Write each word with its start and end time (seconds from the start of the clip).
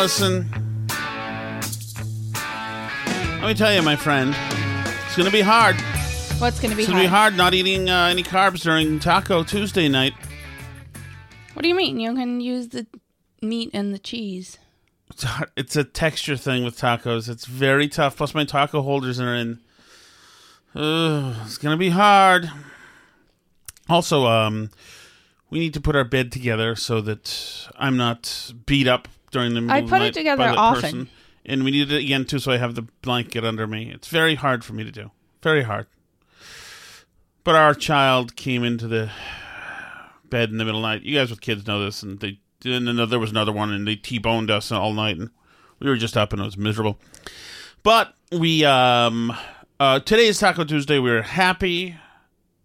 Allison. 0.00 0.48
Let 3.38 3.48
me 3.48 3.52
tell 3.52 3.74
you, 3.74 3.82
my 3.82 3.96
friend, 3.96 4.34
it's 5.04 5.14
going 5.14 5.26
to 5.26 5.30
be 5.30 5.42
hard. 5.42 5.76
What's 6.38 6.58
going 6.58 6.70
to 6.70 6.76
be 6.76 6.84
hard? 6.84 6.86
It's 6.86 6.88
going 6.88 7.02
to 7.02 7.04
be 7.04 7.06
hard 7.06 7.36
not 7.36 7.52
eating 7.52 7.90
uh, 7.90 8.06
any 8.06 8.22
carbs 8.22 8.62
during 8.62 8.98
Taco 8.98 9.44
Tuesday 9.44 9.90
night. 9.90 10.14
What 11.52 11.64
do 11.64 11.68
you 11.68 11.74
mean? 11.74 12.00
You 12.00 12.14
can 12.14 12.40
use 12.40 12.68
the 12.68 12.86
meat 13.42 13.72
and 13.74 13.92
the 13.92 13.98
cheese. 13.98 14.56
It's, 15.10 15.24
hard. 15.24 15.50
it's 15.54 15.76
a 15.76 15.84
texture 15.84 16.38
thing 16.38 16.64
with 16.64 16.78
tacos. 16.78 17.28
It's 17.28 17.44
very 17.44 17.86
tough. 17.86 18.16
Plus, 18.16 18.34
my 18.34 18.46
taco 18.46 18.80
holders 18.80 19.20
are 19.20 19.34
in. 19.34 19.60
Ugh, 20.74 21.36
it's 21.44 21.58
going 21.58 21.74
to 21.74 21.78
be 21.78 21.90
hard. 21.90 22.50
Also, 23.86 24.24
um, 24.24 24.70
we 25.50 25.58
need 25.58 25.74
to 25.74 25.80
put 25.82 25.94
our 25.94 26.04
bed 26.04 26.32
together 26.32 26.74
so 26.74 27.02
that 27.02 27.68
I'm 27.76 27.98
not 27.98 28.54
beat 28.64 28.88
up 28.88 29.06
during 29.30 29.54
the 29.54 29.60
middle 29.60 29.76
I 29.76 29.78
of 29.80 29.86
the 29.86 29.96
put 29.96 30.02
it 30.02 30.14
together 30.14 30.44
often. 30.56 30.82
person. 30.82 31.08
And 31.46 31.64
we 31.64 31.70
need 31.70 31.90
it 31.90 32.02
again 32.04 32.26
too, 32.26 32.38
so 32.38 32.52
I 32.52 32.58
have 32.58 32.74
the 32.74 32.82
blanket 33.02 33.44
under 33.44 33.66
me. 33.66 33.90
It's 33.90 34.08
very 34.08 34.34
hard 34.34 34.64
for 34.64 34.74
me 34.74 34.84
to 34.84 34.90
do. 34.92 35.10
Very 35.42 35.62
hard. 35.62 35.86
But 37.44 37.54
our 37.54 37.74
child 37.74 38.36
came 38.36 38.62
into 38.62 38.86
the 38.86 39.10
bed 40.28 40.50
in 40.50 40.58
the 40.58 40.64
middle 40.64 40.80
of 40.80 40.82
the 40.82 40.88
night. 40.88 41.02
You 41.02 41.16
guys 41.16 41.30
with 41.30 41.40
kids 41.40 41.66
know 41.66 41.82
this, 41.82 42.02
and 42.02 42.20
they 42.20 42.38
and 42.64 42.86
then 42.86 43.08
there 43.08 43.18
was 43.18 43.30
another 43.30 43.52
one, 43.52 43.72
and 43.72 43.86
they 43.86 43.96
t-boned 43.96 44.50
us 44.50 44.70
all 44.70 44.92
night, 44.92 45.16
and 45.16 45.30
we 45.78 45.88
were 45.88 45.96
just 45.96 46.16
up, 46.16 46.32
and 46.32 46.42
it 46.42 46.44
was 46.44 46.58
miserable. 46.58 46.98
But 47.82 48.14
we 48.30 48.64
um 48.66 49.32
uh 49.80 50.00
today 50.00 50.26
is 50.26 50.38
Taco 50.38 50.64
Tuesday. 50.64 50.98
We're 50.98 51.22
happy. 51.22 51.96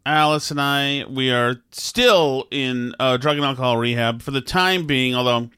Alice 0.05 0.51
and 0.51 0.61
I, 0.61 1.03
we 1.09 1.31
are 1.31 1.55
still 1.71 2.47
in 2.51 2.93
uh, 2.99 3.17
drug 3.17 3.37
and 3.37 3.45
alcohol 3.45 3.77
rehab 3.77 4.21
for 4.21 4.29
the 4.29 4.41
time 4.41 4.85
being, 4.85 5.15
although 5.15 5.49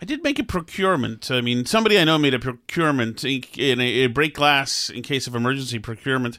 I 0.00 0.04
did 0.04 0.22
make 0.22 0.38
a 0.38 0.44
procurement. 0.44 1.30
I 1.30 1.40
mean, 1.40 1.66
somebody 1.66 1.98
I 1.98 2.04
know 2.04 2.18
made 2.18 2.34
a 2.34 2.38
procurement 2.38 3.22
in 3.24 3.44
in 3.56 3.80
a, 3.80 4.04
a 4.04 4.06
break 4.06 4.34
glass 4.34 4.88
in 4.88 5.02
case 5.02 5.26
of 5.26 5.34
emergency 5.34 5.78
procurement. 5.78 6.38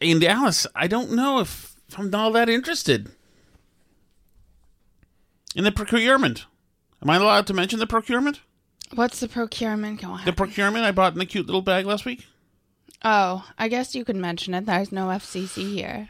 And 0.00 0.22
Alice, 0.22 0.66
I 0.74 0.86
don't 0.86 1.12
know 1.12 1.40
if 1.40 1.74
I'm 1.98 2.14
all 2.14 2.30
that 2.32 2.48
interested 2.48 3.10
in 5.56 5.64
the 5.64 5.72
procurement. 5.72 6.46
Am 7.02 7.10
I 7.10 7.16
allowed 7.16 7.48
to 7.48 7.54
mention 7.54 7.80
the 7.80 7.86
procurement? 7.86 8.40
What's 8.94 9.20
the 9.20 9.28
procurement? 9.28 10.00
Go 10.00 10.08
on. 10.08 10.24
The 10.24 10.32
procurement 10.32 10.84
I 10.84 10.92
bought 10.92 11.14
in 11.14 11.20
a 11.20 11.26
cute 11.26 11.46
little 11.46 11.62
bag 11.62 11.86
last 11.86 12.04
week? 12.04 12.26
oh, 13.04 13.44
I 13.58 13.68
guess 13.68 13.94
you 13.94 14.04
could 14.04 14.16
mention 14.16 14.54
it. 14.54 14.66
There's 14.66 14.92
no 14.92 15.06
FCC 15.06 15.72
here. 15.72 16.08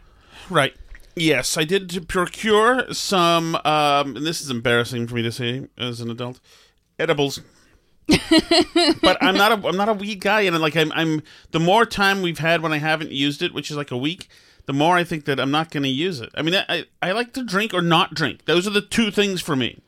Right. 0.51 0.75
Yes, 1.15 1.59
I 1.59 1.65
did 1.65 2.09
procure 2.09 2.93
some, 2.93 3.55
um, 3.65 4.17
and 4.17 4.27
this 4.27 4.41
is 4.41 4.49
embarrassing 4.50 5.06
for 5.06 5.15
me 5.15 5.23
to 5.23 5.33
say 5.33 5.67
as 5.77 6.00
an 6.00 6.11
adult, 6.11 6.41
edibles. 6.99 7.41
but 8.09 9.17
I'm 9.23 9.37
not 9.37 9.53
a 9.53 9.69
I'm 9.69 9.77
not 9.77 9.89
a 9.89 9.93
weed 9.95 10.21
guy, 10.21 10.43
and 10.43 10.59
like 10.61 10.77
I'm 10.77 10.91
I'm 10.93 11.23
the 11.50 11.61
more 11.61 11.87
time 11.87 12.23
we've 12.23 12.39
had 12.39 12.62
when 12.62 12.73
I 12.73 12.78
haven't 12.78 13.11
used 13.12 13.43
it, 13.43 13.55
which 13.55 13.71
is 13.71 13.77
like 13.77 13.91
a 13.91 13.97
week, 13.97 14.28
the 14.67 14.73
more 14.73 14.97
I 14.97 15.05
think 15.05 15.25
that 15.27 15.39
I'm 15.39 15.50
not 15.50 15.71
going 15.71 15.84
to 15.84 15.89
use 15.89 16.21
it. 16.21 16.31
I 16.34 16.43
mean, 16.43 16.55
I 16.69 16.84
I- 17.00 17.12
like 17.12 17.33
to 17.34 17.44
drink 17.44 17.73
or 17.75 17.83
not 17.83 18.15
drink. 18.15 18.44
Those 18.47 18.67
are 18.67 18.71
the 18.71 18.81
two 18.81 19.11
things 19.11 19.41
for 19.41 19.55
me. 19.55 19.81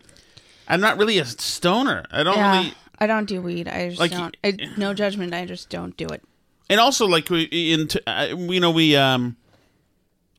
I'm 0.69 0.81
not 0.81 0.97
really 0.97 1.19
a 1.19 1.25
stoner. 1.25 2.05
I 2.11 2.23
don't 2.23 2.37
yeah, 2.37 2.59
really. 2.61 2.75
I 2.99 3.07
don't 3.07 3.27
do 3.27 3.43
weed. 3.43 3.67
I 3.69 3.89
just 3.89 4.01
Like, 4.01 4.13
don't. 4.13 4.37
I, 4.45 4.57
no 4.77 4.95
judgment. 4.95 5.35
I 5.35 5.45
just 5.45 5.69
don't 5.69 5.97
do 5.97 6.07
it. 6.07 6.23
and 6.71 6.81
also 6.81 7.07
like 7.07 7.29
we 7.31 7.43
in 7.73 7.89
uh, 8.07 8.29
you 8.37 8.61
know 8.61 8.71
we 8.71 8.95
um 8.97 9.37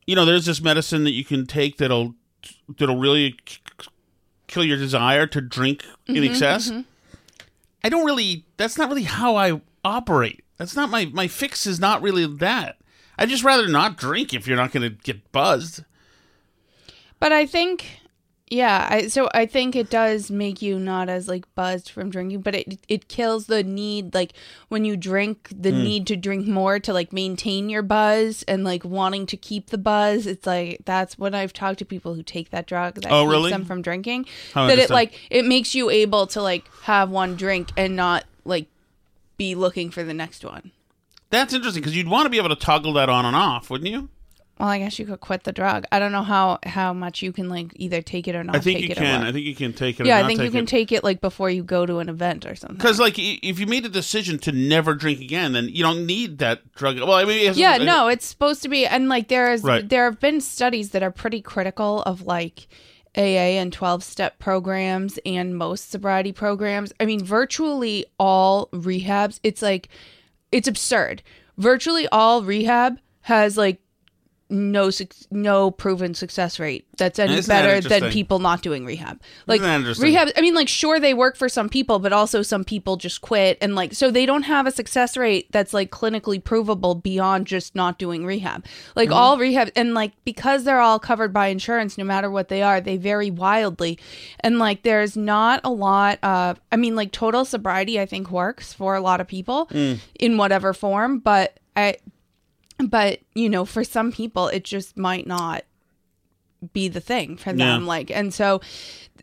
you 0.07 0.16
know 0.16 0.25
there's 0.25 0.45
this 0.45 0.61
medicine 0.61 1.03
that 1.03 1.11
you 1.11 1.25
can 1.25 1.45
take 1.45 1.77
that'll 1.77 2.16
that'll 2.77 2.97
really 2.99 3.38
kill 4.47 4.63
your 4.63 4.77
desire 4.77 5.27
to 5.27 5.41
drink 5.41 5.83
in 6.07 6.16
mm-hmm, 6.16 6.25
excess. 6.25 6.69
Mm-hmm. 6.69 6.81
i 7.83 7.89
don't 7.89 8.05
really 8.05 8.45
that's 8.57 8.77
not 8.77 8.89
really 8.89 9.03
how 9.03 9.35
i 9.35 9.59
operate. 9.85 10.43
That's 10.57 10.75
not 10.75 10.89
my 10.89 11.05
my 11.05 11.27
fix 11.27 11.66
is 11.66 11.79
not 11.79 12.01
really 12.01 12.25
that. 12.25 12.77
I'd 13.17 13.29
just 13.29 13.43
rather 13.43 13.69
not 13.69 13.95
drink 13.95 14.33
if 14.33 14.47
you're 14.47 14.57
not 14.57 14.73
going 14.73 14.89
to 14.89 14.97
get 15.03 15.31
buzzed. 15.31 15.85
But 17.17 17.31
I 17.31 17.45
think, 17.45 18.01
yeah. 18.50 18.88
I 18.89 19.07
so 19.07 19.28
I 19.33 19.45
think 19.45 19.75
it 19.75 19.89
does 19.89 20.29
make 20.29 20.61
you 20.61 20.78
not 20.79 21.09
as 21.09 21.28
like 21.28 21.45
buzzed 21.56 21.89
from 21.89 22.09
drinking, 22.09 22.41
but 22.41 22.53
it 22.56 22.79
it 22.88 23.07
kills 23.07 23.47
the 23.47 23.63
need 23.63 24.13
like 24.13 24.33
when 24.69 24.85
you 24.85 24.95
drink 24.95 25.50
the 25.51 25.72
Hmm. 25.72 25.83
need 25.83 26.07
to 26.07 26.16
drink 26.16 26.47
more 26.47 26.79
to 26.79 26.94
like 26.94 27.11
maintain 27.11 27.69
your 27.69 27.81
buzz 27.81 28.44
and 28.44 28.63
like 28.63 28.85
wanting 28.85 29.25
to 29.28 29.38
keep 29.38 29.72
the 29.72 29.78
buzz. 29.78 30.28
It's 30.28 30.45
like 30.45 30.81
that's 30.85 31.17
when 31.17 31.34
I've 31.34 31.53
talked 31.53 31.79
to 31.79 31.85
people 31.85 32.13
who 32.13 32.23
take 32.23 32.51
that 32.51 32.67
drug 32.67 32.95
that 32.95 33.11
Oh, 33.11 33.23
keeps 33.23 33.31
really? 33.31 33.51
them 33.51 33.66
from 33.66 33.81
drinking. 33.81 34.25
That 34.53 34.78
it 34.78 34.89
like 34.89 35.19
it 35.31 35.45
makes 35.45 35.73
you 35.73 35.89
able 35.89 36.28
to 36.28 36.41
like 36.41 36.66
have 36.84 37.09
one 37.09 37.35
drink 37.35 37.69
and 37.75 37.95
not 37.95 38.25
like 38.45 38.67
be 39.37 39.55
looking 39.55 39.90
for 39.91 40.03
the 40.03 40.14
next 40.14 40.46
one. 40.46 40.72
that's 41.31 41.52
interesting 41.53 41.81
because 41.81 41.97
you'd 41.97 42.08
want 42.08 42.25
to 42.25 42.29
be 42.29 42.37
able 42.37 42.47
to 42.49 42.55
toggle 42.55 42.93
that 42.93 43.09
on 43.09 43.25
and 43.25 43.35
off 43.35 43.70
wouldn't 43.70 43.90
you 43.90 44.08
Well, 44.59 44.69
I 44.69 44.79
guess 44.79 44.97
you 44.99 45.05
could 45.05 45.19
quit 45.19 45.43
the 45.43 45.52
drug. 45.52 45.84
I 45.91 45.99
don't 45.99 46.13
know 46.13 46.23
how 46.23 46.59
how 46.66 46.93
much 46.93 47.22
you 47.22 47.34
can 47.34 47.49
like 47.49 47.73
either 47.75 48.02
take 48.02 48.25
it 48.28 48.35
or 48.35 48.43
not. 48.43 48.55
i 48.55 48.59
think 48.59 48.79
take 48.79 48.85
you 48.85 48.91
it 48.91 48.97
or 48.97 49.02
can 49.02 49.19
what. 49.22 49.28
i 49.28 49.31
think 49.34 49.46
you 49.46 49.53
can 49.55 49.73
take 49.73 49.99
it 49.99 50.03
or 50.03 50.07
yeah, 50.07 50.17
I 50.17 50.22
not 50.22 50.28
think 50.28 50.40
you 50.40 50.46
take 50.46 50.52
can 50.53 50.63
it. 50.63 50.67
take 50.67 50.91
it 50.93 51.03
like 51.03 51.19
before 51.19 51.49
you 51.49 51.61
go 51.61 51.85
to 51.85 51.97
an 51.99 52.07
event 52.07 52.46
or 52.46 52.55
something. 52.55 52.78
Because 52.78 52.97
like 52.99 53.19
i- 53.19 53.40
if 53.43 53.59
you 53.59 53.66
made 53.67 53.85
a 53.85 53.90
decision 53.90 54.40
to 54.40 54.53
never 54.53 54.93
drink 54.96 55.19
again, 55.19 55.52
then 55.52 55.67
you 55.67 55.84
don't 55.84 56.05
need 56.05 56.37
that 56.37 56.73
drug. 56.73 56.97
Well, 56.99 57.11
I 57.13 57.25
mean, 57.25 57.40
it 57.41 57.47
has- 57.47 57.57
yeah, 57.57 57.78
no, 57.78 58.07
it's 58.07 58.25
supposed 58.25 58.61
to 58.63 58.69
be, 58.69 58.85
and 58.85 59.09
like 59.09 59.28
there 59.28 59.52
is, 59.52 59.61
Right. 59.61 59.87
there 59.87 60.05
have 60.05 60.22
been 60.22 60.40
studies 60.40 60.91
that 60.91 61.03
are 61.03 61.11
pretty 61.11 61.41
critical 61.41 62.01
of 62.03 62.22
like 62.22 62.67
AA 63.17 63.59
and 63.59 63.73
twelve 63.73 64.03
step 64.05 64.40
programs 64.40 65.19
and 65.25 65.58
most 65.58 65.91
sobriety 65.91 66.31
programs. 66.31 66.93
I 66.99 67.05
mean, 67.05 67.23
virtually 67.23 68.05
all 68.17 68.67
rehabs. 68.73 69.40
It's 69.43 69.61
like 69.61 69.90
it's 70.51 70.67
absurd. 70.67 71.23
Virtually 71.58 72.08
all 72.11 72.41
rehab 72.43 72.99
has 73.22 73.58
like 73.58 73.79
no 74.47 74.92
no 75.32 75.72
proven 75.72 76.14
success 76.14 76.59
rate 76.59 76.86
that's 76.97 77.18
any 77.18 77.34
Isn't 77.34 77.50
that 77.50 77.64
better 77.64 77.82
than 77.90 78.12
people 78.12 78.38
not 78.40 78.62
doing 78.62 78.86
rehab. 78.86 79.20
Like 79.47 79.59
rehab 79.62 80.30
I 80.38 80.42
mean 80.42 80.53
like 80.53 80.70
sure 80.70 81.00
they 81.00 81.14
work 81.16 81.36
for 81.36 81.50
some 81.50 81.68
people 81.68 81.97
but 81.97 82.14
also 82.14 82.42
some 82.44 82.64
people 82.64 82.96
just 82.96 83.22
quit 83.22 83.58
and 83.59 83.74
like 83.76 83.94
so 83.94 84.12
they 84.12 84.26
don't 84.28 84.44
have 84.44 84.68
a 84.68 84.72
success 84.72 85.18
rate 85.18 85.52
that's 85.52 85.74
like 85.74 85.90
clinically 85.90 86.42
provable 86.42 86.94
beyond 86.94 87.47
just 87.47 87.76
not 87.76 87.97
doing 87.97 88.26
rehab. 88.26 88.66
Like 88.96 89.09
Mm-hmm. 89.09 89.18
all 89.18 89.38
rehab 89.40 89.72
and 89.76 89.94
like 89.96 90.12
because 90.26 90.64
they're 90.64 90.80
all 90.80 91.00
covered 91.00 91.34
by 91.34 91.47
insurance 91.47 91.97
no 91.97 92.03
matter 92.03 92.30
what 92.30 92.47
they 92.47 92.62
are 92.62 92.80
they 92.80 92.97
vary 92.97 93.32
wildly 93.32 93.97
and 94.42 94.59
like 94.59 94.84
there's 94.84 95.18
not 95.18 95.59
a 95.64 95.70
lot 95.72 96.20
of 96.24 96.62
I 96.72 96.76
mean 96.76 96.96
like 96.96 97.12
total 97.12 97.46
sobriety 97.46 98.00
I 98.00 98.06
think 98.06 98.30
works 98.30 98.74
for 98.74 98.96
a 98.96 99.02
lot 99.02 99.22
of 99.22 99.28
people 99.28 99.66
Mm. 99.72 100.00
in 100.20 100.38
whatever 100.38 100.72
form 100.74 101.18
but 101.20 101.59
I 101.76 101.96
but 102.77 103.19
you 103.33 103.49
know 103.49 103.66
for 103.66 103.83
some 103.83 104.11
people 104.11 104.47
it 104.47 104.63
just 104.63 104.97
might 104.97 105.25
not 105.27 105.63
be 106.73 106.87
the 106.87 106.99
thing 107.01 107.37
for 107.37 107.53
them 107.53 107.81
Yeah. 107.81 107.87
like 107.87 108.09
and 108.09 108.33
so 108.33 108.59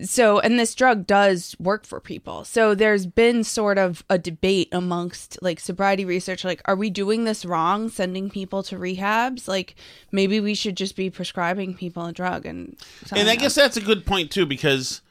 so 0.01 0.39
and 0.39 0.59
this 0.61 0.75
drug 0.77 1.07
does 1.09 1.57
work 1.59 1.85
for 1.85 1.99
people 1.99 2.45
so 2.45 2.75
there's 2.75 3.05
been 3.07 3.43
sort 3.43 3.79
of 3.79 4.05
a 4.09 4.17
debate 4.17 4.69
amongst 4.71 5.39
like 5.43 5.59
sobriety 5.59 6.05
research 6.05 6.45
like 6.45 6.63
are 6.67 6.77
we 6.77 6.89
doing 6.89 7.25
this 7.25 7.45
wrong 7.45 7.89
sending 7.89 8.31
people 8.31 8.63
to 8.65 8.77
rehabs 8.79 9.49
like 9.49 9.75
maybe 10.13 10.39
we 10.41 10.55
should 10.55 10.77
just 10.77 10.95
be 10.95 11.11
prescribing 11.11 11.75
people 11.75 12.07
a 12.07 12.13
drug 12.13 12.47
and 12.47 12.77
And 13.11 13.29
I 13.29 13.35
guess 13.37 13.55
that's 13.57 13.77
a 13.77 13.81
good 13.83 14.07
point 14.07 14.31
too, 14.31 14.47
because, 14.47 15.03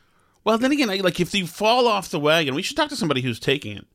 well, 0.45 0.57
then 0.57 0.71
again, 0.71 0.89
I- 0.89 0.97
like 0.97 1.19
if 1.19 1.33
you 1.35 1.45
fall 1.47 1.85
off 1.87 2.09
the 2.09 2.19
wagon, 2.19 2.55
we 2.55 2.61
should 2.61 2.77
talk 2.77 2.89
to 2.89 2.95
somebody 2.95 3.21
who's 3.21 3.39
taking 3.39 3.75
it. 3.77 3.85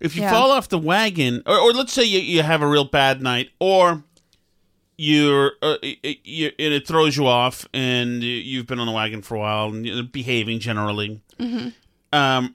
If 0.00 0.16
you 0.16 0.22
Yeah. 0.22 0.30
fall 0.30 0.50
off 0.50 0.68
the 0.68 0.78
wagon, 0.78 1.42
or, 1.46 1.58
or 1.58 1.72
let's 1.72 1.92
say 1.92 2.04
you, 2.04 2.20
you 2.20 2.42
have 2.42 2.62
a 2.62 2.66
real 2.66 2.84
bad 2.84 3.20
night, 3.22 3.50
or 3.60 4.02
you're, 4.96 5.52
uh, 5.62 5.76
you, 5.82 6.46
and 6.58 6.74
it 6.74 6.86
throws 6.86 7.16
you 7.16 7.26
off, 7.26 7.66
and 7.72 8.22
you- 8.22 8.28
you've 8.30 8.66
been 8.66 8.78
on 8.80 8.86
the 8.86 8.92
wagon 8.92 9.22
for 9.22 9.34
a 9.36 9.38
while 9.38 9.68
and 9.68 9.86
you're 9.86 10.02
behaving 10.02 10.58
generally. 10.60 11.20
Um, 12.12 12.54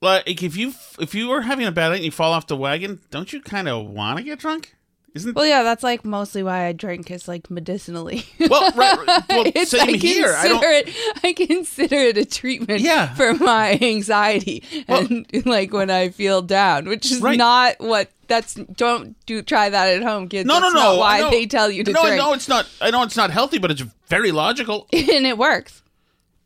like 0.00 0.42
if 0.42 0.56
you 0.56 0.74
if 1.00 1.14
you 1.14 1.30
are 1.32 1.42
having 1.42 1.64
a 1.66 1.72
bad 1.72 1.88
night 1.88 1.96
and 1.96 2.04
you 2.04 2.10
fall 2.10 2.32
off 2.32 2.46
the 2.48 2.56
wagon, 2.56 3.00
don't 3.10 3.32
you 3.32 3.40
kind 3.40 3.68
of 3.68 3.86
want 3.86 4.18
to 4.18 4.24
get 4.24 4.38
drunk? 4.40 4.74
Isn't 5.14 5.34
well 5.36 5.44
yeah 5.46 5.62
that's 5.62 5.82
like 5.82 6.06
mostly 6.06 6.42
why 6.42 6.64
i 6.66 6.72
drink 6.72 7.10
is 7.10 7.28
like 7.28 7.50
medicinally 7.50 8.24
well, 8.48 8.72
right, 8.74 8.96
right. 9.06 9.22
well 9.28 9.46
It's- 9.46 9.68
same 9.68 9.80
I 9.82 9.92
here. 9.98 10.34
I 10.34 10.48
consider 10.48 10.60
don't. 10.60 10.88
it. 10.88 10.94
I 11.22 11.32
consider 11.34 11.96
it 11.96 12.16
a 12.16 12.24
treatment 12.24 12.80
Yeah. 12.80 13.12
for 13.14 13.34
my 13.34 13.78
anxiety 13.82 14.62
Well- 14.88 15.00
and 15.06 15.26
like 15.46 15.72
when 15.72 15.90
I 15.90 16.08
feel 16.08 16.40
down, 16.42 16.88
which 16.88 17.10
is 17.10 17.20
Right. 17.20 17.36
not 17.36 17.76
what. 17.78 18.10
That's 18.28 18.54
don't 18.54 19.14
do 19.26 19.42
try 19.42 19.68
that 19.68 19.88
at 19.90 20.02
home, 20.02 20.28
kids. 20.28 20.46
No, 20.46 20.54
no, 20.54 20.60
That's 20.62 20.74
no. 20.74 20.80
not 20.80 20.92
I 21.02 21.22
Why 21.24 21.30
they 21.30 21.44
tell 21.44 21.70
you 21.70 21.84
to 21.84 21.92
no, 21.92 22.02
drink? 22.02 22.16
No, 22.16 22.32
it's 22.32 22.48
not. 22.48 22.66
I 22.80 22.90
know 22.90 23.02
it's 23.02 23.16
not 23.16 23.30
healthy, 23.30 23.58
but 23.58 23.70
it's 23.70 23.82
very 24.08 24.32
logical. 24.32 24.86
and 24.92 25.26
it 25.26 25.36
works. 25.36 25.82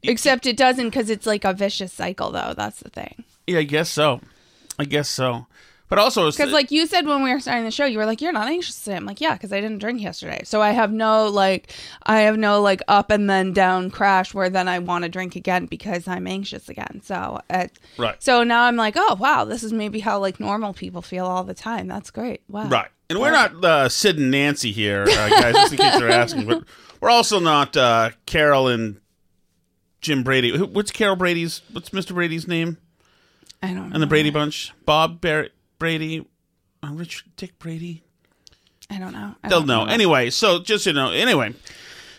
Except 0.02 0.46
it 0.46 0.56
doesn't 0.56 0.86
because 0.88 1.10
it's 1.10 1.26
like 1.26 1.44
a 1.44 1.52
vicious 1.52 1.92
cycle, 1.92 2.32
though. 2.32 2.54
That's 2.56 2.80
the 2.80 2.88
thing. 2.90 3.22
Yeah, 3.46 3.60
I 3.60 3.62
guess 3.62 3.88
so. 3.88 4.20
I 4.78 4.84
guess 4.84 5.08
so. 5.08 5.46
But 5.88 6.00
also, 6.00 6.28
Because, 6.30 6.50
like 6.50 6.72
you 6.72 6.86
said 6.86 7.06
when 7.06 7.22
we 7.22 7.32
were 7.32 7.38
starting 7.38 7.64
the 7.64 7.70
show, 7.70 7.84
you 7.84 7.98
were 7.98 8.06
like, 8.06 8.20
"You're 8.20 8.32
not 8.32 8.48
anxious 8.48 8.80
today." 8.82 8.96
I'm 8.96 9.06
like, 9.06 9.20
"Yeah," 9.20 9.34
because 9.34 9.52
I 9.52 9.60
didn't 9.60 9.78
drink 9.78 10.00
yesterday, 10.00 10.40
so 10.44 10.60
I 10.60 10.70
have 10.72 10.92
no 10.92 11.28
like, 11.28 11.72
I 12.02 12.22
have 12.22 12.36
no 12.36 12.60
like 12.60 12.82
up 12.88 13.10
and 13.12 13.30
then 13.30 13.52
down 13.52 13.90
crash 13.90 14.34
where 14.34 14.50
then 14.50 14.66
I 14.66 14.80
want 14.80 15.04
to 15.04 15.08
drink 15.08 15.36
again 15.36 15.66
because 15.66 16.08
I'm 16.08 16.26
anxious 16.26 16.68
again. 16.68 17.02
So, 17.04 17.40
uh, 17.50 17.68
Right. 17.98 18.20
So 18.20 18.42
now 18.42 18.64
I'm 18.64 18.74
like, 18.74 18.94
"Oh 18.96 19.16
wow, 19.20 19.44
this 19.44 19.62
is 19.62 19.72
maybe 19.72 20.00
how 20.00 20.18
like 20.18 20.40
normal 20.40 20.72
people 20.72 21.02
feel 21.02 21.24
all 21.24 21.44
the 21.44 21.54
time. 21.54 21.86
That's 21.86 22.10
great." 22.10 22.40
Wow. 22.48 22.68
right, 22.68 22.88
and 23.08 23.20
we're 23.20 23.30
not 23.30 23.64
uh, 23.64 23.88
Sid 23.88 24.18
and 24.18 24.32
Nancy 24.32 24.72
here, 24.72 25.02
uh, 25.02 25.28
guys. 25.28 25.54
just 25.54 25.72
in 25.72 25.78
case 25.78 26.00
you're 26.00 26.10
asking, 26.10 26.46
but 26.46 26.64
we're 27.00 27.10
also 27.10 27.38
not 27.38 27.76
uh, 27.76 28.10
Carol 28.26 28.66
and 28.66 29.00
Jim 30.00 30.24
Brady. 30.24 30.58
What's 30.58 30.90
Carol 30.90 31.14
Brady's? 31.14 31.62
What's 31.70 31.90
Mr. 31.90 32.12
Brady's 32.12 32.48
name? 32.48 32.78
I 33.62 33.72
don't. 33.72 33.92
And 33.92 34.02
the 34.02 34.06
Brady 34.08 34.30
Bunch. 34.30 34.72
Bob 34.84 35.20
Bar- 35.20 35.48
Brady, 35.78 36.26
uh, 36.82 36.90
Richard 36.92 37.28
Dick 37.36 37.58
Brady. 37.58 38.02
I 38.90 38.98
don't 38.98 39.12
know. 39.12 39.34
I 39.42 39.48
They'll 39.48 39.60
don't 39.60 39.68
know 39.68 39.84
anyway. 39.84 40.30
So 40.30 40.60
just 40.60 40.86
you 40.86 40.92
know, 40.92 41.10
anyway, 41.10 41.54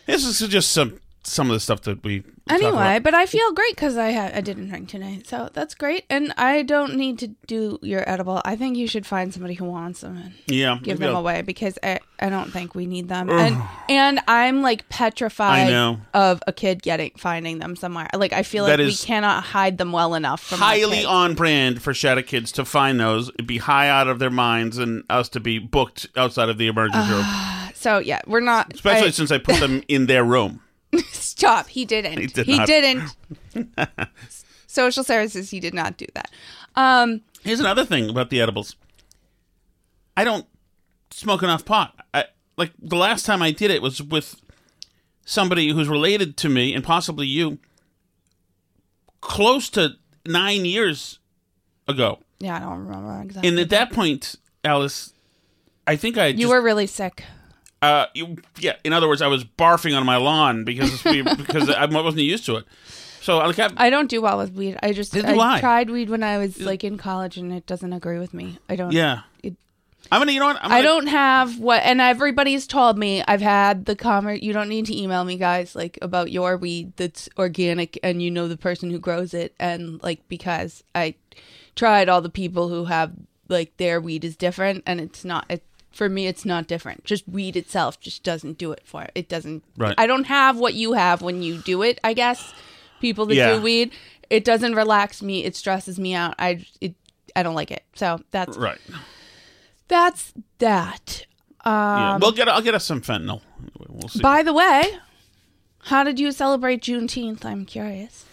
this 0.05 0.25
is 0.25 0.47
just 0.49 0.71
some 0.71 0.99
some 1.27 1.49
of 1.49 1.53
the 1.53 1.59
stuff 1.59 1.81
that 1.81 2.03
we. 2.03 2.23
Anyway, 2.49 2.99
but 3.03 3.13
I 3.13 3.25
feel 3.25 3.51
great 3.51 3.75
because 3.75 3.97
I 3.97 4.13
ha- 4.13 4.31
I 4.33 4.39
didn't 4.39 4.69
drink 4.69 4.87
tonight, 4.87 5.27
so 5.27 5.49
that's 5.51 5.75
great. 5.75 6.05
And 6.09 6.33
I 6.37 6.61
don't 6.63 6.95
need 6.95 7.19
to 7.19 7.27
do 7.45 7.77
your 7.81 8.09
edible. 8.09 8.41
I 8.45 8.55
think 8.55 8.77
you 8.77 8.87
should 8.87 9.05
find 9.05 9.33
somebody 9.33 9.53
who 9.53 9.65
wants 9.65 9.99
them 9.99 10.15
and 10.15 10.33
yeah, 10.47 10.79
give 10.81 10.99
them 10.99 11.09
I'll- 11.13 11.19
away 11.19 11.41
because 11.41 11.77
I, 11.83 11.99
I 12.21 12.29
don't 12.29 12.49
think 12.51 12.73
we 12.73 12.85
need 12.85 13.09
them. 13.09 13.29
And 13.29 13.61
and 13.89 14.21
I'm 14.29 14.61
like 14.61 14.87
petrified 14.87 15.67
I 15.67 15.69
know. 15.69 15.99
of 16.13 16.41
a 16.47 16.53
kid 16.53 16.81
getting 16.81 17.11
finding 17.17 17.59
them 17.59 17.75
somewhere. 17.75 18.07
Like 18.13 18.31
I 18.31 18.43
feel 18.43 18.63
like 18.63 18.77
we 18.79 18.95
cannot 18.95 19.43
hide 19.43 19.77
them 19.77 19.91
well 19.91 20.13
enough 20.15 20.41
from 20.41 20.59
highly 20.59 21.03
on 21.03 21.35
brand 21.35 21.81
for 21.81 21.93
Shattuck 21.93 22.27
kids 22.27 22.53
to 22.53 22.63
find 22.63 22.97
those. 22.97 23.27
It'd 23.29 23.45
be 23.45 23.57
high 23.57 23.89
out 23.89 24.07
of 24.07 24.19
their 24.19 24.29
minds 24.31 24.77
and 24.77 25.03
us 25.09 25.27
to 25.29 25.41
be 25.41 25.59
booked 25.59 26.07
outside 26.15 26.47
of 26.47 26.57
the 26.57 26.67
emergency 26.67 27.11
room. 27.11 27.25
So 27.73 27.99
yeah, 27.99 28.21
we're 28.25 28.39
not. 28.39 28.73
Especially 28.73 29.09
I- 29.09 29.11
since 29.11 29.31
I 29.31 29.37
put 29.37 29.59
them 29.59 29.83
in 29.87 30.07
their 30.07 30.23
room. 30.23 30.61
stop. 31.11 31.67
He 31.67 31.85
didn't. 31.85 32.19
He 32.19 32.27
did 32.27 32.45
he 32.45 32.65
didn't. 32.65 33.15
Social 34.67 35.03
services. 35.03 35.49
He 35.49 35.59
did 35.59 35.73
not 35.73 35.97
do 35.97 36.05
that. 36.13 36.31
Um. 36.75 37.21
Here's 37.43 37.59
another 37.59 37.85
thing 37.85 38.09
about 38.09 38.29
the 38.29 38.41
edibles. 38.41 38.75
I 40.17 40.23
don't 40.23 40.45
smoke 41.11 41.43
enough 41.43 41.63
pot. 41.63 41.93
I, 42.13 42.25
like 42.57 42.71
the 42.79 42.95
last 42.95 43.25
time 43.25 43.41
I 43.41 43.51
did 43.51 43.71
it 43.71 43.81
was 43.81 44.01
with 44.01 44.35
somebody 45.25 45.69
who's 45.69 45.87
related 45.87 46.37
to 46.37 46.49
me 46.49 46.73
and 46.73 46.83
possibly 46.83 47.27
you, 47.27 47.59
close 49.21 49.69
to 49.71 49.91
nine 50.25 50.65
years 50.65 51.19
ago. 51.87 52.19
Yeah, 52.39 52.57
I 52.57 52.59
don't 52.59 52.85
remember 52.85 53.21
exactly. 53.21 53.49
And 53.49 53.59
at 53.59 53.69
that 53.69 53.91
point, 53.91 54.35
Alice, 54.63 55.13
I 55.85 55.95
think 55.95 56.17
I 56.17 56.27
you 56.27 56.39
just, 56.39 56.49
were 56.49 56.61
really 56.61 56.87
sick. 56.87 57.23
Uh, 57.81 58.05
you, 58.13 58.37
yeah. 58.59 58.75
In 58.83 58.93
other 58.93 59.07
words, 59.07 59.21
I 59.21 59.27
was 59.27 59.43
barfing 59.43 59.95
on 59.97 60.05
my 60.05 60.17
lawn 60.17 60.63
because 60.63 61.03
we, 61.03 61.21
because 61.37 61.69
I 61.69 61.85
wasn't 61.85 62.23
used 62.23 62.45
to 62.47 62.55
it. 62.57 62.65
So 63.21 63.37
like 63.39 63.59
I, 63.59 63.69
I 63.77 63.89
don't 63.89 64.09
do 64.09 64.21
well 64.21 64.37
with 64.37 64.53
weed. 64.53 64.77
I 64.81 64.93
just 64.93 65.11
do 65.11 65.21
I 65.21 65.55
I. 65.55 65.59
tried 65.59 65.89
weed 65.89 66.09
when 66.09 66.23
I 66.23 66.37
was 66.37 66.59
like 66.61 66.83
in 66.83 66.97
college, 66.97 67.37
and 67.37 67.51
it 67.51 67.65
doesn't 67.65 67.91
agree 67.93 68.19
with 68.19 68.33
me. 68.33 68.57
I 68.69 68.75
don't. 68.77 68.91
yeah, 68.93 69.21
It, 69.43 69.55
I'm 70.11 70.21
gonna. 70.21 70.31
You 70.31 70.39
know 70.39 70.45
what? 70.45 70.59
I'm 70.61 70.71
I 70.71 70.75
gonna- 70.81 70.83
don't 70.87 71.07
have 71.07 71.59
what, 71.59 71.81
and 71.83 71.99
everybody's 71.99 72.65
told 72.67 72.97
me 72.97 73.21
I've 73.27 73.41
had 73.41 73.85
the 73.85 73.97
comment. 73.97 74.43
You 74.43 74.53
don't 74.53 74.69
need 74.69 74.85
to 74.85 74.97
email 74.97 75.25
me, 75.25 75.35
guys, 75.35 75.75
like 75.75 75.99
about 76.01 76.31
your 76.31 76.55
weed 76.55 76.93
that's 76.95 77.27
organic 77.37 77.99
and 78.01 78.21
you 78.21 78.31
know 78.31 78.47
the 78.47 78.55
person 78.57 78.89
who 78.91 78.99
grows 78.99 79.33
it, 79.33 79.53
and 79.59 80.01
like 80.01 80.25
because 80.29 80.83
I 80.95 81.15
tried 81.75 82.07
all 82.07 82.21
the 82.21 82.29
people 82.29 82.69
who 82.69 82.85
have 82.85 83.11
like 83.49 83.75
their 83.75 83.99
weed 83.99 84.23
is 84.23 84.37
different, 84.37 84.83
and 84.85 85.01
it's 85.01 85.25
not. 85.25 85.45
It, 85.49 85.63
for 85.97 86.07
me, 86.07 86.27
it's 86.27 86.45
not 86.45 86.67
different. 86.67 87.03
Just 87.03 87.27
weed 87.27 87.55
itself 87.55 87.99
just 87.99 88.23
doesn't 88.23 88.57
do 88.57 88.71
it 88.71 88.81
for 88.85 89.03
it. 89.03 89.11
It 89.15 89.27
doesn't. 89.27 89.63
Right. 89.75 89.95
I 89.97 90.05
don't 90.07 90.25
have 90.25 90.57
what 90.57 90.73
you 90.75 90.93
have 90.93 91.21
when 91.21 91.41
you 91.41 91.57
do 91.57 91.81
it. 91.81 91.99
I 92.03 92.13
guess 92.13 92.53
people 93.01 93.25
that 93.25 93.35
Yeah. 93.35 93.55
do 93.55 93.61
weed, 93.61 93.91
it 94.29 94.45
doesn't 94.45 94.75
relax 94.75 95.21
me. 95.21 95.43
It 95.43 95.55
stresses 95.55 95.99
me 95.99 96.13
out. 96.13 96.35
I 96.39 96.65
it. 96.79 96.95
I 97.35 97.43
don't 97.43 97.55
like 97.55 97.71
it. 97.71 97.83
So 97.95 98.19
that's 98.31 98.55
Right. 98.57 98.79
that's 99.87 100.33
that. 100.59 101.25
yeah. 101.65 102.17
We'll 102.17 102.31
get. 102.31 102.47
I'll 102.47 102.61
get 102.61 102.75
us 102.75 102.85
some 102.85 103.01
fentanyl. 103.01 103.41
We'll 103.89 104.09
see. 104.09 104.19
Um, 104.19 104.23
By 104.23 104.43
the 104.43 104.53
way, 104.53 104.83
how 105.85 106.03
did 106.03 106.19
you 106.19 106.31
celebrate 106.31 106.81
Juneteenth? 106.81 107.43
I'm 107.45 107.65
curious. 107.65 108.25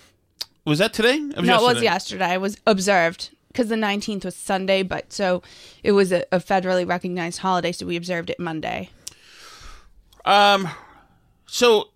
was 0.65 0.79
that 0.79 0.93
today? 0.93 1.17
It 1.17 1.43
no, 1.43 1.57
it 1.57 1.63
was 1.63 1.83
yesterday. 1.83 1.85
yesterday. 1.85 2.25
I 2.27 2.37
was 2.39 2.57
observed 2.67 3.31
because 3.55 3.69
the 3.69 3.77
19th 3.77 4.25
was 4.25 4.35
Sunday, 4.35 4.83
but 4.83 5.13
so 5.13 5.41
it 5.85 5.93
was 5.93 6.11
a, 6.11 6.25
a 6.33 6.39
federally 6.39 6.87
recognized 6.87 7.39
holiday, 7.39 7.71
so 7.71 7.87
we 7.87 7.97
observed 7.97 8.29
it 8.29 8.41
Monday. 8.41 8.91
Um. 10.25 10.69
So. 11.47 11.91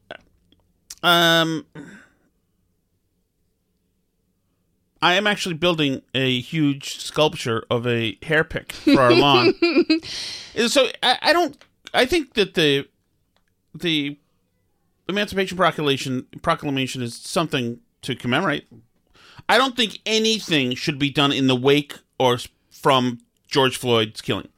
Um. 1.02 1.66
I 5.00 5.14
am 5.14 5.26
actually 5.26 5.54
building 5.54 6.02
a 6.14 6.40
huge 6.40 6.98
sculpture 6.98 7.64
of 7.70 7.86
a 7.86 8.16
hairpick 8.16 8.72
for 8.72 9.00
our 9.00 9.12
lawn. 9.12 9.54
So 10.68 10.88
I, 11.04 11.18
I 11.22 11.32
don't. 11.32 11.56
I 11.94 12.04
think 12.04 12.34
that 12.34 12.54
the 12.54 12.88
the 13.72 14.18
Emancipation 15.08 15.56
Proclamation 15.56 16.26
proclamation 16.42 17.00
is 17.00 17.14
something 17.14 17.78
to 18.02 18.16
commemorate. 18.16 18.66
I 19.48 19.58
don't 19.58 19.76
think 19.76 20.00
anything 20.04 20.74
should 20.74 20.98
be 20.98 21.10
done 21.10 21.32
in 21.32 21.46
the 21.46 21.56
wake 21.56 21.94
or 22.18 22.38
from 22.70 23.20
George 23.46 23.76
Floyd's 23.76 24.20
killing. 24.20 24.48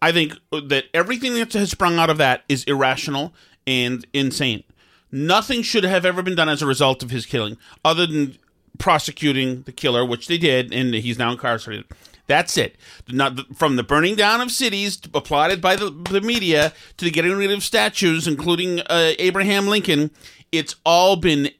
I 0.00 0.12
think 0.12 0.34
that 0.50 0.84
everything 0.94 1.34
that 1.34 1.52
has 1.52 1.70
sprung 1.70 1.98
out 1.98 2.10
of 2.10 2.18
that 2.18 2.42
is 2.48 2.64
irrational 2.64 3.34
and 3.66 4.06
insane. 4.12 4.64
Nothing 5.10 5.62
should 5.62 5.84
have 5.84 6.04
ever 6.04 6.22
been 6.22 6.34
done 6.34 6.48
as 6.48 6.62
a 6.62 6.66
result 6.66 7.02
of 7.02 7.10
his 7.10 7.26
killing, 7.26 7.58
other 7.84 8.06
than 8.06 8.38
prosecuting 8.78 9.62
the 9.62 9.72
killer, 9.72 10.04
which 10.04 10.26
they 10.26 10.38
did, 10.38 10.72
and 10.72 10.94
he's 10.94 11.18
now 11.18 11.30
incarcerated. 11.30 11.84
That's 12.26 12.56
it. 12.56 12.76
Not 13.08 13.56
from 13.56 13.76
the 13.76 13.82
burning 13.82 14.16
down 14.16 14.40
of 14.40 14.50
cities 14.50 14.98
applauded 15.12 15.60
by 15.60 15.76
the, 15.76 15.90
the 15.90 16.20
media 16.20 16.72
to 16.96 17.04
the 17.04 17.10
getting 17.10 17.36
rid 17.36 17.50
of 17.50 17.62
statues, 17.62 18.26
including 18.26 18.80
uh, 18.80 19.12
Abraham 19.18 19.66
Lincoln. 19.66 20.10
It's 20.50 20.76
all 20.84 21.16
been 21.16 21.50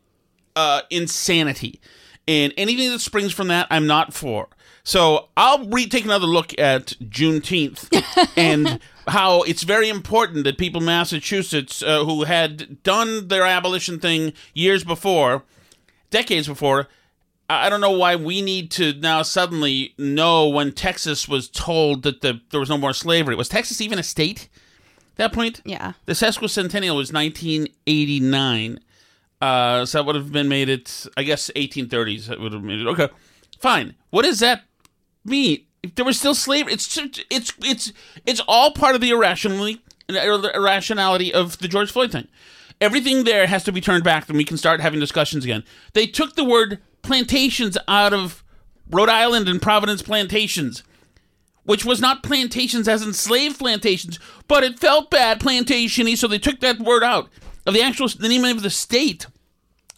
uh, 0.56 0.82
insanity, 0.90 1.80
and 2.28 2.52
anything 2.56 2.90
that 2.90 3.00
springs 3.00 3.32
from 3.32 3.48
that, 3.48 3.66
I'm 3.70 3.86
not 3.86 4.14
for. 4.14 4.48
So 4.84 5.28
I'll 5.36 5.66
re- 5.68 5.88
take 5.88 6.04
another 6.04 6.26
look 6.26 6.58
at 6.58 6.94
Juneteenth 7.00 7.88
and 8.36 8.80
how 9.06 9.42
it's 9.42 9.62
very 9.62 9.88
important 9.88 10.44
that 10.44 10.58
people 10.58 10.80
in 10.80 10.86
Massachusetts 10.86 11.82
uh, 11.82 12.04
who 12.04 12.24
had 12.24 12.82
done 12.82 13.28
their 13.28 13.44
abolition 13.44 13.98
thing 14.00 14.32
years 14.54 14.84
before, 14.84 15.42
decades 16.10 16.48
before, 16.48 16.88
I 17.48 17.66
I 17.66 17.68
don't 17.68 17.80
know 17.80 17.90
why 17.92 18.16
we 18.16 18.42
need 18.42 18.70
to 18.72 18.94
now 18.94 19.22
suddenly 19.22 19.94
know 19.98 20.48
when 20.48 20.72
Texas 20.72 21.28
was 21.28 21.48
told 21.48 22.02
that 22.02 22.20
the, 22.20 22.40
there 22.50 22.60
was 22.60 22.70
no 22.70 22.78
more 22.78 22.92
slavery. 22.92 23.34
Was 23.34 23.48
Texas 23.48 23.80
even 23.80 23.98
a 23.98 24.02
state 24.02 24.48
at 25.12 25.16
that 25.16 25.32
point? 25.32 25.60
Yeah. 25.64 25.92
The 26.06 26.14
sesquicentennial 26.14 26.96
was 26.96 27.12
1989. 27.12 28.80
Uh, 29.42 29.84
so 29.84 29.98
that 29.98 30.06
would 30.06 30.14
have 30.14 30.30
been 30.30 30.48
made 30.48 30.68
it, 30.68 31.04
I 31.16 31.24
guess, 31.24 31.50
1830s. 31.56 32.26
That 32.26 32.38
would 32.38 32.52
have 32.52 32.62
made 32.62 32.78
it. 32.78 32.86
Okay, 32.86 33.08
fine. 33.58 33.96
What 34.10 34.22
does 34.24 34.38
that 34.38 34.62
mean? 35.24 35.64
If 35.82 35.96
there 35.96 36.04
was 36.04 36.16
still 36.16 36.36
slavery, 36.36 36.74
it's 36.74 36.96
it's 37.28 37.52
it's 37.60 37.92
it's 38.24 38.40
all 38.46 38.72
part 38.72 38.94
of 38.94 39.00
the 39.00 39.10
irrationality 39.10 39.82
irrationality 40.08 41.34
of 41.34 41.58
the 41.58 41.66
George 41.66 41.90
Floyd 41.90 42.12
thing. 42.12 42.28
Everything 42.80 43.24
there 43.24 43.48
has 43.48 43.64
to 43.64 43.72
be 43.72 43.80
turned 43.80 44.04
back, 44.04 44.28
and 44.28 44.38
we 44.38 44.44
can 44.44 44.56
start 44.56 44.80
having 44.80 45.00
discussions 45.00 45.44
again. 45.44 45.64
They 45.92 46.06
took 46.06 46.36
the 46.36 46.44
word 46.44 46.78
plantations 47.02 47.76
out 47.88 48.12
of 48.12 48.44
Rhode 48.88 49.08
Island 49.08 49.48
and 49.48 49.60
Providence 49.60 50.02
plantations 50.02 50.84
which 51.64 51.84
was 51.84 52.00
not 52.00 52.24
plantations 52.24 52.88
as 52.88 53.06
in 53.06 53.12
slave 53.12 53.56
plantations, 53.56 54.18
but 54.48 54.64
it 54.64 54.80
felt 54.80 55.12
bad 55.12 55.38
plantationy, 55.38 56.16
so 56.16 56.26
they 56.26 56.38
took 56.38 56.58
that 56.58 56.80
word 56.80 57.04
out 57.04 57.28
of 57.66 57.74
the 57.74 57.82
actual 57.82 58.08
the 58.08 58.28
name 58.28 58.44
of 58.44 58.62
the 58.62 58.70
state. 58.70 59.26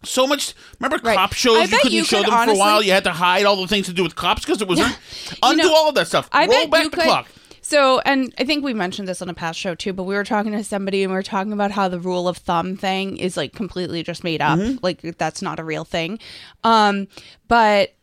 So 0.05 0.27
much. 0.27 0.55
Remember 0.81 0.99
Right. 1.05 1.17
cop 1.17 1.33
I 1.33 1.35
shows? 1.35 1.71
You 1.71 1.79
couldn't 1.79 1.93
you 1.93 2.05
show 2.05 2.23
could 2.23 2.33
them 2.33 2.49
for 2.49 2.55
a 2.55 2.57
while. 2.59 2.83
You 2.83 2.93
had 2.93 3.05
to 3.05 3.13
hide 3.13 3.45
all 3.45 3.57
the 3.57 3.67
things 3.69 3.87
to 3.87 3.93
do 3.93 4.03
with 4.03 4.15
cops 4.17 4.45
because 4.45 4.61
it 4.63 4.69
was 4.69 4.79
undo 5.43 5.63
You 5.63 5.69
know, 5.69 5.75
all 5.75 5.89
of 5.89 5.95
that 5.97 6.07
stuff. 6.09 6.29
I 6.33 6.47
Roll 6.47 6.67
back 6.69 6.85
the 6.85 6.91
could. 6.91 7.05
clock. 7.05 7.29
So, 7.61 7.99
and 8.01 8.35
I 8.37 8.45
think 8.45 8.63
we 8.63 8.75
mentioned 8.75 9.09
this 9.09 9.23
on 9.23 9.31
a 9.31 9.35
past 9.35 9.59
show 9.59 9.75
too, 9.75 9.95
but 9.95 10.03
we 10.03 10.15
were 10.15 10.23
talking 10.25 10.53
to 10.53 10.63
somebody 10.63 11.03
and 11.03 11.11
we 11.11 11.17
were 11.17 11.23
talking 11.23 11.51
about 11.53 11.71
how 11.71 11.89
the 11.89 11.99
rule 11.99 12.29
of 12.29 12.37
thumb 12.37 12.77
thing 12.77 13.17
is 13.17 13.39
like 13.39 13.55
completely 13.55 14.03
just 14.03 14.23
made 14.23 14.43
up. 14.43 14.59
Mm-hmm. 14.59 14.79
Like 14.83 15.01
that's 15.17 15.41
not 15.41 15.59
a 15.59 15.65
real 15.65 15.85
thing. 15.85 16.19
Um, 16.63 17.09
but 17.49 17.95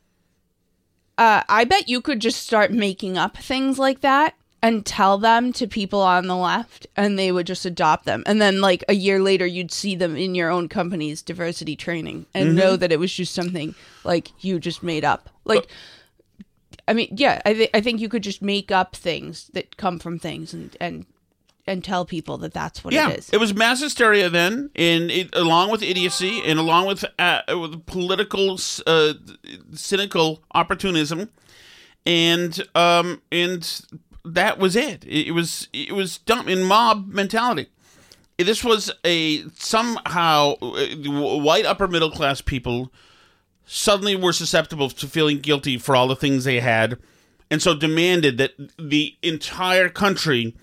uh, 1.17 1.43
I 1.47 1.65
bet 1.65 1.89
you 1.89 2.01
could 2.01 2.19
just 2.19 2.41
start 2.41 2.71
making 2.71 3.19
up 3.19 3.37
things 3.37 3.77
like 3.77 4.01
that 4.01 4.33
and 4.63 4.85
tell 4.85 5.17
them 5.17 5.51
to 5.53 5.65
people 5.67 6.01
on 6.01 6.27
the 6.27 6.35
left 6.35 6.85
and 6.95 7.17
they 7.17 7.31
would 7.31 7.47
just 7.47 7.65
adopt 7.65 8.05
them. 8.05 8.23
And 8.27 8.39
then 8.41 8.61
like 8.61 8.83
a 8.87 8.93
year 8.93 9.19
later 9.19 9.45
you'd 9.45 9.71
see 9.71 9.95
them 9.95 10.15
in 10.15 10.35
your 10.35 10.49
own 10.51 10.69
company's 10.69 11.21
diversity 11.21 11.75
training 11.75 12.25
and 12.33 12.49
Mm-hmm. 12.49 12.57
know 12.57 12.75
that 12.75 12.91
it 12.91 12.99
was 12.99 13.11
just 13.13 13.33
something 13.33 13.73
like 14.03 14.31
you 14.43 14.59
just 14.59 14.83
made 14.83 15.03
up. 15.03 15.29
Like 15.45 15.67
I 16.87 16.93
mean, 16.93 17.09
yeah, 17.11 17.41
I, 17.45 17.53
th- 17.53 17.69
I 17.73 17.81
think 17.81 18.01
you 18.01 18.09
could 18.09 18.23
just 18.23 18.41
make 18.41 18.71
up 18.71 18.95
things 18.95 19.49
that 19.53 19.77
come 19.77 19.99
from 19.99 20.19
things 20.19 20.53
and 20.53 20.75
and 20.79 21.05
and 21.67 21.83
tell 21.83 22.05
people 22.05 22.37
that 22.39 22.53
that's 22.53 22.83
what 22.83 22.91
Yeah, 22.93 23.09
it 23.11 23.19
is. 23.19 23.29
it 23.29 23.37
was 23.39 23.53
mass 23.53 23.81
hysteria 23.81 24.29
then, 24.29 24.71
and 24.75 25.11
it, 25.11 25.29
along 25.35 25.69
with 25.69 25.83
idiocy 25.83 26.41
and 26.43 26.57
along 26.57 26.87
with, 26.87 27.05
uh, 27.19 27.41
with 27.49 27.85
political, 27.85 28.57
uh, 28.87 29.13
cynical 29.73 30.41
opportunism, 30.55 31.29
and 32.05 32.67
um, 32.73 33.21
and 33.31 33.81
that 34.25 34.57
was 34.59 34.75
it. 34.75 35.05
It, 35.07 35.33
was 35.33 35.67
it 35.73 35.93
was 35.93 36.17
dumb 36.19 36.47
in 36.47 36.63
mob 36.63 37.07
mentality. 37.07 37.67
This 38.37 38.63
was 38.63 38.91
a 39.05 39.47
somehow 39.49 40.55
uh, 40.61 40.85
white 41.39 41.65
upper 41.65 41.87
middle 41.87 42.11
class 42.11 42.41
people 42.41 42.91
suddenly 43.65 44.15
were 44.15 44.33
susceptible 44.33 44.89
to 44.89 45.07
feeling 45.07 45.39
guilty 45.39 45.77
for 45.77 45.95
all 45.95 46.07
the 46.07 46.15
things 46.15 46.43
they 46.43 46.59
had, 46.59 46.97
and 47.49 47.61
so 47.61 47.75
demanded 47.75 48.37
that 48.37 48.53
the 48.77 49.15
entire 49.21 49.89
country 49.89 50.55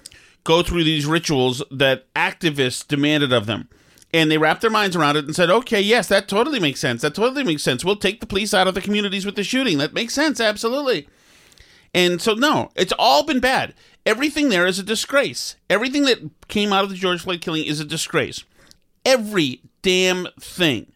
go 0.44 0.62
through 0.62 0.82
these 0.82 1.06
rituals 1.06 1.62
that 1.70 2.12
activists 2.14 2.86
demanded 2.86 3.32
of 3.32 3.46
them. 3.46 3.68
And 4.14 4.30
they 4.30 4.38
wrapped 4.38 4.62
their 4.62 4.70
minds 4.70 4.96
around 4.96 5.16
it 5.16 5.26
and 5.26 5.36
said, 5.36 5.50
okay, 5.50 5.80
yes, 5.80 6.08
that 6.08 6.28
totally 6.28 6.58
makes 6.58 6.80
sense. 6.80 7.02
That 7.02 7.14
totally 7.14 7.44
makes 7.44 7.62
sense. 7.62 7.84
We'll 7.84 7.96
take 7.96 8.20
the 8.20 8.26
police 8.26 8.54
out 8.54 8.66
of 8.66 8.74
the 8.74 8.80
communities 8.80 9.26
with 9.26 9.36
the 9.36 9.44
shooting. 9.44 9.76
That 9.76 9.92
makes 9.92 10.14
sense, 10.14 10.40
absolutely. 10.40 11.06
And 11.94 12.20
so, 12.20 12.34
no, 12.34 12.70
it's 12.76 12.92
all 12.98 13.24
been 13.24 13.40
bad. 13.40 13.74
Everything 14.04 14.48
there 14.48 14.66
is 14.66 14.78
a 14.78 14.82
disgrace. 14.82 15.56
Everything 15.68 16.04
that 16.04 16.30
came 16.48 16.72
out 16.72 16.84
of 16.84 16.90
the 16.90 16.96
George 16.96 17.22
Floyd 17.22 17.40
killing 17.40 17.64
is 17.64 17.80
a 17.80 17.84
disgrace. 17.84 18.44
Every 19.04 19.62
damn 19.82 20.28
thing. 20.40 20.92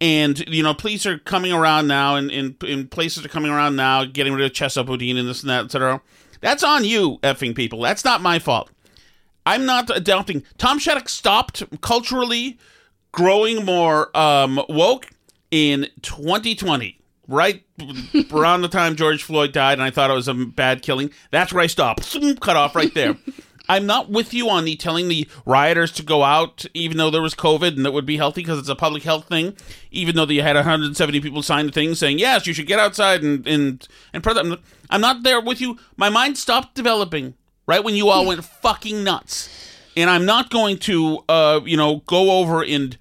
And, 0.00 0.38
you 0.48 0.62
know, 0.62 0.74
police 0.74 1.06
are 1.06 1.18
coming 1.18 1.52
around 1.52 1.86
now, 1.86 2.16
and, 2.16 2.30
and, 2.30 2.62
and 2.62 2.90
places 2.90 3.24
are 3.24 3.28
coming 3.28 3.50
around 3.50 3.76
now, 3.76 4.04
getting 4.04 4.34
rid 4.34 4.44
of 4.44 4.52
Chesa 4.52 4.84
Boudin 4.84 5.16
and 5.16 5.28
this 5.28 5.42
and 5.42 5.50
that, 5.50 5.64
et 5.64 5.70
cetera. 5.70 6.00
That's 6.40 6.62
on 6.62 6.84
you, 6.84 7.18
effing 7.22 7.54
people. 7.54 7.80
That's 7.80 8.04
not 8.04 8.20
my 8.20 8.38
fault. 8.38 8.70
I'm 9.46 9.64
not 9.64 9.94
adopting. 9.94 10.42
Tom 10.58 10.78
Shattuck 10.78 11.08
stopped 11.08 11.62
culturally 11.80 12.58
growing 13.12 13.64
more 13.64 14.14
um, 14.16 14.60
woke 14.68 15.10
in 15.50 15.88
2020, 16.02 16.98
right 17.28 17.64
around 18.32 18.62
the 18.62 18.68
time 18.68 18.96
George 18.96 19.22
Floyd 19.22 19.52
died, 19.52 19.74
and 19.74 19.82
I 19.82 19.90
thought 19.90 20.10
it 20.10 20.14
was 20.14 20.28
a 20.28 20.34
bad 20.34 20.82
killing. 20.82 21.10
That's 21.30 21.52
where 21.52 21.62
I 21.62 21.66
stopped. 21.66 22.16
Cut 22.40 22.56
off 22.56 22.74
right 22.74 22.92
there. 22.94 23.16
I'm 23.68 23.86
not 23.86 24.10
with 24.10 24.34
you 24.34 24.50
on 24.50 24.64
the 24.64 24.76
telling 24.76 25.08
the 25.08 25.26
rioters 25.46 25.90
to 25.92 26.02
go 26.02 26.22
out, 26.22 26.66
even 26.74 26.98
though 26.98 27.10
there 27.10 27.22
was 27.22 27.34
COVID 27.34 27.76
and 27.76 27.86
that 27.86 27.92
would 27.92 28.04
be 28.04 28.18
healthy 28.18 28.42
because 28.42 28.58
it's 28.58 28.68
a 28.68 28.74
public 28.74 29.04
health 29.04 29.26
thing. 29.26 29.56
Even 29.90 30.16
though 30.16 30.24
you 30.24 30.42
had 30.42 30.56
170 30.56 31.20
people 31.20 31.42
sign 31.42 31.66
the 31.66 31.72
thing 31.72 31.94
saying 31.94 32.18
yes, 32.18 32.46
you 32.46 32.52
should 32.52 32.66
get 32.66 32.78
outside 32.78 33.22
and 33.22 33.46
and 33.46 33.88
and 34.12 34.22
protest. 34.22 34.60
I'm 34.90 35.00
not 35.00 35.22
there 35.22 35.40
with 35.40 35.60
you. 35.60 35.78
My 35.96 36.10
mind 36.10 36.36
stopped 36.36 36.74
developing 36.74 37.34
right 37.66 37.82
when 37.82 37.94
you 37.94 38.08
all 38.08 38.26
went 38.26 38.44
fucking 38.44 39.02
nuts, 39.02 39.48
and 39.96 40.10
I'm 40.10 40.26
not 40.26 40.50
going 40.50 40.78
to, 40.80 41.24
uh, 41.28 41.60
you 41.64 41.78
know, 41.78 42.02
go 42.06 42.38
over 42.38 42.62
and 42.62 42.98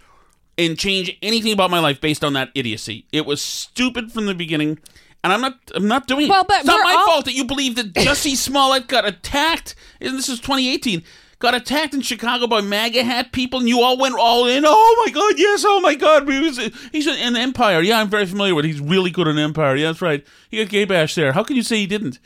and 0.58 0.78
change 0.78 1.16
anything 1.22 1.52
about 1.54 1.72
my 1.72 1.80
life 1.80 2.00
based 2.02 2.24
on 2.24 2.34
that 2.34 2.50
idiocy. 2.56 3.06
It 3.12 3.26
was 3.26 3.42
stupid 3.42 4.12
from 4.12 4.26
the 4.28 4.36
beginning, 4.36 4.80
and 5.24 5.34
I'm 5.34 5.42
not 5.42 5.58
I'm 5.76 5.88
not 5.88 6.08
doing 6.08 6.28
Well, 6.30 6.42
it. 6.42 6.48
but 6.48 6.58
it's 6.58 6.66
not 6.66 6.84
my 6.84 6.94
all- 6.94 7.06
fault 7.06 7.26
that 7.26 7.34
you 7.34 7.46
believe 7.46 7.76
that 7.76 7.94
Jussie 7.94 8.36
Smollett 8.38 8.88
got 8.88 9.06
attacked. 9.06 9.76
And 10.02 10.18
this 10.18 10.30
is 10.30 10.40
2018. 10.40 11.04
Got 11.40 11.56
attacked 11.56 11.94
in 11.94 12.00
Chicago 12.02 12.48
by 12.48 12.62
MAGA 12.62 13.04
hat 13.04 13.34
people, 13.34 13.60
and 13.60 13.68
you 13.68 13.82
all 13.82 13.98
went 13.98 14.16
all 14.18 14.48
in. 14.48 14.64
Oh 14.66 15.04
my 15.06 15.12
God, 15.12 15.34
yes! 15.38 15.66
Oh 15.68 15.82
my 15.82 15.94
God, 15.94 16.30
he 16.30 16.40
was, 16.40 16.58
he's 16.94 17.06
an 17.06 17.36
Empire. 17.36 17.82
Yeah, 17.82 18.00
I'm 18.00 18.08
very 18.10 18.26
familiar 18.26 18.56
with. 18.56 18.64
it. 18.64 18.70
He's 18.70 18.80
really 18.80 19.12
good 19.12 19.28
in 19.28 19.38
Empire. 19.38 19.76
Yeah, 19.76 19.88
that's 19.88 20.02
right. 20.02 20.26
He 20.50 20.58
got 20.60 20.70
gay 20.70 20.86
bash 20.86 21.16
there. 21.16 21.34
How 21.34 21.44
can 21.44 21.58
you 21.58 21.64
say 21.64 21.78
he 21.78 21.88
didn't? 21.88 22.20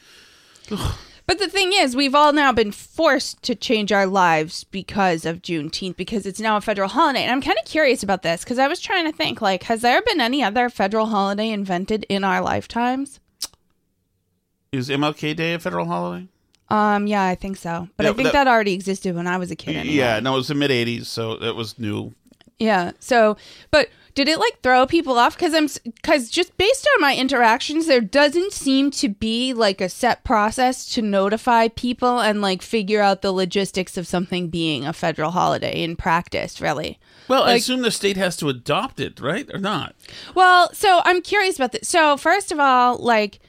But 1.28 1.40
the 1.40 1.50
thing 1.50 1.74
is, 1.74 1.94
we've 1.94 2.16
all 2.16 2.32
now 2.32 2.54
been 2.54 2.72
forced 2.72 3.44
to 3.44 3.54
change 3.54 3.92
our 3.92 4.06
lives 4.06 4.64
because 4.64 5.26
of 5.26 5.42
Juneteenth, 5.42 5.98
because 5.98 6.26
it's 6.26 6.40
now 6.40 6.56
a 6.56 6.62
federal 6.62 6.88
holiday. 6.88 7.22
And 7.22 7.32
I'm 7.32 7.42
kind 7.42 7.58
of 7.62 7.70
curious 7.70 8.02
about 8.02 8.24
this 8.24 8.46
because 8.46 8.58
I 8.58 8.70
was 8.70 8.80
trying 8.80 9.06
to 9.06 9.12
think, 9.16 9.42
like, 9.42 9.64
has 9.64 9.82
there 9.82 10.02
been 10.02 10.22
any 10.22 10.42
other 10.42 10.70
federal 10.70 11.08
holiday 11.08 11.50
invented 11.50 12.06
in 12.08 12.24
our 12.24 12.40
lifetimes? 12.42 13.20
Is 14.72 14.90
MLK 14.90 15.36
Day 15.36 15.54
a 15.54 15.60
federal 15.60 15.86
holiday? 15.86 16.28
Um, 16.70 17.08
yeah, 17.08 17.24
I 17.26 17.36
think 17.36 17.58
so. 17.58 17.90
But 17.98 18.06
Yeah, 18.06 18.10
I 18.10 18.14
think 18.14 18.28
that- 18.28 18.34
that, 18.34 18.48
already 18.48 18.74
existed 18.74 19.14
when 19.16 19.28
I 19.28 19.38
was 19.38 19.52
a 19.52 19.56
kid. 19.56 19.76
Anyway. 19.76 19.96
Yeah, 19.96 20.20
no, 20.22 20.34
it 20.34 20.38
was 20.38 20.48
the 20.48 20.56
mid 20.56 20.72
'80s, 20.72 21.06
so 21.08 21.34
it 21.34 21.56
was 21.56 21.78
new. 21.78 22.14
Yeah. 22.60 22.92
So, 23.00 23.38
but 23.72 23.90
did 24.18 24.28
it 24.28 24.40
like 24.40 24.62
throw 24.64 24.88
people 24.88 25.20
off? 25.20 25.38
Because 25.38 25.54
I'm 25.54 25.68
because 25.86 26.32
just 26.32 26.58
based 26.58 26.90
on 26.96 27.02
my 27.02 27.16
interactions, 27.16 27.86
there 27.86 28.02
doesn't 28.02 28.52
seem 28.52 28.90
to 28.92 29.10
be 29.10 29.54
like 29.54 29.80
a 29.80 29.90
set 29.90 30.24
process 30.24 30.88
to 30.96 31.04
notify 31.04 31.68
people 31.68 32.20
and 32.20 32.42
like 32.42 32.64
figure 32.64 33.00
out 33.00 33.22
the 33.22 33.32
logistics 33.32 33.96
of 33.96 34.08
something 34.08 34.50
being 34.50 34.88
a 34.88 34.92
federal 34.92 35.30
holiday 35.30 35.84
in 35.84 35.96
practice. 35.96 36.60
Really. 36.60 36.98
Well, 37.28 37.44
I 37.44 37.54
assume 37.54 37.84
the 37.84 37.92
state 37.92 38.18
has 38.18 38.36
to 38.38 38.50
adopt 38.50 39.00
it, 39.00 39.20
right, 39.20 39.48
or 39.54 39.60
not? 39.60 39.96
Well, 40.34 40.74
so 40.74 41.02
I'm 41.04 41.22
curious 41.22 41.58
about 41.58 41.74
this. 41.74 41.88
So, 41.88 42.18
first 42.18 42.52
of 42.52 42.60
all, 42.60 42.98
like 42.98 43.40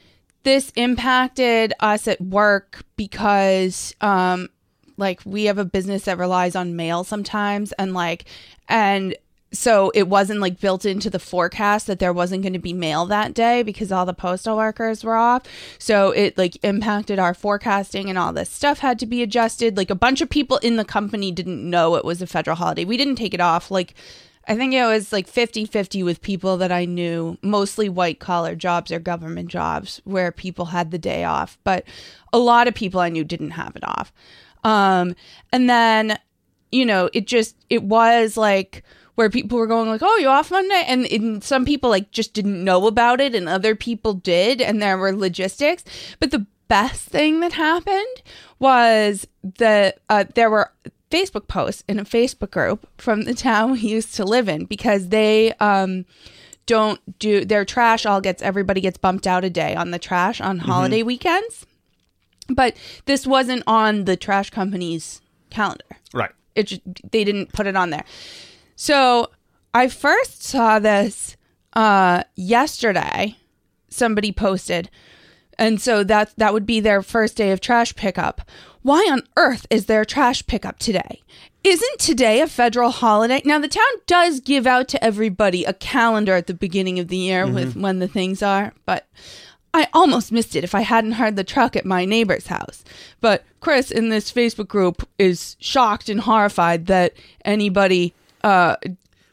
this 0.42 0.70
impacted 0.76 1.72
us 1.80 2.06
at 2.06 2.20
work 2.20 2.82
because 2.96 3.94
um 4.02 4.50
like 4.98 5.22
we 5.24 5.44
have 5.44 5.56
a 5.56 5.64
business 5.64 6.04
that 6.04 6.18
relies 6.18 6.54
on 6.54 6.76
mail 6.76 7.04
sometimes 7.04 7.72
and 7.72 7.94
like 7.94 8.26
and 8.68 9.16
so 9.52 9.90
it 9.94 10.08
wasn't 10.08 10.40
like 10.40 10.60
built 10.60 10.84
into 10.84 11.08
the 11.08 11.18
forecast 11.18 11.86
that 11.86 11.98
there 11.98 12.12
wasn't 12.12 12.42
going 12.42 12.52
to 12.52 12.58
be 12.58 12.74
mail 12.74 13.06
that 13.06 13.32
day 13.32 13.62
because 13.62 13.90
all 13.90 14.04
the 14.04 14.12
postal 14.12 14.56
workers 14.56 15.02
were 15.02 15.16
off. 15.16 15.42
So 15.78 16.10
it 16.10 16.36
like 16.36 16.62
impacted 16.62 17.18
our 17.18 17.32
forecasting 17.32 18.10
and 18.10 18.18
all 18.18 18.32
this 18.32 18.50
stuff 18.50 18.80
had 18.80 18.98
to 18.98 19.06
be 19.06 19.22
adjusted. 19.22 19.76
Like 19.76 19.90
a 19.90 19.94
bunch 19.94 20.20
of 20.20 20.28
people 20.28 20.58
in 20.58 20.76
the 20.76 20.84
company 20.84 21.32
didn't 21.32 21.68
know 21.68 21.94
it 21.94 22.04
was 22.04 22.20
a 22.20 22.26
federal 22.26 22.56
holiday. 22.56 22.84
We 22.84 22.98
didn't 22.98 23.16
take 23.16 23.32
it 23.32 23.40
off 23.40 23.70
like 23.70 23.94
I 24.46 24.56
think 24.56 24.72
it 24.72 24.84
was 24.84 25.12
like 25.12 25.26
50 25.26 25.66
50 25.66 26.02
with 26.02 26.22
people 26.22 26.56
that 26.56 26.72
I 26.72 26.86
knew, 26.86 27.36
mostly 27.42 27.88
white 27.88 28.18
collar 28.18 28.54
jobs 28.54 28.90
or 28.90 28.98
government 28.98 29.48
jobs 29.48 30.00
where 30.04 30.32
people 30.32 30.66
had 30.66 30.90
the 30.90 30.98
day 30.98 31.24
off. 31.24 31.58
But 31.64 31.84
a 32.32 32.38
lot 32.38 32.66
of 32.66 32.74
people 32.74 33.00
I 33.00 33.10
knew 33.10 33.24
didn't 33.24 33.50
have 33.50 33.76
it 33.76 33.84
off. 33.86 34.10
Um, 34.64 35.14
and 35.52 35.68
then, 35.68 36.18
you 36.72 36.86
know, 36.86 37.10
it 37.12 37.26
just, 37.26 37.56
it 37.68 37.82
was 37.82 38.38
like, 38.38 38.84
where 39.18 39.28
people 39.28 39.58
were 39.58 39.66
going 39.66 39.88
like, 39.88 40.00
"Oh, 40.04 40.16
you 40.18 40.28
off 40.28 40.52
Monday?" 40.52 40.84
And, 40.86 41.04
and 41.06 41.42
some 41.42 41.64
people 41.64 41.90
like 41.90 42.12
just 42.12 42.34
didn't 42.34 42.62
know 42.62 42.86
about 42.86 43.20
it, 43.20 43.34
and 43.34 43.48
other 43.48 43.74
people 43.74 44.14
did, 44.14 44.60
and 44.60 44.80
there 44.80 44.96
were 44.96 45.12
logistics. 45.12 45.82
But 46.20 46.30
the 46.30 46.46
best 46.68 47.08
thing 47.08 47.40
that 47.40 47.54
happened 47.54 48.22
was 48.60 49.26
that 49.42 49.98
uh, 50.08 50.24
there 50.36 50.48
were 50.48 50.70
Facebook 51.10 51.48
posts 51.48 51.82
in 51.88 51.98
a 51.98 52.04
Facebook 52.04 52.52
group 52.52 52.86
from 52.96 53.24
the 53.24 53.34
town 53.34 53.72
we 53.72 53.80
used 53.80 54.14
to 54.14 54.24
live 54.24 54.48
in 54.48 54.66
because 54.66 55.08
they 55.08 55.52
um, 55.54 56.04
don't 56.66 57.00
do 57.18 57.44
their 57.44 57.64
trash. 57.64 58.06
All 58.06 58.20
gets 58.20 58.40
everybody 58.40 58.80
gets 58.80 58.98
bumped 58.98 59.26
out 59.26 59.42
a 59.42 59.50
day 59.50 59.74
on 59.74 59.90
the 59.90 59.98
trash 59.98 60.40
on 60.40 60.58
holiday 60.60 61.02
weekends, 61.02 61.66
but 62.48 62.76
this 63.06 63.26
wasn't 63.26 63.64
on 63.66 64.04
the 64.04 64.16
trash 64.16 64.50
company's 64.50 65.20
calendar 65.50 65.84
Right. 66.14 66.30
it 66.54 66.68
just, 66.68 66.82
they 67.10 67.24
didn't 67.24 67.52
put 67.52 67.66
it 67.66 67.74
on 67.74 67.90
there. 67.90 68.04
So 68.80 69.32
I 69.74 69.88
first 69.88 70.44
saw 70.44 70.78
this 70.78 71.36
uh, 71.72 72.22
yesterday. 72.36 73.36
Somebody 73.88 74.30
posted, 74.30 74.88
and 75.58 75.80
so 75.80 76.04
that 76.04 76.32
that 76.36 76.52
would 76.52 76.64
be 76.64 76.78
their 76.78 77.02
first 77.02 77.36
day 77.36 77.50
of 77.50 77.60
trash 77.60 77.96
pickup. 77.96 78.48
Why 78.82 79.08
on 79.10 79.22
earth 79.36 79.66
is 79.68 79.86
there 79.86 80.04
trash 80.04 80.46
pickup 80.46 80.78
today? 80.78 81.22
Isn't 81.64 81.98
today 81.98 82.40
a 82.40 82.46
federal 82.46 82.90
holiday? 82.90 83.42
Now 83.44 83.58
the 83.58 83.66
town 83.66 83.82
does 84.06 84.38
give 84.38 84.64
out 84.64 84.86
to 84.88 85.04
everybody 85.04 85.64
a 85.64 85.72
calendar 85.72 86.34
at 86.34 86.46
the 86.46 86.54
beginning 86.54 87.00
of 87.00 87.08
the 87.08 87.16
year 87.16 87.48
with 87.48 87.74
when 87.74 87.98
the 87.98 88.06
things 88.06 88.44
are, 88.44 88.72
but 88.86 89.08
I 89.74 89.88
almost 89.92 90.30
missed 90.30 90.54
it 90.54 90.62
if 90.62 90.76
I 90.76 90.82
hadn't 90.82 91.12
heard 91.12 91.34
the 91.34 91.42
truck 91.42 91.74
at 91.74 91.84
my 91.84 92.04
neighbor's 92.04 92.46
house. 92.46 92.84
But 93.20 93.44
Chris 93.58 93.90
in 93.90 94.08
this 94.08 94.30
Facebook 94.30 94.68
group 94.68 95.06
is 95.18 95.56
shocked 95.58 96.08
and 96.08 96.20
horrified 96.20 96.86
that 96.86 97.14
anybody 97.44 98.14
uh, 98.44 98.76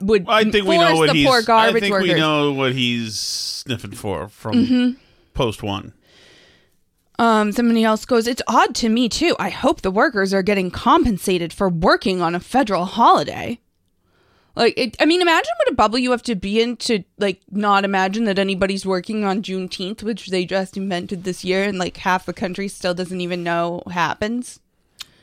would 0.01 0.25
I 0.27 0.43
think 0.43 0.67
we 0.67 0.77
know 0.77 0.95
what 0.95 1.07
the 1.11 1.13
he's. 1.15 1.27
poor 1.27 1.41
I 1.49 1.71
think 1.73 1.91
workers. 1.91 2.09
we 2.09 2.15
know 2.15 2.51
what 2.53 2.73
he's 2.73 3.17
sniffing 3.19 3.91
for 3.91 4.27
from 4.29 4.97
post 5.33 5.63
one. 5.63 5.93
Um, 7.17 7.53
somebody 7.53 7.83
else 7.83 8.03
goes, 8.05 8.27
It's 8.27 8.41
odd 8.47 8.75
to 8.75 8.89
me 8.89 9.07
too. 9.07 9.35
I 9.39 9.49
hope 9.49 9.81
the 9.81 9.91
workers 9.91 10.33
are 10.33 10.43
getting 10.43 10.69
compensated 10.69 11.53
for 11.53 11.69
working 11.69 12.21
on 12.21 12.35
a 12.35 12.39
federal 12.41 12.83
holiday. 12.85 13.59
Like, 14.57 14.73
it, 14.77 14.95
I 15.01 15.05
mean, 15.05 15.21
imagine 15.21 15.51
what 15.59 15.71
a 15.71 15.75
bubble 15.75 15.97
you 15.97 16.11
have 16.11 16.23
to 16.23 16.35
be 16.35 16.61
in 16.61 16.77
to 16.77 17.03
like 17.17 17.41
not 17.51 17.83
imagine 17.85 18.23
that 18.25 18.39
anybody's 18.39 18.85
working 18.85 19.23
on 19.25 19.41
Juneteenth, 19.41 20.01
which 20.03 20.27
they 20.27 20.45
just 20.45 20.75
invented 20.77 21.23
this 21.23 21.43
year, 21.45 21.63
and 21.63 21.77
like 21.77 21.97
half 21.97 22.25
the 22.25 22.33
country 22.33 22.67
still 22.67 22.93
doesn't 22.93 23.19
even 23.21 23.43
know 23.43 23.81
happens. 23.91 24.59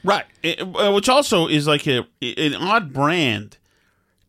Right. 0.05 0.25
It- 0.43 0.61
uh, 0.61 0.93
which 0.93 1.09
also 1.11 1.47
is 1.47 1.67
like 1.67 1.87
a 1.87 2.07
an 2.23 2.55
odd 2.55 2.93
brand. 2.93 3.59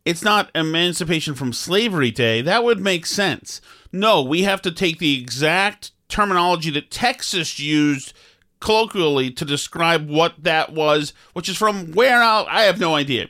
It's 0.05 0.23
not 0.23 0.51
Emancipation 0.53 1.33
from 1.33 1.53
Slavery 1.53 2.11
Day. 2.11 2.41
That 2.41 2.65
would 2.65 2.81
make 2.81 3.05
sense. 3.05 3.61
No, 3.93 4.21
we 4.21 4.43
have 4.43 4.61
to 4.63 4.71
take 4.71 4.99
the 4.99 5.17
exact 5.17 5.91
terminology 6.09 6.69
that 6.71 6.91
Texas 6.91 7.57
used 7.57 8.13
colloquially 8.59 9.31
to 9.31 9.45
describe 9.45 10.09
what 10.09 10.43
that 10.43 10.73
was, 10.73 11.13
which 11.31 11.47
is 11.47 11.57
from 11.57 11.93
where 11.93 12.21
out 12.21 12.47
I 12.49 12.63
have 12.63 12.81
no 12.81 12.95
idea. 12.95 13.29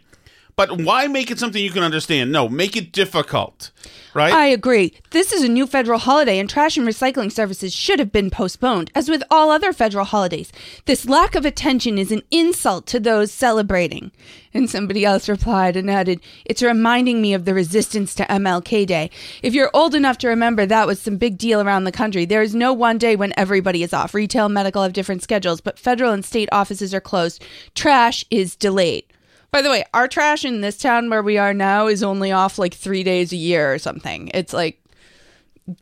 But 0.55 0.81
why 0.81 1.07
make 1.07 1.31
it 1.31 1.39
something 1.39 1.63
you 1.63 1.72
can 1.72 1.83
understand? 1.83 2.31
No, 2.31 2.48
make 2.48 2.77
it 2.77 2.91
difficult. 2.91 3.72
Right? 4.13 4.31
I 4.31 4.45
agree. 4.45 4.93
This 5.10 5.33
is 5.33 5.41
a 5.41 5.48
new 5.48 5.65
federal 5.65 5.98
holiday, 5.98 6.38
and 6.38 6.48
trash 6.48 6.77
and 6.77 6.88
recycling 6.88 7.31
services 7.31 7.74
should 7.74 7.98
have 7.98 8.12
been 8.12 8.29
postponed, 8.29 8.91
as 8.93 9.10
with 9.10 9.24
all 9.31 9.50
other 9.50 9.74
federal 9.74 10.05
holidays. 10.05 10.51
This 10.86 11.10
lack 11.10 11.33
of 11.33 11.45
attention 11.45 11.98
is 11.98 12.12
an 12.12 12.22
insult 12.29 12.86
to 12.88 13.00
those 13.00 13.31
celebrating. 13.31 14.12
And 14.53 14.69
somebody 14.69 15.03
else 15.03 15.27
replied 15.27 15.75
and 15.75 15.89
added, 15.89 16.22
It's 16.45 16.62
reminding 16.62 17.24
me 17.24 17.33
of 17.33 17.45
the 17.45 17.55
resistance 17.55 18.13
to 18.15 18.25
MLK 18.25 18.86
Day. 18.86 19.10
If 19.41 19.55
you're 19.55 19.72
old 19.74 19.95
enough 19.95 20.19
to 20.19 20.27
remember, 20.27 20.67
that 20.67 20.86
was 20.86 21.01
some 21.01 21.17
big 21.17 21.39
deal 21.39 21.60
around 21.60 21.86
the 21.86 21.91
country. 21.91 22.25
There 22.25 22.43
is 22.43 22.53
no 22.53 22.72
one 22.72 23.00
day 23.00 23.15
when 23.15 23.33
everybody 23.36 23.81
is 23.81 23.93
off. 23.93 24.13
Retail, 24.13 24.50
medical 24.50 24.83
have 24.83 24.93
different 24.93 25.24
schedules, 25.24 25.62
but 25.62 25.79
federal 25.79 26.12
and 26.12 26.24
state 26.24 26.50
offices 26.51 26.93
are 26.93 27.01
closed. 27.01 27.43
Trash 27.74 28.24
is 28.29 28.55
delayed. 28.55 29.05
By 29.53 29.61
the 29.61 29.70
way, 29.70 29.85
our 29.94 30.07
trash 30.07 30.46
in 30.46 30.61
this 30.61 30.79
town 30.79 31.11
where 31.11 31.22
we 31.22 31.37
are 31.37 31.53
now 31.53 31.85
is 31.85 32.01
only 32.01 32.31
off 32.31 32.57
like 32.57 32.74
three 32.74 33.03
days 33.03 33.31
a 33.31 33.35
year 33.35 33.72
or 33.72 33.77
something. 33.77 34.31
It's 34.33 34.51
like 34.51 34.83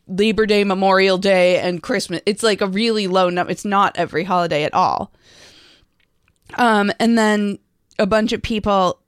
Labor 0.06 0.44
Day, 0.44 0.62
Memorial 0.62 1.16
Day, 1.16 1.58
and 1.58 1.82
Christmas. 1.82 2.20
It's 2.26 2.42
like 2.42 2.60
a 2.60 2.66
really 2.66 3.06
low 3.06 3.30
number. 3.30 3.50
It's 3.50 3.64
not 3.64 3.96
every 3.96 4.24
holiday 4.24 4.64
at 4.64 4.74
all. 4.74 5.10
Um, 6.58 6.92
and 7.00 7.16
then 7.16 7.58
a 7.98 8.06
bunch 8.06 8.32
of 8.32 8.42
people, 8.42 9.00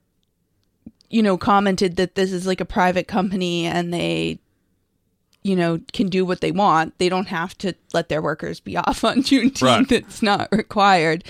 you 1.11 1.23
know, 1.23 1.37
commented 1.37 1.97
that 1.97 2.15
this 2.15 2.33
is 2.33 2.47
like 2.47 2.63
a 2.63 2.65
private 2.65 3.07
company 3.07 3.67
and 3.67 3.93
they, 3.93 4.39
you 5.45 5.55
know, 5.55 5.79
can 5.93 6.09
do 6.09 6.25
what 6.25 6.41
they 6.41 6.51
want. 6.51 6.99
They 6.99 7.11
don't 7.11 7.29
have 7.29 7.57
to 7.59 7.75
let 7.93 8.09
their 8.09 8.23
workers 8.23 8.61
be 8.61 8.77
off 8.79 9.05
on 9.05 9.19
Juneteenth. 9.19 9.63
Right. 9.63 9.93
It's 9.93 10.23
not 10.23 10.49
required. 10.51 11.23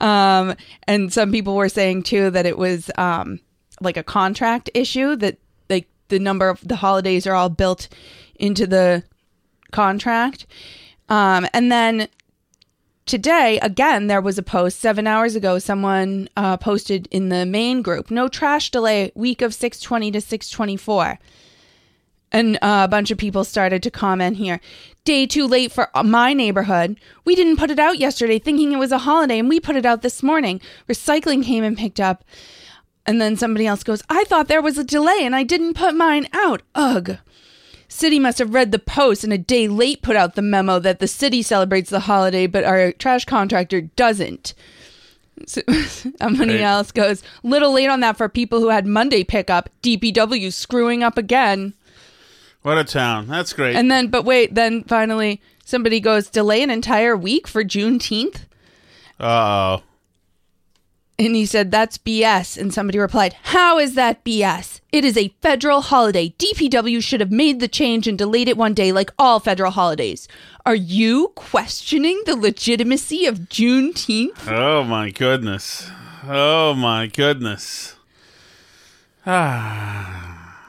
Um, 0.00 0.54
and 0.86 1.12
some 1.12 1.32
people 1.32 1.56
were 1.56 1.68
saying 1.68 2.04
too 2.04 2.30
that 2.30 2.46
it 2.46 2.56
was 2.56 2.90
um, 2.96 3.40
like 3.80 3.96
a 3.96 4.02
contract 4.02 4.70
issue 4.74 5.16
that 5.16 5.38
like 5.68 5.88
the 6.08 6.20
number 6.20 6.48
of 6.48 6.66
the 6.66 6.76
holidays 6.76 7.26
are 7.26 7.34
all 7.34 7.50
built 7.50 7.88
into 8.36 8.66
the 8.66 9.02
contract. 9.72 10.46
Um, 11.08 11.46
and 11.52 11.72
then 11.72 12.08
today, 13.06 13.58
again, 13.60 14.06
there 14.06 14.20
was 14.20 14.38
a 14.38 14.42
post 14.42 14.78
seven 14.78 15.06
hours 15.06 15.34
ago. 15.34 15.58
Someone 15.58 16.28
uh, 16.36 16.58
posted 16.58 17.08
in 17.10 17.28
the 17.28 17.44
main 17.44 17.82
group, 17.82 18.10
no 18.10 18.28
trash 18.28 18.70
delay, 18.70 19.10
week 19.16 19.42
of 19.42 19.52
620 19.52 20.12
to 20.12 20.20
624. 20.20 21.18
And 22.30 22.56
uh, 22.56 22.82
a 22.84 22.88
bunch 22.88 23.10
of 23.10 23.18
people 23.18 23.42
started 23.44 23.82
to 23.82 23.90
comment 23.90 24.36
here. 24.36 24.60
Day 25.04 25.26
too 25.26 25.46
late 25.46 25.72
for 25.72 25.88
my 26.04 26.34
neighborhood. 26.34 27.00
We 27.24 27.34
didn't 27.34 27.56
put 27.56 27.70
it 27.70 27.78
out 27.78 27.98
yesterday 27.98 28.38
thinking 28.38 28.72
it 28.72 28.78
was 28.78 28.92
a 28.92 28.98
holiday, 28.98 29.38
and 29.38 29.48
we 29.48 29.60
put 29.60 29.76
it 29.76 29.86
out 29.86 30.02
this 30.02 30.22
morning. 30.22 30.60
Recycling 30.88 31.42
came 31.42 31.64
and 31.64 31.76
picked 31.76 32.00
up. 32.00 32.24
And 33.06 33.22
then 33.22 33.38
somebody 33.38 33.66
else 33.66 33.82
goes, 33.82 34.02
I 34.10 34.24
thought 34.24 34.48
there 34.48 34.60
was 34.60 34.76
a 34.76 34.84
delay 34.84 35.20
and 35.22 35.34
I 35.34 35.42
didn't 35.42 35.72
put 35.72 35.94
mine 35.94 36.28
out. 36.34 36.60
Ugh. 36.74 37.16
City 37.88 38.18
must 38.18 38.38
have 38.38 38.52
read 38.52 38.70
the 38.70 38.78
post 38.78 39.24
and 39.24 39.32
a 39.32 39.38
day 39.38 39.66
late 39.66 40.02
put 40.02 40.14
out 40.14 40.34
the 40.34 40.42
memo 40.42 40.78
that 40.78 40.98
the 40.98 41.08
city 41.08 41.40
celebrates 41.40 41.88
the 41.88 42.00
holiday, 42.00 42.46
but 42.46 42.64
our 42.64 42.92
trash 42.92 43.24
contractor 43.24 43.80
doesn't. 43.80 44.52
So, 45.46 45.62
somebody 46.20 46.62
else 46.62 46.92
goes, 46.92 47.22
little 47.42 47.72
late 47.72 47.88
on 47.88 48.00
that 48.00 48.18
for 48.18 48.28
people 48.28 48.60
who 48.60 48.68
had 48.68 48.86
Monday 48.86 49.24
pickup. 49.24 49.70
DPW 49.82 50.52
screwing 50.52 51.02
up 51.02 51.16
again. 51.16 51.72
What 52.68 52.76
a 52.76 52.84
town. 52.84 53.26
That's 53.28 53.54
great. 53.54 53.74
And 53.76 53.90
then, 53.90 54.08
but 54.08 54.26
wait, 54.26 54.54
then 54.54 54.84
finally 54.84 55.40
somebody 55.64 56.00
goes, 56.00 56.28
delay 56.28 56.62
an 56.62 56.68
entire 56.68 57.16
week 57.16 57.48
for 57.48 57.64
Juneteenth? 57.64 58.42
Uh 59.18 59.78
oh. 59.78 59.82
And 61.18 61.34
he 61.34 61.46
said, 61.46 61.70
That's 61.70 61.96
BS. 61.96 62.58
And 62.58 62.72
somebody 62.72 62.98
replied, 62.98 63.34
How 63.42 63.78
is 63.78 63.94
that 63.94 64.22
BS? 64.22 64.80
It 64.92 65.02
is 65.02 65.16
a 65.16 65.34
federal 65.40 65.80
holiday. 65.80 66.34
DPW 66.38 67.02
should 67.02 67.20
have 67.20 67.32
made 67.32 67.60
the 67.60 67.68
change 67.68 68.06
and 68.06 68.18
delayed 68.18 68.48
it 68.48 68.58
one 68.58 68.74
day 68.74 68.92
like 68.92 69.12
all 69.18 69.40
federal 69.40 69.70
holidays. 69.70 70.28
Are 70.66 70.74
you 70.74 71.32
questioning 71.36 72.22
the 72.26 72.36
legitimacy 72.36 73.24
of 73.24 73.48
Juneteenth? 73.48 74.46
Oh 74.46 74.84
my 74.84 75.08
goodness. 75.08 75.90
Oh 76.22 76.74
my 76.74 77.06
goodness. 77.06 77.96
Ah. 79.26 80.27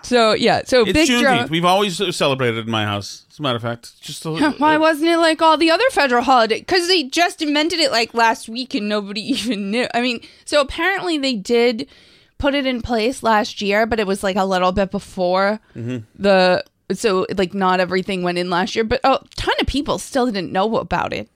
So, 0.10 0.34
yeah, 0.34 0.63
so 0.65 0.82
It's 0.82 0.93
big 0.93 1.08
Juneteenth. 1.08 1.22
drama. 1.22 1.48
We've 1.52 1.65
always 1.65 2.15
celebrated 2.15 2.65
in 2.65 2.72
my 2.72 2.84
house. 2.84 3.26
As 3.30 3.38
a 3.38 3.43
matter 3.43 3.58
of 3.58 3.62
fact, 3.62 4.02
just 4.02 4.26
a, 4.26 4.32
Why 4.32 4.76
uh, 4.76 4.80
wasn't 4.80 5.12
it 5.12 5.17
like 5.17 5.39
all 5.39 5.56
the 5.56 5.69
other 5.69 5.88
federal 5.91 6.24
holidays? 6.24 6.62
Because 6.62 6.88
they 6.88 7.04
just 7.04 7.43
invented 7.43 7.80
it 7.80 7.91
like 7.91 8.15
last 8.15 8.50
week 8.50 8.74
and 8.74 8.89
nobody 8.89 9.22
even 9.34 9.69
knew. 9.69 9.86
I 9.93 10.02
mean, 10.02 10.22
so 10.45 10.62
apparently 10.62 11.19
they 11.19 11.36
did 11.36 11.88
put 12.39 12.56
it 12.56 12.65
in 12.65 12.82
place 12.82 13.22
last 13.22 13.62
year, 13.62 13.86
but 13.86 14.00
it 14.00 14.08
was 14.08 14.24
like 14.24 14.36
a 14.36 14.45
little 14.45 14.72
bit 14.72 14.89
before 14.89 15.60
mm-hmm. 15.76 16.00
the. 16.15 16.63
So 16.91 17.28
like 17.38 17.54
not 17.54 17.80
everything 17.80 18.24
went 18.24 18.39
in 18.39 18.50
last 18.50 18.76
year, 18.76 18.84
but 18.84 19.00
a 19.04 19.19
ton 19.36 19.54
of 19.62 19.67
people 19.67 20.00
still 20.00 20.26
didn't 20.26 20.52
know 20.52 20.78
about 20.78 21.13
it. 21.13 21.30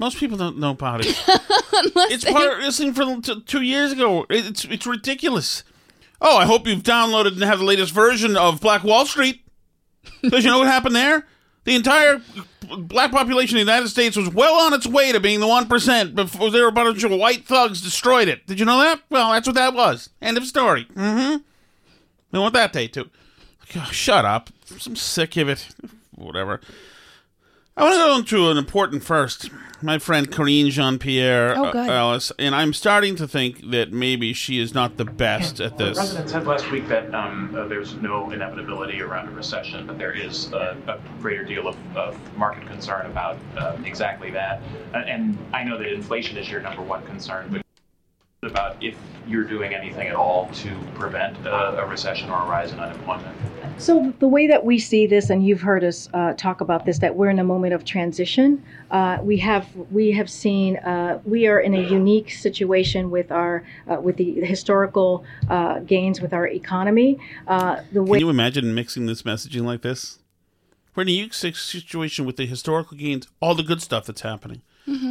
Most 0.00 0.18
people 0.18 0.36
don't 0.36 0.58
know 0.58 0.72
about 0.72 1.06
it. 1.06 1.16
Unless 1.72 2.10
it's 2.10 2.24
part 2.24 2.54
of 2.54 2.58
this 2.58 2.78
thing 2.78 2.92
from 2.92 3.22
t- 3.22 3.40
two 3.42 3.62
years 3.62 3.92
ago. 3.92 4.26
It's 4.28 4.64
it's 4.64 4.84
ridiculous. 4.84 5.62
Oh, 6.20 6.36
I 6.36 6.46
hope 6.46 6.66
you've 6.66 6.82
downloaded 6.82 7.32
and 7.32 7.42
have 7.42 7.58
the 7.58 7.64
latest 7.64 7.92
version 7.92 8.36
of 8.36 8.60
Black 8.60 8.84
Wall 8.84 9.06
Street. 9.06 9.42
Because 10.22 10.44
you 10.44 10.50
know 10.50 10.58
what 10.58 10.68
happened 10.68 10.96
there? 10.96 11.26
The 11.64 11.74
entire 11.74 12.22
black 12.68 13.10
population 13.10 13.56
of 13.56 13.66
the 13.66 13.72
United 13.72 13.88
States 13.88 14.16
was 14.16 14.28
well 14.28 14.54
on 14.54 14.72
its 14.72 14.86
way 14.86 15.10
to 15.12 15.18
being 15.20 15.40
the 15.40 15.48
one 15.48 15.66
percent 15.66 16.14
before 16.14 16.50
there 16.50 16.62
were 16.62 16.68
a 16.68 16.72
bunch 16.72 17.02
of 17.02 17.10
white 17.10 17.44
thugs 17.44 17.82
destroyed 17.82 18.28
it. 18.28 18.46
Did 18.46 18.60
you 18.60 18.66
know 18.66 18.78
that? 18.78 19.00
Well, 19.10 19.32
that's 19.32 19.48
what 19.48 19.56
that 19.56 19.74
was. 19.74 20.10
End 20.22 20.36
of 20.36 20.46
story. 20.46 20.86
Mm-hmm. 20.94 21.38
I 22.32 22.38
want 22.38 22.54
that 22.54 22.72
day 22.72 22.86
too. 22.86 23.10
Shut 23.90 24.24
up. 24.24 24.50
I'm 24.86 24.94
sick 24.94 25.36
of 25.36 25.48
it. 25.48 25.68
Whatever. 26.14 26.60
I 27.78 27.82
want 27.82 27.94
to 27.94 27.98
go 27.98 28.16
into 28.40 28.50
an 28.50 28.56
important 28.56 29.04
first. 29.04 29.50
My 29.82 29.98
friend 29.98 30.32
Karine 30.32 30.70
Jean-Pierre 30.70 31.54
Oh, 31.58 31.70
good. 31.70 31.90
Alice, 31.90 32.32
and 32.38 32.54
I'm 32.54 32.72
starting 32.72 33.16
to 33.16 33.28
think 33.28 33.70
that 33.70 33.92
maybe 33.92 34.32
she 34.32 34.58
is 34.58 34.72
not 34.72 34.96
the 34.96 35.04
best 35.04 35.60
at 35.60 35.76
this. 35.76 35.78
The 35.78 35.84
this. 35.88 35.98
president 35.98 36.30
said 36.30 36.46
last 36.46 36.70
week 36.70 36.88
that 36.88 37.14
um, 37.14 37.54
uh, 37.54 37.66
there's 37.68 37.92
no 37.96 38.30
inevitability 38.30 39.02
around 39.02 39.28
a 39.28 39.32
recession, 39.32 39.86
but 39.86 39.98
there 39.98 40.12
is 40.12 40.50
a, 40.54 40.74
a 40.86 40.98
greater 41.20 41.44
deal 41.44 41.68
of, 41.68 41.76
of 41.94 42.18
market 42.38 42.66
concern 42.66 43.04
about 43.04 43.36
uh, 43.58 43.76
exactly 43.84 44.30
that. 44.30 44.62
Uh, 44.94 44.98
and 44.98 45.36
I 45.52 45.62
know 45.62 45.76
that 45.76 45.92
inflation 45.92 46.38
is 46.38 46.48
your 46.48 46.62
number 46.62 46.80
one 46.80 47.04
concern, 47.04 47.48
but 47.52 47.65
about 48.46 48.82
if 48.82 48.96
you're 49.26 49.44
doing 49.44 49.74
anything 49.74 50.08
at 50.08 50.14
all 50.14 50.48
to 50.52 50.70
prevent 50.94 51.36
a, 51.46 51.82
a 51.82 51.86
recession 51.86 52.30
or 52.30 52.42
a 52.42 52.46
rise 52.46 52.72
in 52.72 52.78
unemployment. 52.78 53.36
So 53.78 54.14
the 54.20 54.28
way 54.28 54.46
that 54.46 54.64
we 54.64 54.78
see 54.78 55.06
this, 55.06 55.28
and 55.28 55.46
you've 55.46 55.60
heard 55.60 55.84
us 55.84 56.08
uh, 56.14 56.32
talk 56.34 56.60
about 56.60 56.86
this, 56.86 56.98
that 57.00 57.14
we're 57.14 57.28
in 57.28 57.38
a 57.38 57.44
moment 57.44 57.74
of 57.74 57.84
transition. 57.84 58.64
Uh, 58.90 59.18
we 59.20 59.36
have 59.38 59.68
we 59.90 60.12
have 60.12 60.30
seen 60.30 60.78
uh, 60.78 61.20
we 61.24 61.46
are 61.46 61.60
in 61.60 61.74
a 61.74 61.82
unique 61.82 62.30
situation 62.30 63.10
with 63.10 63.30
our 63.30 63.64
uh, 63.90 64.00
with 64.00 64.16
the 64.16 64.40
historical 64.40 65.24
uh, 65.50 65.80
gains 65.80 66.22
with 66.22 66.32
our 66.32 66.46
economy. 66.46 67.18
Uh, 67.46 67.82
the 67.92 68.02
way 68.02 68.18
Can 68.18 68.26
you 68.26 68.30
imagine 68.30 68.74
mixing 68.74 69.06
this 69.06 69.22
messaging 69.22 69.64
like 69.64 69.82
this? 69.82 70.20
We're 70.94 71.02
in 71.02 71.10
a 71.10 71.12
unique 71.12 71.34
situation 71.34 72.24
with 72.24 72.36
the 72.36 72.46
historical 72.46 72.96
gains, 72.96 73.28
all 73.40 73.54
the 73.54 73.62
good 73.62 73.82
stuff 73.82 74.06
that's 74.06 74.22
happening, 74.22 74.62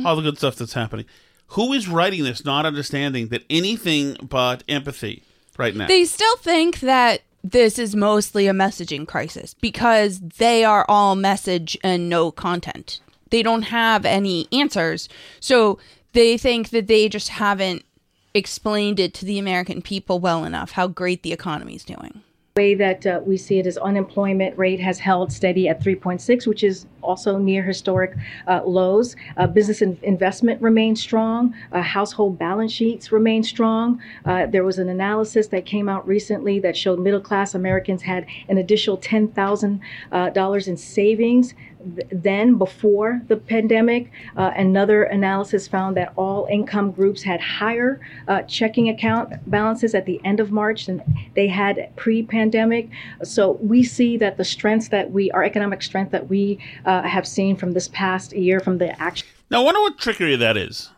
all 0.04 0.16
the 0.16 0.24
good 0.24 0.40
stuff 0.40 0.56
that's 0.56 0.74
happening. 0.74 1.06
Who 1.50 1.74
is 1.74 1.88
writing 1.88 2.24
this 2.24 2.44
not 2.44 2.66
understanding 2.66 3.28
that 3.30 3.44
anything 3.50 4.18
but 4.22 4.64
empathy 4.68 5.24
right 5.58 5.76
now? 5.76 5.88
They 5.88 6.06
still 6.06 6.38
think 6.38 6.80
that 6.82 7.22
this 7.44 7.78
is 7.78 7.96
mostly 7.96 8.48
a 8.48 8.54
messaging 8.54 9.08
crisis 9.08 9.54
because 9.54 10.20
they 10.20 10.66
are 10.66 10.86
all 10.90 11.16
message 11.16 11.78
and 11.84 12.10
no 12.10 12.32
content. 12.32 13.00
They 13.30 13.44
don't 13.44 13.64
have 13.64 14.06
any 14.06 14.48
answers. 14.52 15.08
So 15.40 15.78
they 16.14 16.38
think 16.38 16.70
that 16.70 16.88
they 16.88 17.08
just 17.08 17.30
haven't 17.30 17.86
explained 18.34 19.00
it 19.00 19.14
to 19.16 19.26
the 19.26 19.40
American 19.40 19.82
people 19.82 20.20
well 20.20 20.44
enough 20.44 20.72
how 20.72 20.88
great 20.88 21.24
the 21.24 21.34
economy 21.34 21.76
is 21.76 21.84
doing. 21.84 22.22
Way 22.58 22.74
that 22.74 23.06
uh, 23.06 23.20
we 23.26 23.36
see 23.36 23.60
it 23.60 23.68
is 23.68 23.78
unemployment 23.78 24.58
rate 24.58 24.80
has 24.80 24.98
held 24.98 25.30
steady 25.30 25.68
at 25.68 25.84
3.6, 25.84 26.48
which 26.48 26.64
is 26.64 26.86
also 27.02 27.38
near 27.38 27.62
historic 27.62 28.16
uh, 28.48 28.62
lows. 28.64 29.18
Uh, 29.36 29.46
business 29.46 29.82
in- 29.82 30.00
investment 30.04 30.62
remains 30.62 31.02
strong. 31.02 31.54
Uh, 31.74 31.82
household 31.82 32.40
balance 32.40 32.72
sheets 32.72 33.12
remain 33.12 33.44
strong. 33.44 34.02
Uh, 34.24 34.46
there 34.46 34.64
was 34.64 34.80
an 34.80 34.88
analysis 34.88 35.48
that 35.48 35.66
came 35.66 35.90
out 35.90 36.08
recently 36.08 36.58
that 36.60 36.78
showed 36.78 36.98
middle 36.98 37.20
class 37.20 37.56
Americans 37.56 38.02
had 38.02 38.26
an 38.48 38.58
additional 38.58 38.98
$10,000 39.00 39.82
uh, 40.14 40.70
in 40.70 40.78
savings 40.78 41.54
th- 41.96 42.08
then 42.12 42.58
before 42.58 43.22
the 43.28 43.38
pandemic. 43.38 44.12
Uh, 44.36 44.52
another 44.56 45.04
analysis 45.04 45.68
found 45.68 45.96
that 45.98 46.14
all 46.16 46.48
income 46.50 46.92
groups 46.92 47.24
had 47.24 47.40
higher 47.42 48.00
uh, 48.28 48.42
checking 48.44 48.90
account 48.90 49.34
balances 49.50 49.94
at 49.94 50.06
the 50.06 50.20
end 50.24 50.40
of 50.40 50.52
March 50.52 50.86
than 50.86 51.04
they 51.36 51.48
had 51.48 51.92
pre-pandemic. 51.96 52.90
So 53.24 53.54
we 53.62 53.84
see 53.84 54.18
that 54.18 54.38
the 54.38 54.46
strengths 54.46 54.90
that 54.90 55.12
we, 55.12 55.32
our 55.32 55.44
economic 55.44 55.82
strength 55.82 56.12
that 56.12 56.30
we 56.30 56.60
uh, 56.86 57.04
have 57.04 57.28
seen 57.28 57.56
from 57.56 57.72
this 57.72 57.88
past 57.90 58.34
year, 58.34 58.60
from 58.60 58.78
the 58.78 59.00
action. 59.02 59.28
now, 59.50 59.62
I 59.62 59.64
wonder 59.64 59.82
what 59.82 59.98
trickery 59.98 60.36
that 60.36 60.58
is. 60.58 60.92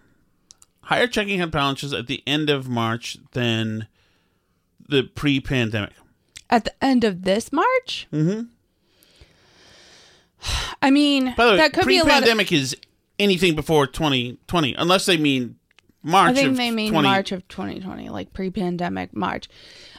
Higher 0.82 1.08
checking 1.08 1.40
account 1.40 1.52
balances 1.52 1.94
at 1.94 2.08
the 2.08 2.24
end 2.26 2.50
of 2.50 2.70
March 2.70 3.18
than 3.34 3.88
the 4.88 5.04
pre-pandemic. 5.04 5.94
At 6.50 6.64
the 6.64 6.84
end 6.84 7.04
of 7.04 7.24
this 7.24 7.52
March? 7.52 8.08
Mm-hmm. 8.14 8.44
I 10.82 10.92
mean, 10.92 11.34
By 11.38 11.46
the 11.46 11.52
way, 11.52 11.58
that 11.58 11.74
could 11.74 11.86
be 11.86 11.98
a 11.98 12.04
lot 12.04 12.10
of, 12.10 12.14
pre-pandemic 12.18 12.52
is 12.52 12.76
anything 13.20 13.56
before 13.56 13.88
2020, 13.88 14.76
unless 14.76 15.06
they 15.06 15.18
mean 15.18 15.56
March. 16.04 16.30
I 16.32 16.34
think 16.34 16.50
of 16.52 16.58
they 16.58 16.72
mean 16.72 16.92
20 16.92 17.08
March 17.08 17.32
of 17.32 17.48
2020, 17.48 18.10
like 18.10 18.32
pre-pandemic 18.34 19.16
March. 19.16 19.50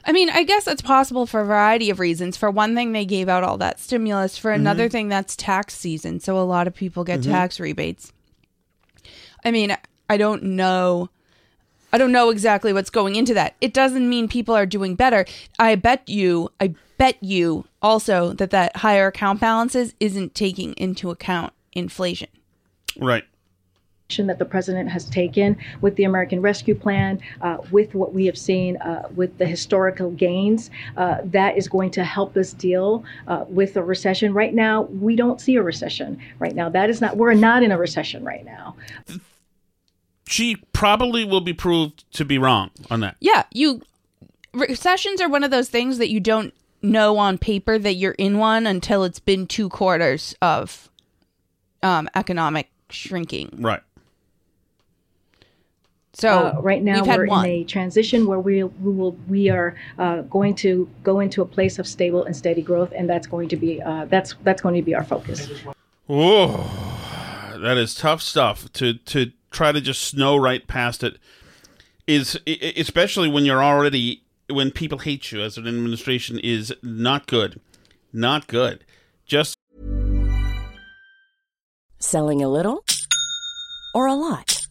I 0.04 0.12
mean, 0.12 0.30
I 0.30 0.44
guess 0.44 0.66
it's 0.66 0.80
possible 0.80 1.26
for 1.26 1.40
a 1.40 1.44
variety 1.44 1.90
of 1.90 1.98
reasons. 2.00 2.36
For 2.36 2.50
one 2.50 2.74
thing, 2.74 2.92
they 2.92 3.04
gave 3.04 3.28
out 3.28 3.42
all 3.44 3.58
that 3.58 3.78
stimulus. 3.80 4.38
For 4.38 4.52
another 4.52 4.84
Mm-hmm. 4.84 4.92
thing, 4.92 5.08
that's 5.08 5.36
tax 5.36 5.74
season, 5.74 6.20
so 6.20 6.38
a 6.38 6.42
lot 6.42 6.66
of 6.66 6.74
people 6.74 7.04
get 7.04 7.22
tax 7.22 7.60
rebates. 7.60 8.12
I 9.44 9.50
mean, 9.50 9.76
I 10.08 10.16
don't 10.16 10.42
know. 10.42 11.10
I 11.92 11.98
don't 11.98 12.12
know 12.12 12.30
exactly 12.30 12.72
what's 12.72 12.90
going 12.90 13.16
into 13.16 13.34
that. 13.34 13.54
It 13.60 13.72
doesn't 13.74 14.08
mean 14.08 14.28
people 14.28 14.54
are 14.54 14.66
doing 14.66 14.94
better. 14.94 15.24
I 15.58 15.74
bet 15.74 16.06
you, 16.08 16.50
I 16.60 16.74
bet 16.98 17.16
you 17.22 17.64
also 17.80 18.32
that 18.34 18.50
that 18.50 18.76
higher 18.76 19.06
account 19.06 19.40
balances 19.40 19.94
isn't 20.00 20.34
taking 20.34 20.74
into 20.74 21.10
account 21.10 21.52
inflation. 21.72 22.28
Right. 22.98 23.24
that 24.16 24.38
the 24.38 24.44
president 24.44 24.90
has 24.90 25.04
taken 25.04 25.56
with 25.80 25.94
the 25.96 26.04
American 26.04 26.42
Rescue 26.42 26.74
Plan, 26.74 27.20
uh, 27.40 27.58
with 27.70 27.94
what 27.94 28.12
we 28.12 28.26
have 28.26 28.36
seen 28.36 28.76
uh, 28.78 29.08
with 29.14 29.36
the 29.38 29.46
historical 29.46 30.10
gains, 30.10 30.70
uh, 30.96 31.18
that 31.24 31.56
is 31.56 31.68
going 31.68 31.90
to 31.92 32.04
help 32.04 32.36
us 32.36 32.52
deal 32.52 33.04
uh, 33.28 33.44
with 33.48 33.76
a 33.76 33.82
recession. 33.82 34.34
Right 34.34 34.54
now, 34.54 34.82
we 34.82 35.14
don't 35.14 35.40
see 35.40 35.56
a 35.56 35.62
recession. 35.62 36.18
Right 36.38 36.54
now, 36.54 36.68
that 36.70 36.90
is 36.90 37.00
not. 37.00 37.16
We're 37.16 37.34
not 37.34 37.62
in 37.62 37.70
a 37.70 37.78
recession 37.78 38.24
right 38.24 38.44
now. 38.44 38.76
She 40.26 40.56
probably 40.72 41.24
will 41.24 41.40
be 41.40 41.54
proved 41.54 42.10
to 42.14 42.24
be 42.24 42.38
wrong 42.38 42.70
on 42.90 43.00
that. 43.00 43.16
Yeah, 43.20 43.44
you 43.52 43.82
recessions 44.52 45.20
are 45.20 45.28
one 45.28 45.44
of 45.44 45.50
those 45.50 45.68
things 45.68 45.98
that 45.98 46.08
you 46.08 46.20
don't 46.20 46.54
know 46.82 47.18
on 47.18 47.38
paper 47.38 47.78
that 47.78 47.94
you're 47.94 48.12
in 48.12 48.38
one 48.38 48.66
until 48.66 49.04
it's 49.04 49.18
been 49.20 49.46
two 49.46 49.68
quarters 49.68 50.34
of 50.40 50.90
um, 51.82 52.08
economic 52.14 52.70
shrinking. 52.90 53.56
Right. 53.60 53.80
So 56.14 56.28
Uh, 56.56 56.60
right 56.60 56.82
now, 56.82 56.96
we've 56.96 57.06
had 57.06 57.18
we're 57.20 57.26
one. 57.26 57.44
in 57.44 57.50
a 57.50 57.64
transition 57.64 58.26
where 58.26 58.40
we, 58.40 58.64
we 58.64 58.92
will 58.92 59.12
we 59.28 59.50
are 59.50 59.76
uh, 59.98 60.22
going 60.22 60.54
to 60.56 60.88
go 61.04 61.20
into 61.20 61.42
a 61.42 61.46
place 61.46 61.78
of 61.78 61.86
stable 61.86 62.24
and 62.24 62.36
steady 62.36 62.62
growth, 62.62 62.92
and 62.96 63.08
that's 63.08 63.26
going 63.26 63.48
to 63.50 63.56
be 63.56 63.80
uh, 63.82 64.06
that's 64.06 64.34
that's 64.42 64.60
going 64.60 64.74
to 64.74 64.82
be 64.82 64.94
our 64.94 65.04
focus. 65.04 65.48
Oh, 66.08 67.54
that 67.60 67.76
is 67.76 67.94
tough 67.94 68.20
stuff 68.22 68.72
to 68.72 68.94
to 68.94 69.30
try 69.52 69.70
to 69.70 69.80
just 69.80 70.02
snow 70.02 70.36
right 70.36 70.66
past 70.66 71.04
it. 71.04 71.18
Is 72.08 72.40
especially 72.76 73.28
when 73.28 73.44
you're 73.44 73.62
already 73.62 74.22
when 74.50 74.70
people 74.70 74.98
hate 74.98 75.30
you 75.30 75.42
as 75.42 75.58
an 75.58 75.66
administration 75.66 76.38
is 76.38 76.72
not 76.82 77.26
good, 77.26 77.60
not 78.12 78.46
good. 78.46 78.84
Just 79.26 79.56
Selling 82.00 82.42
a 82.42 82.48
little 82.48 82.84
or 83.94 84.06
a 84.06 84.14
lot? 84.14 84.64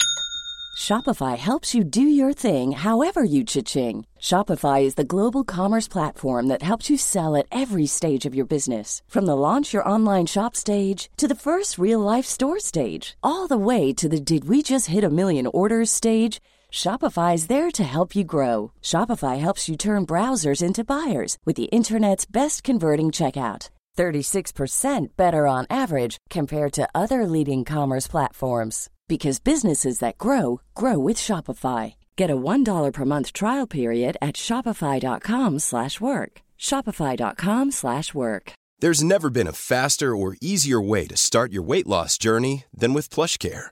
Shopify 0.78 1.38
helps 1.38 1.76
you 1.76 1.84
do 1.84 2.02
your 2.02 2.34
thing 2.34 2.72
however 2.72 3.24
you 3.24 3.44
cha-ching. 3.44 4.06
Shopify 4.20 4.84
is 4.84 4.96
the 4.96 5.04
global 5.04 5.44
commerce 5.44 5.88
platform 5.88 6.48
that 6.48 6.62
helps 6.62 6.90
you 6.90 6.98
sell 6.98 7.36
at 7.36 7.48
every 7.52 7.86
stage 7.86 8.26
of 8.26 8.34
your 8.34 8.46
business. 8.46 9.02
From 9.08 9.26
the 9.26 9.36
launch 9.36 9.74
your 9.74 9.88
online 9.88 10.26
shop 10.26 10.56
stage 10.56 11.10
to 11.18 11.28
the 11.28 11.36
first 11.36 11.78
real 11.78 12.00
life 12.00 12.26
store 12.26 12.60
stage, 12.60 13.18
all 13.22 13.48
the 13.48 13.58
way 13.58 13.92
to 13.94 14.08
the 14.08 14.20
did 14.20 14.46
we 14.48 14.62
just 14.62 14.88
hit 14.88 15.04
a 15.04 15.10
million 15.10 15.48
orders 15.48 15.92
stage. 15.92 16.40
Shopify 16.72 17.34
is 17.34 17.48
there 17.48 17.72
to 17.72 17.84
help 17.84 18.16
you 18.16 18.24
grow. 18.24 18.72
Shopify 18.82 19.40
helps 19.40 19.68
you 19.68 19.76
turn 19.76 20.06
browsers 20.06 20.64
into 20.64 20.84
buyers 20.84 21.38
with 21.46 21.58
the 21.58 21.72
internet's 21.72 22.26
best 22.26 22.64
converting 22.64 23.08
checkout. 23.08 23.70
36% 23.98 25.08
better 25.18 25.48
on 25.48 25.66
average 25.70 26.18
compared 26.30 26.72
to 26.74 26.88
other 26.94 27.26
leading 27.26 27.66
commerce 27.66 28.08
platforms 28.08 28.90
because 29.08 29.40
businesses 29.40 30.00
that 30.00 30.18
grow 30.18 30.62
grow 30.76 31.00
with 31.00 31.18
Shopify. 31.18 31.96
Get 32.16 32.30
a 32.30 32.36
$1 32.36 32.94
per 32.94 33.06
month 33.06 33.34
trial 33.34 33.68
period 33.68 34.18
at 34.22 34.36
shopify.com/work. 34.36 36.42
shopify.com/work. 36.60 38.54
There's 38.80 39.04
never 39.04 39.32
been 39.32 39.48
a 39.48 39.54
faster 39.54 40.16
or 40.16 40.38
easier 40.40 40.80
way 40.80 41.08
to 41.08 41.18
start 41.18 41.52
your 41.52 41.64
weight 41.64 41.88
loss 41.88 42.16
journey 42.18 42.66
than 42.72 42.94
with 42.94 43.10
PlushCare. 43.10 43.72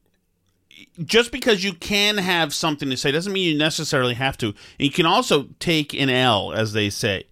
just 1.05 1.31
because 1.31 1.63
you 1.63 1.73
can 1.73 2.17
have 2.17 2.53
something 2.53 2.89
to 2.89 2.97
say 2.97 3.11
doesn't 3.11 3.33
mean 3.33 3.51
you 3.53 3.57
necessarily 3.57 4.13
have 4.15 4.37
to. 4.37 4.47
And 4.47 4.55
you 4.79 4.91
can 4.91 5.05
also 5.05 5.47
take 5.59 5.93
an 5.93 6.09
L, 6.09 6.51
as 6.53 6.73
they 6.73 6.89
say. 6.89 7.25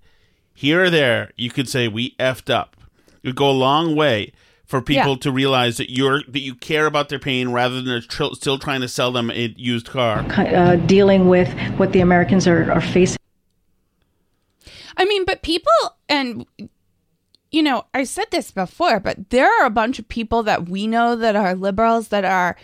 here 0.54 0.84
or 0.84 0.90
there, 0.90 1.32
you 1.38 1.50
could 1.50 1.70
say 1.70 1.88
we 1.88 2.16
effed 2.20 2.50
up. 2.54 2.76
It 3.24 3.28
would 3.30 3.36
go 3.36 3.50
a 3.50 3.52
long 3.52 3.96
way 3.96 4.34
for 4.66 4.82
people 4.82 5.12
Yeah. 5.12 5.18
to 5.22 5.32
realize 5.32 5.78
that 5.78 5.90
you're 5.90 6.22
that 6.28 6.42
you 6.42 6.54
care 6.54 6.86
about 6.86 7.08
their 7.10 7.18
pain 7.20 7.50
rather 7.50 7.82
than 7.82 8.02
tr- 8.02 8.34
still 8.34 8.60
trying 8.60 8.82
to 8.82 8.88
sell 8.90 9.12
them 9.12 9.32
a 9.32 9.54
used 9.58 9.88
car. 9.88 10.26
uh, 10.38 10.76
dealing 10.76 11.28
with 11.30 11.50
what 11.78 11.92
the 11.94 12.02
Americans 12.02 12.46
are, 12.48 12.70
are 12.72 12.82
facing. 12.82 13.18
I 14.98 15.06
mean, 15.06 15.26
but 15.26 15.42
people, 15.42 15.72
and 16.08 16.46
you 17.52 17.64
know, 17.64 17.86
I 17.94 18.04
said 18.04 18.26
this 18.32 18.52
before, 18.52 19.00
but 19.00 19.30
there 19.30 19.50
are 19.62 19.66
a 19.66 19.70
bunch 19.72 19.98
of 19.98 20.08
people 20.08 20.44
that 20.44 20.70
we 20.70 20.86
know 20.88 21.16
that 21.16 21.36
are 21.36 21.56
liberals 21.56 22.10
that 22.10 22.26
are 22.26 22.56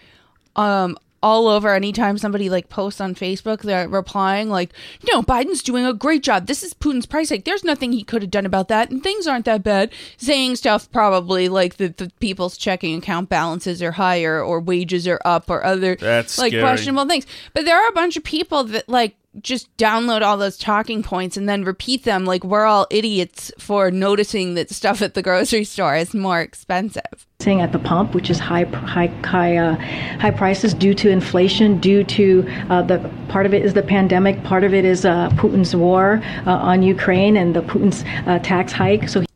um 0.55 0.97
all 1.23 1.47
over 1.47 1.73
anytime 1.73 2.19
somebody 2.19 2.51
like 2.51 2.69
posts 2.69 3.01
on 3.01 3.15
Facebook, 3.15 3.61
they're 3.61 3.89
replying 3.89 4.47
like, 4.47 4.71
no, 5.11 5.23
Biden's 5.23 5.63
doing 5.63 5.83
a 5.83 5.91
great 5.91 6.21
job. 6.21 6.45
This 6.45 6.61
is 6.61 6.75
Putin's 6.75 7.07
price 7.07 7.29
hike. 7.29 7.45
There's 7.45 7.63
nothing 7.63 7.91
he 7.93 8.03
could 8.03 8.21
have 8.21 8.29
done 8.29 8.45
about 8.45 8.67
that, 8.67 8.91
and 8.91 9.01
things 9.01 9.25
aren't 9.25 9.45
that 9.45 9.63
bad. 9.63 9.91
Saying 10.17 10.57
stuff 10.57 10.91
probably 10.91 11.49
like 11.49 11.77
that 11.77 11.97
the 11.97 12.11
people's 12.19 12.57
checking 12.57 12.95
account 12.95 13.27
balances 13.27 13.81
are 13.81 13.93
higher 13.93 14.39
or 14.43 14.59
wages 14.59 15.07
are 15.07 15.19
up 15.25 15.49
or 15.49 15.63
other 15.63 15.95
That's 15.95 16.37
like 16.37 16.51
scary. 16.51 16.61
questionable 16.61 17.07
things. 17.07 17.25
But 17.55 17.65
there 17.65 17.75
are 17.83 17.89
a 17.89 17.93
bunch 17.93 18.17
of 18.17 18.23
people 18.23 18.63
that 18.65 18.87
like 18.87 19.15
just 19.41 19.75
download 19.77 20.21
all 20.21 20.37
those 20.37 20.57
talking 20.57 21.03
points 21.03 21.37
and 21.37 21.47
then 21.47 21.63
repeat 21.63 22.03
them 22.03 22.25
like 22.25 22.43
we're 22.43 22.65
all 22.65 22.87
idiots 22.89 23.51
for 23.59 23.91
noticing 23.91 24.53
that 24.55 24.69
stuff 24.69 25.01
at 25.01 25.13
the 25.13 25.21
grocery 25.21 25.63
store 25.63 25.95
is 25.95 26.13
more 26.13 26.41
expensive. 26.41 27.03
Facing 27.39 27.61
at 27.61 27.71
the 27.71 27.79
pump, 27.79 28.13
which 28.15 28.29
is 28.29 28.39
high, 28.39 28.63
high, 28.63 29.07
high, 29.25 29.57
uh, 29.57 29.75
high 30.19 30.31
prices 30.31 30.73
due 30.73 30.93
to 30.95 31.09
inflation, 31.09 31.79
due 31.79 32.03
to 32.05 32.45
uh, 32.69 32.81
the 32.81 33.11
part 33.29 33.45
of 33.45 33.53
it 33.53 33.63
is 33.65 33.73
the 33.73 33.83
pandemic, 33.83 34.43
part 34.43 34.63
of 34.63 34.73
it 34.73 34.85
is 34.85 35.05
uh, 35.05 35.29
Putin's 35.31 35.75
war 35.75 36.21
uh, 36.45 36.51
on 36.51 36.81
Ukraine 36.81 37.35
and 37.37 37.55
the 37.55 37.61
Putin's 37.61 38.03
uh, 38.27 38.39
tax 38.39 38.71
hike. 38.71 39.09
So, 39.09 39.21
he, 39.21 39.27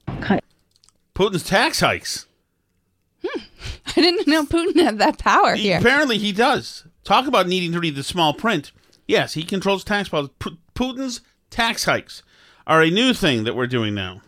Putin's 1.13 1.43
tax 1.43 1.81
hikes. 1.81 2.25
I 3.25 4.01
didn't 4.01 4.27
know 4.27 4.45
Putin 4.45 4.81
had 4.81 4.99
that 4.99 5.17
power 5.17 5.55
He- 5.55 5.63
here. 5.63 5.79
Apparently, 5.79 6.17
he 6.17 6.31
does. 6.31 6.85
Talk 7.03 7.27
about 7.27 7.47
needing 7.47 7.71
to 7.73 7.79
read 7.79 7.95
the 7.95 8.03
small 8.03 8.33
print. 8.33 8.71
Yes, 9.09 9.33
he 9.33 9.41
controls 9.41 9.83
tax 9.83 10.07
policy. 10.07 10.31
Pu- 10.37 10.57
Putin's 10.75 11.21
tax 11.49 11.85
hikes 11.85 12.21
are 12.67 12.83
a 12.83 12.91
new 12.91 13.11
thing 13.11 13.43
that 13.45 13.55
we're 13.55 13.65
doing 13.65 13.95
now. 13.95 14.21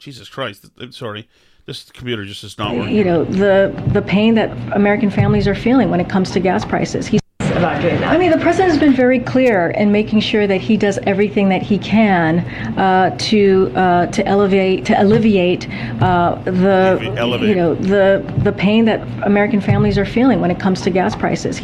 Jesus 0.00 0.28
Christ! 0.28 0.66
I'm 0.80 0.90
sorry, 0.90 1.28
this 1.66 1.88
computer 1.90 2.24
just 2.24 2.42
is 2.42 2.58
not 2.58 2.74
working. 2.74 2.96
you 2.96 3.04
know, 3.04 3.22
the 3.24 3.72
the 3.92 4.02
pain 4.02 4.34
that 4.34 4.50
American 4.74 5.08
families 5.08 5.46
are 5.46 5.54
feeling 5.54 5.88
when 5.88 6.00
it 6.00 6.08
comes 6.08 6.32
to 6.32 6.40
gas 6.40 6.64
prices. 6.64 7.06
He's 7.06 7.20
about 7.40 7.80
doing 7.80 8.00
that. 8.00 8.12
I 8.12 8.18
mean, 8.18 8.32
the 8.32 8.38
president 8.38 8.72
has 8.72 8.80
been 8.80 8.92
very 8.92 9.20
clear 9.20 9.70
in 9.70 9.92
making 9.92 10.18
sure 10.18 10.48
that 10.48 10.60
he 10.60 10.76
does 10.76 10.98
everything 11.04 11.48
that 11.50 11.62
he 11.62 11.78
can 11.78 12.40
uh, 12.76 13.16
to 13.18 13.72
uh, 13.76 14.06
to 14.06 14.26
elevate 14.26 14.84
to 14.86 15.00
alleviate 15.00 15.70
uh, 16.02 16.34
the 16.44 17.14
Elevate. 17.16 17.48
you 17.48 17.54
know 17.54 17.76
the 17.76 18.24
the 18.42 18.52
pain 18.52 18.84
that 18.86 19.00
American 19.24 19.60
families 19.60 19.96
are 19.96 20.04
feeling 20.04 20.40
when 20.40 20.50
it 20.50 20.58
comes 20.58 20.80
to 20.80 20.90
gas 20.90 21.14
prices. 21.14 21.62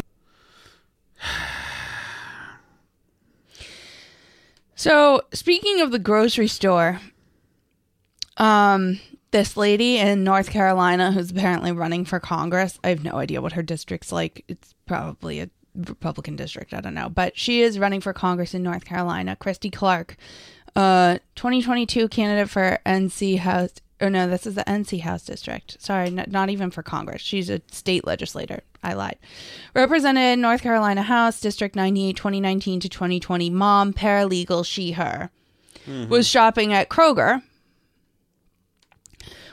So, 4.83 5.21
speaking 5.31 5.79
of 5.79 5.91
the 5.91 5.97
grocery 5.97 6.49
store, 6.49 6.99
um, 8.35 8.99
this 9.31 9.55
lady 9.55 9.97
in 9.97 10.25
North 10.25 10.49
Carolina 10.49 11.13
who's 11.13 11.31
apparently 11.31 11.71
running 11.71 12.03
for 12.03 12.19
Congress, 12.19 12.81
I 12.83 12.89
have 12.89 13.01
no 13.01 13.15
idea 13.15 13.41
what 13.41 13.53
her 13.53 13.63
district's 13.63 14.11
like. 14.11 14.43
It's 14.49 14.75
probably 14.85 15.39
a 15.39 15.49
Republican 15.73 16.35
district, 16.35 16.73
I 16.73 16.81
don't 16.81 16.95
know. 16.95 17.07
But 17.07 17.37
she 17.37 17.61
is 17.61 17.79
running 17.79 18.01
for 18.01 18.11
Congress 18.11 18.53
in 18.53 18.61
North 18.61 18.83
Carolina, 18.83 19.37
Christy 19.37 19.69
Clark, 19.69 20.17
uh, 20.75 21.19
2022 21.35 22.09
candidate 22.09 22.49
for 22.49 22.77
NC 22.85 23.37
House. 23.37 23.75
Oh, 24.03 24.09
no, 24.09 24.27
this 24.27 24.45
is 24.45 24.55
the 24.55 24.65
NC 24.65 24.99
House 24.99 25.23
district. 25.23 25.81
Sorry, 25.81 26.09
not, 26.09 26.29
not 26.29 26.49
even 26.49 26.71
for 26.71 26.83
Congress. 26.83 27.21
She's 27.21 27.49
a 27.49 27.61
state 27.71 28.05
legislator. 28.05 28.61
I 28.83 28.95
lied. 28.95 29.17
Represented 29.73 30.39
North 30.39 30.61
Carolina 30.61 31.03
House, 31.03 31.39
District 31.39 31.73
98, 31.73 32.17
2019 32.17 32.81
to 32.81 32.89
2020. 32.89 33.49
Mom, 33.49 33.93
paralegal, 33.93 34.65
she, 34.65 34.91
her. 34.91 35.31
Mm-hmm. 35.87 36.09
Was 36.09 36.27
shopping 36.27 36.73
at 36.73 36.89
Kroger 36.89 37.43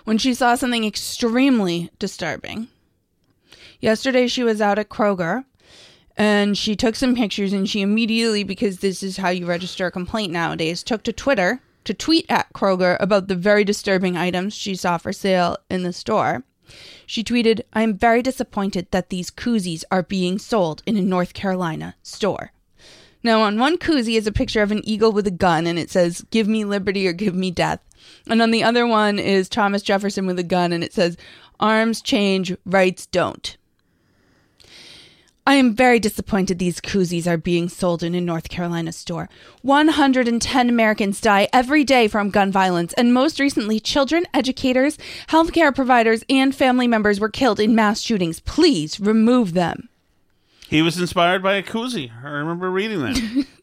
when 0.04 0.18
she 0.18 0.34
saw 0.34 0.56
something 0.56 0.84
extremely 0.84 1.90
disturbing. 2.00 2.66
Yesterday, 3.78 4.26
she 4.26 4.42
was 4.42 4.60
out 4.60 4.80
at 4.80 4.88
Kroger 4.88 5.44
and 6.16 6.58
she 6.58 6.74
took 6.74 6.96
some 6.96 7.14
pictures 7.14 7.52
and 7.52 7.68
she 7.68 7.82
immediately, 7.82 8.42
because 8.42 8.80
this 8.80 9.04
is 9.04 9.16
how 9.16 9.28
you 9.28 9.46
register 9.46 9.86
a 9.86 9.92
complaint 9.92 10.32
nowadays, 10.32 10.82
took 10.82 11.04
to 11.04 11.12
Twitter 11.12 11.60
to 11.84 11.94
tweet 11.94 12.26
at 12.28 12.52
Kroger 12.52 12.96
about 13.00 13.28
the 13.28 13.34
very 13.34 13.64
disturbing 13.64 14.16
items 14.16 14.54
she 14.54 14.74
saw 14.74 14.98
for 14.98 15.12
sale 15.12 15.56
in 15.70 15.82
the 15.82 15.92
store. 15.92 16.44
She 17.06 17.24
tweeted, 17.24 17.62
I 17.72 17.82
am 17.82 17.96
very 17.96 18.22
disappointed 18.22 18.86
that 18.90 19.10
these 19.10 19.30
koozies 19.30 19.84
are 19.90 20.02
being 20.02 20.38
sold 20.38 20.82
in 20.86 20.96
a 20.96 21.02
North 21.02 21.34
Carolina 21.34 21.96
store. 22.02 22.52
Now, 23.22 23.42
on 23.42 23.58
one 23.58 23.76
koozie 23.76 24.16
is 24.16 24.26
a 24.26 24.32
picture 24.32 24.62
of 24.62 24.72
an 24.72 24.82
eagle 24.84 25.12
with 25.12 25.26
a 25.26 25.32
gun, 25.32 25.66
and 25.66 25.78
it 25.78 25.90
says, 25.90 26.24
Give 26.30 26.48
me 26.48 26.64
liberty 26.64 27.06
or 27.06 27.12
give 27.12 27.34
me 27.34 27.50
death. 27.50 27.80
And 28.26 28.40
on 28.40 28.50
the 28.50 28.62
other 28.62 28.86
one 28.86 29.18
is 29.18 29.48
Thomas 29.48 29.82
Jefferson 29.82 30.26
with 30.26 30.38
a 30.38 30.44
gun, 30.44 30.72
and 30.72 30.82
it 30.82 30.94
says, 30.94 31.16
Arms 31.58 32.00
change, 32.00 32.54
rights 32.64 33.06
don't. 33.06 33.56
I 35.46 35.54
am 35.54 35.74
very 35.74 35.98
disappointed 35.98 36.58
these 36.58 36.80
koozies 36.80 37.26
are 37.26 37.36
being 37.36 37.68
sold 37.68 38.02
in 38.02 38.14
a 38.14 38.20
North 38.20 38.48
Carolina 38.48 38.92
store. 38.92 39.28
110 39.62 40.68
Americans 40.68 41.20
die 41.20 41.48
every 41.52 41.82
day 41.82 42.08
from 42.08 42.30
gun 42.30 42.52
violence, 42.52 42.92
and 42.94 43.14
most 43.14 43.40
recently, 43.40 43.80
children, 43.80 44.26
educators, 44.34 44.98
healthcare 45.28 45.74
providers, 45.74 46.24
and 46.28 46.54
family 46.54 46.86
members 46.86 47.18
were 47.18 47.28
killed 47.28 47.58
in 47.58 47.74
mass 47.74 48.00
shootings. 48.00 48.40
Please 48.40 49.00
remove 49.00 49.54
them. 49.54 49.88
He 50.68 50.82
was 50.82 51.00
inspired 51.00 51.42
by 51.42 51.56
a 51.56 51.62
koozie. 51.62 52.12
I 52.22 52.28
remember 52.28 52.70
reading 52.70 53.00
that. 53.00 53.46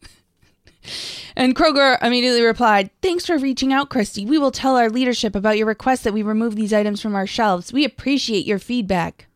And 1.38 1.56
Kroger 1.56 2.02
immediately 2.04 2.42
replied, 2.42 2.90
Thanks 3.04 3.28
for 3.28 3.38
reaching 3.38 3.72
out, 3.72 3.92
Christy. 3.92 4.26
We 4.26 4.40
will 4.40 4.50
tell 4.50 4.76
our 4.76 4.90
leadership 4.90 5.36
about 5.36 5.56
your 5.56 5.68
request 5.68 6.04
that 6.04 6.14
we 6.14 6.24
remove 6.24 6.56
these 6.56 6.74
items 6.74 7.00
from 7.00 7.14
our 7.14 7.28
shelves. 7.28 7.72
We 7.72 7.86
appreciate 7.86 8.48
your 8.48 8.58
feedback. 8.58 9.28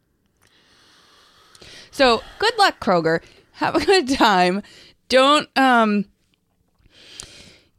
So 1.91 2.23
good 2.39 2.57
luck, 2.57 2.79
Kroger. 2.79 3.21
Have 3.53 3.75
a 3.75 3.85
good 3.85 4.09
time. 4.09 4.63
Don't 5.09 5.49
um 5.57 6.05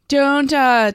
don't 0.09 0.53
uh 0.53 0.93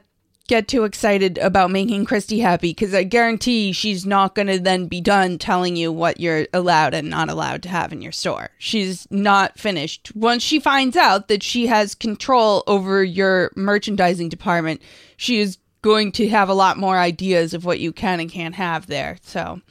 get 0.48 0.68
too 0.68 0.86
excited 0.86 1.38
about 1.40 1.72
making 1.72 2.06
Christy 2.06 2.40
happy 2.40 2.72
because 2.72 2.94
I 2.94 3.04
guarantee 3.04 3.74
she's 3.74 4.06
not 4.06 4.34
going 4.34 4.48
to 4.48 4.60
then 4.60 4.88
be 4.88 5.02
done 5.02 5.38
telling 5.38 5.76
you 5.76 5.92
what 5.92 6.20
you're 6.22 6.48
allowed 6.54 6.94
and 6.94 7.10
not 7.10 7.30
allowed 7.30 7.64
to 7.64 7.70
have 7.70 7.92
in 7.92 8.02
your 8.02 8.14
store. 8.14 8.50
She's 8.58 9.08
not 9.12 9.60
finished. 9.60 10.16
Once 10.16 10.44
she 10.44 10.60
finds 10.60 10.96
out 10.96 11.28
that 11.28 11.44
she 11.44 11.68
has 11.68 11.94
control 11.94 12.64
over 12.66 13.04
your 13.04 13.52
merchandising 13.58 14.30
department, 14.30 14.82
she 15.18 15.40
is 15.40 15.58
going 15.82 16.12
to 16.14 16.30
have 16.30 16.50
a 16.50 16.54
lot 16.54 16.78
more 16.78 16.98
ideas 16.98 17.54
of 17.54 17.66
what 17.66 17.80
you 17.80 17.92
can 17.92 18.20
and 18.20 18.32
can't 18.32 18.56
have 18.56 18.88
there. 18.88 19.18
So, 19.22 19.62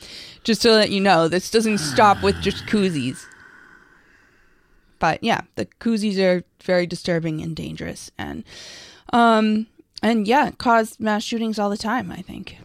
just 0.45 0.63
to 0.63 0.73
let 0.73 0.91
you 0.91 1.01
know, 1.01 1.27
this 1.29 1.51
doesn't 1.51 1.79
stop 1.79 2.23
with 2.23 2.41
just 2.43 2.67
koozies. 2.67 3.25
But 4.99 5.23
yeah, 5.23 5.43
the 5.55 5.67
koozies 5.67 6.19
are 6.19 6.45
very 6.63 6.87
disturbing 6.87 7.41
and 7.41 7.55
dangerous 7.55 8.11
and 8.19 8.45
um 9.13 9.67
and 10.03 10.27
yeah, 10.27 10.51
cause 10.53 10.99
mass 11.01 11.23
shootings 11.23 11.59
all 11.59 11.71
the 11.71 11.77
time, 11.77 12.13
I 12.13 12.23
think. 12.23 12.59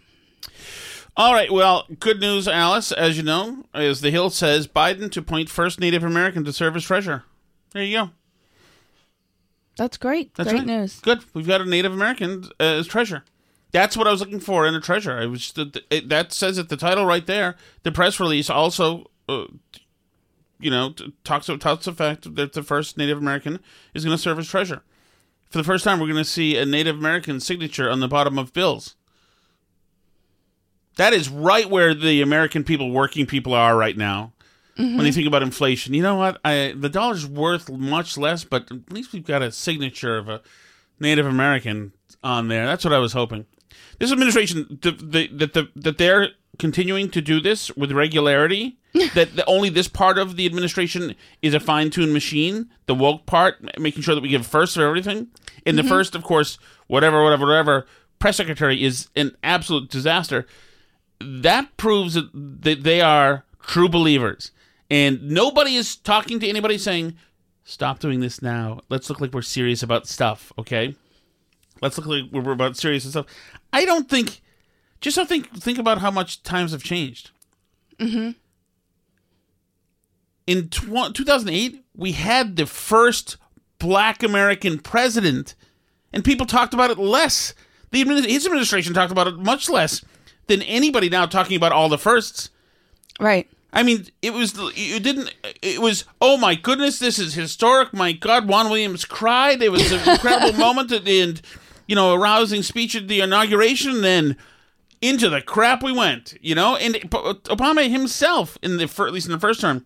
All 1.17 1.33
right. 1.33 1.51
Well, 1.51 1.85
good 1.99 2.19
news, 2.19 2.47
Alice. 2.47 2.91
As 2.91 3.17
you 3.17 3.23
know, 3.23 3.65
as 3.73 4.01
the 4.01 4.11
Hill 4.11 4.29
says, 4.29 4.67
Biden 4.67 5.11
to 5.11 5.19
appoint 5.19 5.49
first 5.49 5.79
Native 5.79 6.03
American 6.03 6.43
to 6.45 6.53
serve 6.53 6.75
as 6.75 6.85
treasurer. 6.85 7.23
There 7.73 7.83
you 7.83 7.97
go. 7.97 8.09
That's 9.77 9.97
great. 9.97 10.33
That's 10.35 10.49
great 10.49 10.59
right. 10.59 10.67
news. 10.67 10.99
Good. 10.99 11.23
We've 11.33 11.47
got 11.47 11.61
a 11.61 11.65
Native 11.65 11.93
American 11.93 12.45
uh, 12.59 12.63
as 12.63 12.87
treasurer. 12.87 13.23
That's 13.71 13.95
what 13.95 14.07
I 14.07 14.11
was 14.11 14.19
looking 14.19 14.39
for 14.39 14.67
in 14.67 14.75
a 14.75 14.81
treasurer. 14.81 15.19
I 15.19 15.25
was 15.25 15.53
it, 15.89 16.09
that 16.09 16.33
says 16.33 16.57
it. 16.57 16.69
The 16.69 16.77
title 16.77 17.05
right 17.05 17.25
there. 17.25 17.55
The 17.83 17.91
press 17.91 18.19
release 18.19 18.49
also, 18.49 19.09
uh, 19.29 19.45
you 20.61 20.71
know, 20.71 20.93
talks 21.23 21.49
about 21.49 21.61
talks 21.61 21.85
the 21.85 21.93
fact 21.93 22.35
that 22.35 22.53
the 22.53 22.63
first 22.63 22.97
Native 22.97 23.17
American 23.17 23.59
is 23.93 24.05
going 24.05 24.15
to 24.15 24.21
serve 24.21 24.39
as 24.39 24.47
treasurer. 24.47 24.83
For 25.49 25.57
the 25.57 25.63
first 25.63 25.83
time, 25.83 25.99
we're 25.99 26.07
going 26.07 26.15
to 26.17 26.25
see 26.25 26.57
a 26.57 26.65
Native 26.65 26.97
American 26.97 27.39
signature 27.39 27.89
on 27.89 27.99
the 27.99 28.07
bottom 28.07 28.39
of 28.39 28.53
bills. 28.53 28.95
That 30.95 31.13
is 31.13 31.29
right 31.29 31.69
where 31.69 31.93
the 31.93 32.21
American 32.21 32.63
people, 32.63 32.91
working 32.91 33.25
people, 33.25 33.53
are 33.53 33.75
right 33.75 33.97
now. 33.97 34.33
Mm-hmm. 34.77 34.97
When 34.97 35.05
you 35.05 35.11
think 35.11 35.27
about 35.27 35.43
inflation, 35.43 35.93
you 35.93 36.01
know 36.01 36.15
what? 36.15 36.39
I, 36.45 36.73
the 36.77 36.89
dollar's 36.89 37.27
worth 37.27 37.69
much 37.69 38.17
less, 38.17 38.43
but 38.43 38.71
at 38.71 38.91
least 38.91 39.11
we've 39.11 39.25
got 39.25 39.41
a 39.41 39.51
signature 39.51 40.17
of 40.17 40.29
a 40.29 40.41
Native 40.99 41.25
American 41.25 41.91
on 42.23 42.47
there. 42.47 42.65
That's 42.65 42.85
what 42.85 42.93
I 42.93 42.99
was 42.99 43.13
hoping. 43.13 43.45
This 43.99 44.11
administration, 44.11 44.79
the, 44.81 44.91
the, 44.91 45.27
that 45.27 45.53
the, 45.53 45.69
that 45.75 45.97
they're 45.97 46.29
continuing 46.59 47.09
to 47.11 47.21
do 47.21 47.39
this 47.39 47.75
with 47.75 47.91
regularity. 47.91 48.77
that 49.15 49.37
the, 49.37 49.45
only 49.45 49.69
this 49.69 49.87
part 49.87 50.17
of 50.17 50.35
the 50.35 50.45
administration 50.45 51.15
is 51.41 51.53
a 51.53 51.61
fine-tuned 51.61 52.11
machine. 52.11 52.69
The 52.87 52.95
woke 52.95 53.25
part, 53.25 53.79
making 53.79 54.03
sure 54.03 54.15
that 54.15 54.21
we 54.21 54.27
give 54.27 54.45
first 54.45 54.75
for 54.75 54.85
everything. 54.85 55.27
In 55.65 55.77
the 55.77 55.81
mm-hmm. 55.81 55.89
first, 55.89 56.13
of 56.13 56.23
course, 56.23 56.57
whatever, 56.87 57.23
whatever, 57.23 57.45
whatever. 57.45 57.87
press 58.19 58.37
secretary 58.37 58.83
is 58.83 59.07
an 59.15 59.35
absolute 59.43 59.89
disaster. 59.89 60.45
That 61.19 61.77
proves 61.77 62.15
that 62.15 62.83
they 62.83 62.99
are 62.99 63.45
true 63.61 63.87
believers, 63.87 64.51
and 64.89 65.21
nobody 65.29 65.75
is 65.75 65.95
talking 65.95 66.39
to 66.39 66.49
anybody 66.49 66.77
saying, 66.77 67.15
"Stop 67.63 67.99
doing 67.99 68.19
this 68.19 68.41
now. 68.41 68.81
Let's 68.89 69.07
look 69.07 69.21
like 69.21 69.33
we're 69.33 69.43
serious 69.43 69.83
about 69.83 70.07
stuff." 70.07 70.51
Okay, 70.57 70.95
let's 71.81 71.97
look 71.97 72.07
like 72.07 72.31
we're 72.31 72.51
about 72.51 72.75
serious 72.75 73.03
and 73.05 73.11
stuff. 73.11 73.27
I 73.71 73.85
don't 73.85 74.09
think. 74.09 74.41
Just 75.01 75.17
don't 75.17 75.27
think 75.27 75.51
think 75.57 75.77
about 75.77 75.97
how 75.97 76.11
much 76.11 76.43
times 76.43 76.71
have 76.71 76.83
changed. 76.83 77.31
Mm-hmm. 77.99 78.31
In 80.47 80.69
tw- 80.69 81.15
2008, 81.15 81.83
we 81.95 82.13
had 82.13 82.55
the 82.55 82.65
first 82.65 83.37
black 83.79 84.21
American 84.21 84.79
president, 84.79 85.55
and 86.13 86.23
people 86.23 86.45
talked 86.45 86.73
about 86.73 86.91
it 86.91 86.97
less. 86.97 87.53
The 87.89 88.03
admin- 88.03 88.25
his 88.25 88.45
administration 88.45 88.93
talked 88.93 89.11
about 89.11 89.27
it 89.27 89.37
much 89.37 89.69
less 89.69 90.03
than 90.47 90.61
anybody 90.61 91.09
now 91.09 91.25
talking 91.25 91.57
about 91.57 91.71
all 91.71 91.89
the 91.89 91.97
firsts. 91.97 92.49
Right. 93.19 93.49
I 93.73 93.83
mean, 93.83 94.07
it 94.21 94.33
was 94.33 94.53
it 94.75 95.01
didn't 95.01 95.33
it 95.61 95.79
was 95.79 96.05
oh 96.19 96.37
my 96.37 96.55
goodness, 96.55 96.99
this 96.99 97.17
is 97.17 97.33
historic. 97.33 97.93
My 97.93 98.11
God, 98.11 98.47
Juan 98.47 98.69
Williams 98.69 99.05
cried. 99.05 99.61
It 99.61 99.71
was 99.71 99.91
an 99.91 100.07
incredible 100.07 100.53
moment 100.59 100.91
and 100.91 101.41
you 101.87 101.95
know 101.95 102.13
a 102.13 102.19
rousing 102.19 102.63
speech 102.63 102.95
at 102.95 103.07
the 103.07 103.21
inauguration. 103.21 103.95
And 103.95 104.03
then 104.03 104.37
into 105.01 105.29
the 105.29 105.41
crap 105.41 105.83
we 105.83 105.91
went, 105.91 106.37
you 106.41 106.55
know. 106.55 106.75
And 106.75 106.95
Obama 106.95 107.89
himself, 107.89 108.57
in 108.61 108.77
the 108.77 108.83
at 108.83 109.13
least 109.13 109.25
in 109.25 109.31
the 109.31 109.39
first 109.39 109.61
term, 109.61 109.85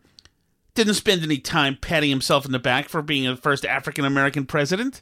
didn't 0.73 0.95
spend 0.95 1.23
any 1.23 1.37
time 1.37 1.77
patting 1.79 2.09
himself 2.09 2.45
in 2.45 2.51
the 2.51 2.59
back 2.59 2.89
for 2.89 3.01
being 3.01 3.23
the 3.25 3.37
first 3.37 3.65
African 3.65 4.05
American 4.05 4.45
president. 4.45 5.01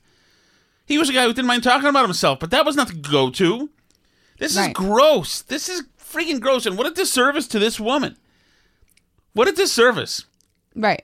He 0.86 0.98
was 0.98 1.10
a 1.10 1.14
guy 1.14 1.24
who 1.24 1.34
didn't 1.34 1.48
mind 1.48 1.64
talking 1.64 1.90
about 1.90 2.04
himself, 2.06 2.40
but 2.40 2.52
that 2.52 2.66
was 2.66 2.76
not 2.76 2.88
the 2.88 2.94
go 2.94 3.30
to. 3.32 3.70
This 4.38 4.56
Right. 4.56 4.68
is 4.68 4.74
gross. 4.74 5.42
This 5.42 5.70
is 5.70 5.84
freaking 5.98 6.40
gross. 6.40 6.66
And 6.66 6.78
what 6.78 6.88
a 6.88 6.92
disservice 6.92 7.48
to 7.48 7.60
this 7.60 7.80
woman. 7.80 8.18
What 9.34 9.48
a 9.48 9.52
disservice. 9.52 10.26
Right. 10.76 11.04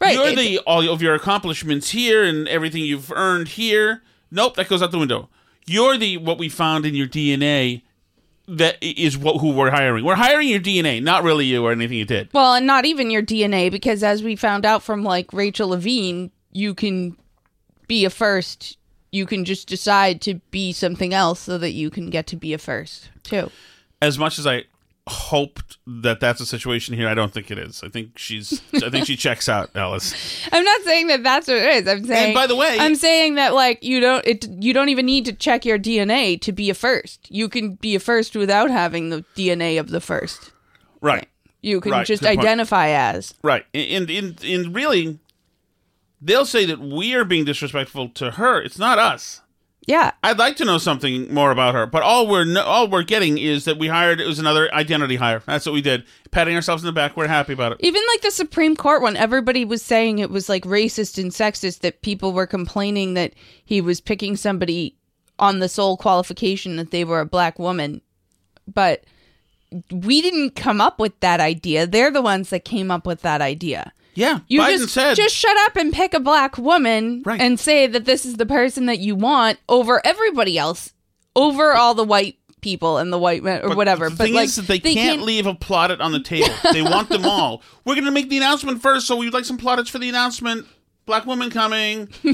Right. 0.00 0.14
You're 0.14 0.34
the 0.34 0.58
all 0.60 0.88
of 0.90 1.00
your 1.00 1.14
accomplishments 1.14 1.90
here 1.90 2.24
and 2.24 2.48
everything 2.48 2.82
you've 2.82 3.12
earned 3.12 3.48
here. 3.48 4.02
Nope, 4.30 4.56
that 4.56 4.68
goes 4.68 4.82
out 4.82 4.90
the 4.90 4.98
window. 4.98 5.28
You're 5.66 5.96
the 5.96 6.16
what 6.16 6.38
we 6.38 6.48
found 6.48 6.84
in 6.84 6.94
your 6.94 7.06
DNA 7.06 7.82
that 8.50 8.76
is 8.80 9.16
what 9.16 9.40
who 9.40 9.52
we're 9.52 9.70
hiring. 9.70 10.04
We're 10.04 10.16
hiring 10.16 10.48
your 10.48 10.60
DNA, 10.60 11.02
not 11.02 11.22
really 11.22 11.46
you 11.46 11.64
or 11.64 11.72
anything 11.72 11.98
you 11.98 12.04
did. 12.04 12.28
Well, 12.32 12.54
and 12.54 12.66
not 12.66 12.84
even 12.84 13.10
your 13.10 13.22
DNA, 13.22 13.70
because 13.70 14.02
as 14.02 14.22
we 14.22 14.34
found 14.36 14.66
out 14.66 14.82
from 14.82 15.04
like 15.04 15.32
Rachel 15.32 15.68
Levine, 15.68 16.30
you 16.52 16.74
can 16.74 17.16
be 17.86 18.04
a 18.04 18.10
first. 18.10 18.76
You 19.12 19.26
can 19.26 19.44
just 19.44 19.68
decide 19.68 20.20
to 20.22 20.34
be 20.50 20.72
something 20.72 21.14
else 21.14 21.40
so 21.40 21.58
that 21.58 21.72
you 21.72 21.90
can 21.90 22.10
get 22.10 22.26
to 22.28 22.36
be 22.36 22.52
a 22.52 22.58
first 22.58 23.10
too. 23.22 23.50
As 24.02 24.18
much 24.18 24.38
as 24.38 24.46
I 24.46 24.64
hoped 25.10 25.78
that 25.86 26.20
that's 26.20 26.40
a 26.40 26.46
situation 26.46 26.94
here, 26.94 27.08
I 27.08 27.14
don't 27.14 27.32
think 27.32 27.50
it 27.50 27.58
is. 27.58 27.82
I 27.82 27.88
think 27.88 28.16
she's 28.18 28.62
I 28.74 28.88
think 28.90 29.06
she 29.06 29.16
checks 29.16 29.48
out, 29.48 29.70
Alice. 29.74 30.14
I'm 30.52 30.64
not 30.64 30.80
saying 30.82 31.08
that 31.08 31.22
that's 31.22 31.48
what 31.48 31.56
it 31.58 31.68
is. 31.76 31.88
I'm 31.88 32.04
saying. 32.04 32.34
by 32.34 32.46
the 32.46 32.56
way- 32.56 32.78
I'm 32.80 32.94
saying 32.94 33.34
that 33.34 33.52
like 33.54 33.82
you 33.82 34.00
don't 34.00 34.24
it 34.26 34.46
you 34.48 34.72
don't 34.72 34.88
even 34.88 35.06
need 35.06 35.24
to 35.26 35.32
check 35.32 35.64
your 35.64 35.78
DNA 35.78 36.40
to 36.42 36.52
be 36.52 36.70
a 36.70 36.74
first. 36.74 37.30
You 37.30 37.48
can 37.48 37.74
be 37.74 37.94
a 37.94 38.00
first 38.00 38.34
without 38.36 38.70
having 38.70 39.10
the 39.10 39.24
DNA 39.36 39.78
of 39.78 39.90
the 39.90 40.00
first. 40.00 40.52
Right. 41.00 41.28
You 41.62 41.80
can 41.80 41.92
Right, 41.92 42.06
just 42.06 42.22
good 42.22 42.28
point. 42.28 42.40
identify 42.40 42.88
as. 42.88 43.34
Right. 43.42 43.66
And 43.74 44.08
in 44.10 44.36
in 44.42 44.72
really 44.72 45.18
they'll 46.22 46.46
say 46.46 46.64
that 46.66 46.80
we 46.80 47.14
are 47.14 47.24
being 47.24 47.44
disrespectful 47.44 48.08
to 48.10 48.32
her. 48.32 48.60
It's 48.62 48.78
not 48.78 48.98
us. 48.98 49.40
Yeah. 49.90 50.12
I'd 50.22 50.38
like 50.38 50.54
to 50.58 50.64
know 50.64 50.78
something 50.78 51.34
more 51.34 51.50
about 51.50 51.74
her, 51.74 51.84
but 51.84 52.04
all 52.04 52.28
we're 52.28 52.44
no, 52.44 52.62
all 52.62 52.86
we're 52.86 53.02
getting 53.02 53.38
is 53.38 53.64
that 53.64 53.76
we 53.76 53.88
hired 53.88 54.20
it 54.20 54.26
was 54.28 54.38
another 54.38 54.72
identity 54.72 55.16
hire. 55.16 55.42
That's 55.46 55.66
what 55.66 55.72
we 55.72 55.82
did. 55.82 56.04
Patting 56.30 56.54
ourselves 56.54 56.84
in 56.84 56.86
the 56.86 56.92
back. 56.92 57.16
We're 57.16 57.26
happy 57.26 57.54
about 57.54 57.72
it. 57.72 57.78
Even 57.80 58.00
like 58.12 58.20
the 58.20 58.30
Supreme 58.30 58.76
Court 58.76 59.02
one, 59.02 59.16
everybody 59.16 59.64
was 59.64 59.82
saying 59.82 60.20
it 60.20 60.30
was 60.30 60.48
like 60.48 60.62
racist 60.62 61.20
and 61.20 61.32
sexist 61.32 61.80
that 61.80 62.02
people 62.02 62.32
were 62.32 62.46
complaining 62.46 63.14
that 63.14 63.32
he 63.64 63.80
was 63.80 64.00
picking 64.00 64.36
somebody 64.36 64.96
on 65.40 65.58
the 65.58 65.68
sole 65.68 65.96
qualification 65.96 66.76
that 66.76 66.92
they 66.92 67.02
were 67.02 67.18
a 67.18 67.26
black 67.26 67.58
woman. 67.58 68.00
But 68.72 69.02
we 69.90 70.22
didn't 70.22 70.54
come 70.54 70.80
up 70.80 71.00
with 71.00 71.18
that 71.18 71.40
idea. 71.40 71.88
They're 71.88 72.12
the 72.12 72.22
ones 72.22 72.50
that 72.50 72.64
came 72.64 72.92
up 72.92 73.08
with 73.08 73.22
that 73.22 73.42
idea. 73.42 73.92
Yeah, 74.14 74.40
You 74.48 74.60
Biden 74.60 74.78
just 74.78 74.94
said 74.94 75.14
just 75.14 75.34
shut 75.34 75.56
up 75.66 75.76
and 75.76 75.92
pick 75.92 76.14
a 76.14 76.20
black 76.20 76.58
woman 76.58 77.22
Right. 77.24 77.40
and 77.40 77.58
say 77.60 77.86
that 77.86 78.04
this 78.04 78.26
is 78.26 78.36
the 78.36 78.46
person 78.46 78.86
that 78.86 78.98
you 78.98 79.14
want 79.14 79.58
over 79.68 80.00
everybody 80.04 80.58
else, 80.58 80.92
over 81.36 81.74
all 81.74 81.94
the 81.94 82.04
white 82.04 82.36
people 82.60 82.98
and 82.98 83.12
the 83.12 83.18
white 83.18 83.42
men 83.42 83.62
or 83.62 83.68
But 83.68 83.76
whatever. 83.76 84.10
The 84.10 84.16
but 84.16 84.24
thing 84.24 84.34
like 84.34 84.44
is 84.46 84.56
that 84.56 84.66
they, 84.66 84.80
can't, 84.80 85.22
leave 85.22 85.46
a 85.46 85.54
plaudit 85.54 86.00
on 86.00 86.12
the 86.12 86.20
table. 86.20 86.54
they 86.72 86.82
want 86.82 87.08
them 87.08 87.24
all. 87.24 87.62
We're 87.84 87.94
going 87.94 88.04
to 88.04 88.10
make 88.10 88.28
the 88.28 88.36
announcement 88.36 88.82
first, 88.82 89.06
so 89.06 89.16
we'd 89.16 89.32
like 89.32 89.44
some 89.44 89.56
plaudits 89.58 89.88
for 89.90 89.98
the 89.98 90.08
announcement. 90.08 90.66
Black 91.06 91.24
woman 91.26 91.50
coming. 91.50 92.08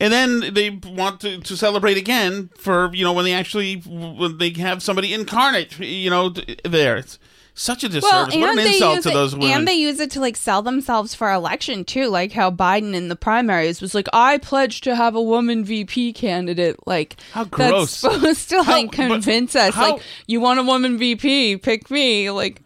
and 0.00 0.12
then 0.12 0.54
they 0.54 0.70
want 0.70 1.20
to, 1.20 1.40
to 1.40 1.56
celebrate 1.56 1.96
again 1.96 2.50
for, 2.56 2.90
you 2.94 3.04
know, 3.04 3.12
when 3.12 3.24
they 3.24 3.32
actually, 3.32 3.76
when 3.80 4.38
they 4.38 4.50
have 4.50 4.82
somebody 4.82 5.12
incarnate, 5.12 5.78
you 5.78 6.10
know, 6.10 6.30
there. 6.64 6.96
It's 6.96 7.18
such 7.60 7.84
a 7.84 7.88
disservice. 7.88 8.34
what 8.34 8.58
an 8.58 8.66
insult 8.66 9.02
to 9.02 9.10
it- 9.10 9.12
those 9.12 9.34
women. 9.34 9.50
And 9.50 9.68
they 9.68 9.74
use 9.74 10.00
it 10.00 10.10
to 10.12 10.20
like 10.20 10.36
sell 10.36 10.62
themselves 10.62 11.14
for 11.14 11.30
election 11.30 11.84
too, 11.84 12.06
like 12.06 12.32
how 12.32 12.50
Biden 12.50 12.94
in 12.94 13.08
the 13.08 13.16
primaries 13.16 13.82
was 13.82 13.94
like, 13.94 14.08
"I 14.12 14.38
pledge 14.38 14.80
to 14.82 14.96
have 14.96 15.14
a 15.14 15.22
woman 15.22 15.64
VP 15.64 16.14
candidate." 16.14 16.76
Like 16.86 17.16
How 17.32 17.44
gross. 17.44 18.00
That's 18.00 18.14
supposed 18.14 18.48
to 18.50 18.62
like 18.62 18.86
but 18.86 18.94
convince 18.96 19.54
us, 19.54 19.74
how- 19.74 19.92
like, 19.92 20.02
"You 20.26 20.40
want 20.40 20.58
a 20.58 20.62
woman 20.62 20.96
VP? 20.98 21.58
Pick 21.58 21.90
me." 21.90 22.30
Like 22.30 22.62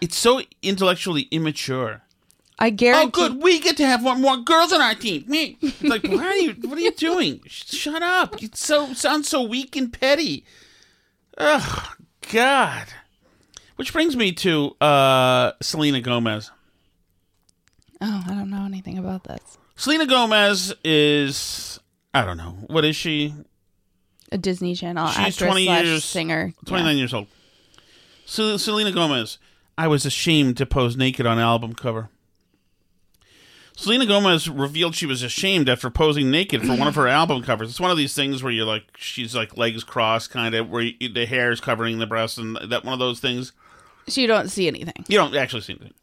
it's 0.00 0.16
so 0.16 0.40
intellectually 0.62 1.28
immature. 1.30 2.02
I 2.58 2.68
oh, 2.68 2.70
guarantee. 2.70 3.22
Oh, 3.22 3.28
good. 3.28 3.42
We 3.42 3.60
get 3.60 3.76
to 3.76 3.86
have 3.86 4.02
one 4.02 4.20
more 4.20 4.38
girls 4.38 4.72
on 4.72 4.80
our 4.80 4.94
team. 4.94 5.24
Me. 5.28 5.58
Like, 5.80 6.02
why 6.04 6.24
are 6.26 6.36
you? 6.36 6.52
What 6.62 6.78
are 6.78 6.80
you 6.80 6.92
doing? 6.92 7.40
Shut 7.46 8.02
up. 8.02 8.40
You 8.40 8.48
so 8.54 8.94
sounds 8.94 9.28
so 9.28 9.42
weak 9.42 9.76
and 9.76 9.92
petty. 9.92 10.44
Ugh, 11.36 11.96
God. 12.32 12.86
Which 13.78 13.92
brings 13.92 14.16
me 14.16 14.32
to 14.32 14.74
uh, 14.80 15.52
Selena 15.62 16.00
Gomez. 16.00 16.50
Oh, 18.00 18.24
I 18.26 18.30
don't 18.34 18.50
know 18.50 18.64
anything 18.64 18.98
about 18.98 19.22
this. 19.22 19.56
Selena 19.76 20.04
Gomez 20.04 20.74
is 20.82 21.78
I 22.12 22.24
don't 22.24 22.36
know 22.36 22.56
what 22.66 22.84
is 22.84 22.96
she? 22.96 23.32
A 24.32 24.38
Disney 24.38 24.74
Channel 24.74 25.06
She's 25.06 25.18
actress 25.18 25.36
twenty 25.36 25.66
slash 25.66 25.84
years 25.84 26.04
singer. 26.04 26.52
twenty 26.66 26.82
nine 26.82 26.96
years 26.96 27.14
old. 27.14 27.28
Sel- 28.26 28.58
Selena 28.58 28.90
Gomez. 28.90 29.38
I 29.78 29.86
was 29.86 30.04
ashamed 30.04 30.56
to 30.56 30.66
pose 30.66 30.96
naked 30.96 31.24
on 31.24 31.38
album 31.38 31.74
cover. 31.74 32.08
Selena 33.76 34.06
Gomez 34.06 34.48
revealed 34.50 34.96
she 34.96 35.06
was 35.06 35.22
ashamed 35.22 35.68
after 35.68 35.88
posing 35.88 36.32
naked 36.32 36.62
for 36.62 36.74
one 36.76 36.88
of 36.88 36.96
her 36.96 37.06
album 37.06 37.44
covers. 37.44 37.70
It's 37.70 37.78
one 37.78 37.92
of 37.92 37.96
these 37.96 38.12
things 38.12 38.42
where 38.42 38.50
you're 38.50 38.66
like, 38.66 38.82
she's 38.96 39.36
like 39.36 39.56
legs 39.56 39.84
crossed, 39.84 40.30
kind 40.32 40.56
of, 40.56 40.68
where 40.68 40.82
you, 40.82 41.08
the 41.08 41.26
hair 41.26 41.52
is 41.52 41.60
covering 41.60 42.00
the 42.00 42.06
breast, 42.08 42.38
and 42.38 42.56
that 42.56 42.84
one 42.84 42.92
of 42.92 42.98
those 42.98 43.20
things. 43.20 43.52
So 44.08 44.20
you 44.20 44.26
don't 44.26 44.48
see 44.48 44.66
anything. 44.66 45.04
You 45.08 45.18
don't 45.18 45.34
actually 45.36 45.62
see 45.62 45.74
anything. 45.74 45.94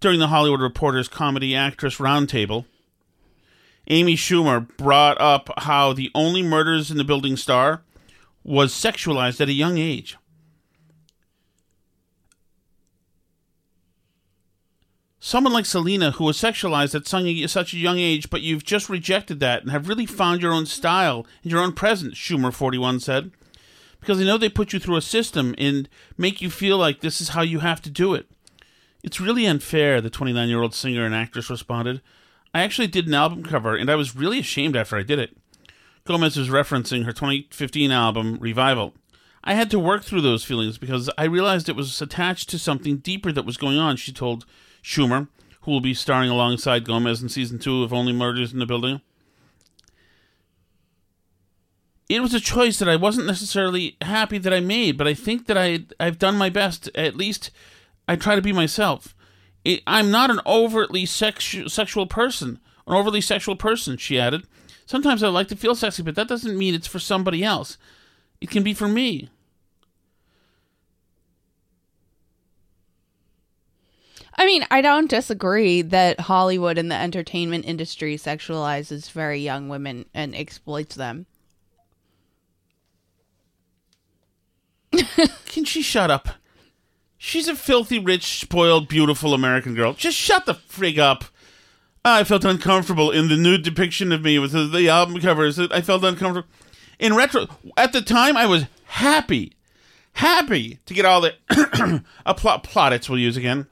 During 0.00 0.20
the 0.20 0.28
Hollywood 0.28 0.60
Reporter's 0.60 1.08
Comedy 1.08 1.56
Actress 1.56 1.96
Roundtable, 1.96 2.66
Amy 3.88 4.16
Schumer 4.16 4.68
brought 4.76 5.20
up 5.20 5.50
how 5.58 5.92
the 5.92 6.10
only 6.14 6.42
murders 6.42 6.90
in 6.90 6.96
the 6.96 7.04
building 7.04 7.36
star 7.36 7.82
was 8.42 8.72
sexualized 8.72 9.40
at 9.40 9.48
a 9.48 9.52
young 9.52 9.78
age. 9.78 10.16
Someone 15.18 15.54
like 15.54 15.64
Selena, 15.64 16.10
who 16.10 16.24
was 16.24 16.36
sexualized 16.36 16.94
at 16.94 17.06
such 17.06 17.72
a 17.72 17.78
young 17.78 17.98
age, 17.98 18.28
but 18.28 18.42
you've 18.42 18.64
just 18.64 18.90
rejected 18.90 19.40
that 19.40 19.62
and 19.62 19.70
have 19.70 19.88
really 19.88 20.04
found 20.04 20.42
your 20.42 20.52
own 20.52 20.66
style 20.66 21.26
and 21.42 21.50
your 21.50 21.62
own 21.62 21.72
presence, 21.72 22.14
Schumer 22.14 22.52
41 22.52 23.00
said. 23.00 23.30
Because 24.04 24.20
I 24.20 24.24
know 24.24 24.36
they 24.36 24.50
put 24.50 24.74
you 24.74 24.78
through 24.78 24.96
a 24.96 25.02
system 25.02 25.54
and 25.56 25.88
make 26.18 26.42
you 26.42 26.50
feel 26.50 26.76
like 26.76 27.00
this 27.00 27.22
is 27.22 27.30
how 27.30 27.40
you 27.40 27.60
have 27.60 27.80
to 27.80 27.88
do 27.88 28.12
it. 28.12 28.26
It's 29.02 29.18
really 29.18 29.46
unfair, 29.46 30.02
the 30.02 30.10
29 30.10 30.46
year 30.46 30.60
old 30.60 30.74
singer 30.74 31.06
and 31.06 31.14
actress 31.14 31.48
responded. 31.48 32.02
I 32.52 32.60
actually 32.60 32.88
did 32.88 33.06
an 33.06 33.14
album 33.14 33.42
cover, 33.42 33.74
and 33.74 33.90
I 33.90 33.94
was 33.94 34.14
really 34.14 34.40
ashamed 34.40 34.76
after 34.76 34.98
I 34.98 35.04
did 35.04 35.18
it. 35.18 35.38
Gomez 36.04 36.36
was 36.36 36.50
referencing 36.50 37.06
her 37.06 37.14
2015 37.14 37.90
album, 37.90 38.36
Revival. 38.40 38.92
I 39.42 39.54
had 39.54 39.70
to 39.70 39.78
work 39.78 40.04
through 40.04 40.20
those 40.20 40.44
feelings 40.44 40.76
because 40.76 41.08
I 41.16 41.24
realized 41.24 41.70
it 41.70 41.74
was 41.74 42.02
attached 42.02 42.50
to 42.50 42.58
something 42.58 42.98
deeper 42.98 43.32
that 43.32 43.46
was 43.46 43.56
going 43.56 43.78
on, 43.78 43.96
she 43.96 44.12
told 44.12 44.44
Schumer, 44.82 45.28
who 45.62 45.70
will 45.70 45.80
be 45.80 45.94
starring 45.94 46.28
alongside 46.28 46.84
Gomez 46.84 47.22
in 47.22 47.30
season 47.30 47.58
two 47.58 47.82
of 47.82 47.94
Only 47.94 48.12
Murders 48.12 48.52
in 48.52 48.58
the 48.58 48.66
Building. 48.66 49.00
It 52.14 52.20
was 52.20 52.32
a 52.32 52.38
choice 52.38 52.78
that 52.78 52.88
I 52.88 52.94
wasn't 52.94 53.26
necessarily 53.26 53.96
happy 54.00 54.38
that 54.38 54.52
I 54.52 54.60
made, 54.60 54.96
but 54.96 55.08
I 55.08 55.14
think 55.14 55.46
that 55.48 55.58
I 55.58 55.80
I've 55.98 56.16
done 56.16 56.36
my 56.36 56.48
best. 56.48 56.88
At 56.94 57.16
least 57.16 57.50
I 58.06 58.14
try 58.14 58.36
to 58.36 58.40
be 58.42 58.52
myself. 58.52 59.16
It, 59.64 59.82
I'm 59.84 60.12
not 60.12 60.30
an 60.30 60.40
overtly 60.46 61.06
sexu- 61.06 61.68
sexual 61.68 62.06
person, 62.06 62.60
an 62.86 62.94
overly 62.94 63.20
sexual 63.20 63.56
person. 63.56 63.96
She 63.96 64.20
added, 64.20 64.46
Sometimes 64.86 65.24
I 65.24 65.28
like 65.28 65.48
to 65.48 65.56
feel 65.56 65.74
sexy, 65.74 66.04
but 66.04 66.14
that 66.14 66.28
doesn't 66.28 66.56
mean 66.56 66.72
it's 66.72 66.86
for 66.86 67.00
somebody 67.00 67.42
else. 67.42 67.78
It 68.40 68.48
can 68.48 68.62
be 68.62 68.74
for 68.74 68.86
me. 68.86 69.28
I 74.36 74.46
mean, 74.46 74.64
I 74.70 74.82
don't 74.82 75.10
disagree 75.10 75.82
that 75.82 76.20
Hollywood 76.20 76.78
and 76.78 76.92
the 76.92 76.96
entertainment 76.96 77.64
industry 77.64 78.16
sexualizes 78.16 79.10
very 79.10 79.40
young 79.40 79.68
women 79.68 80.04
and 80.14 80.32
exploits 80.36 80.94
them. 80.94 81.26
Can 85.46 85.64
she 85.64 85.82
shut 85.82 86.10
up? 86.10 86.28
She's 87.16 87.48
a 87.48 87.56
filthy, 87.56 87.98
rich, 87.98 88.40
spoiled, 88.40 88.88
beautiful 88.88 89.32
American 89.32 89.74
girl. 89.74 89.94
Just 89.94 90.16
shut 90.16 90.46
the 90.46 90.54
frig 90.54 90.98
up. 90.98 91.24
I 92.04 92.22
felt 92.22 92.44
uncomfortable 92.44 93.10
in 93.10 93.28
the 93.28 93.36
nude 93.36 93.62
depiction 93.62 94.12
of 94.12 94.22
me 94.22 94.38
with 94.38 94.52
the, 94.52 94.88
album 94.88 95.18
covers. 95.20 95.58
I 95.58 95.80
felt 95.80 96.04
uncomfortable. 96.04 96.48
In 96.98 97.14
retro, 97.14 97.46
at 97.78 97.92
the 97.92 98.02
time, 98.02 98.36
I 98.36 98.44
was 98.44 98.66
happy, 98.84 99.54
happy 100.12 100.80
to 100.84 100.94
get 100.94 101.06
all 101.06 101.22
the 101.22 101.34
a 102.26 102.34
plot 102.34 102.62
plaudits 102.62 103.08
we'll 103.08 103.18
use 103.18 103.38
again, 103.38 103.66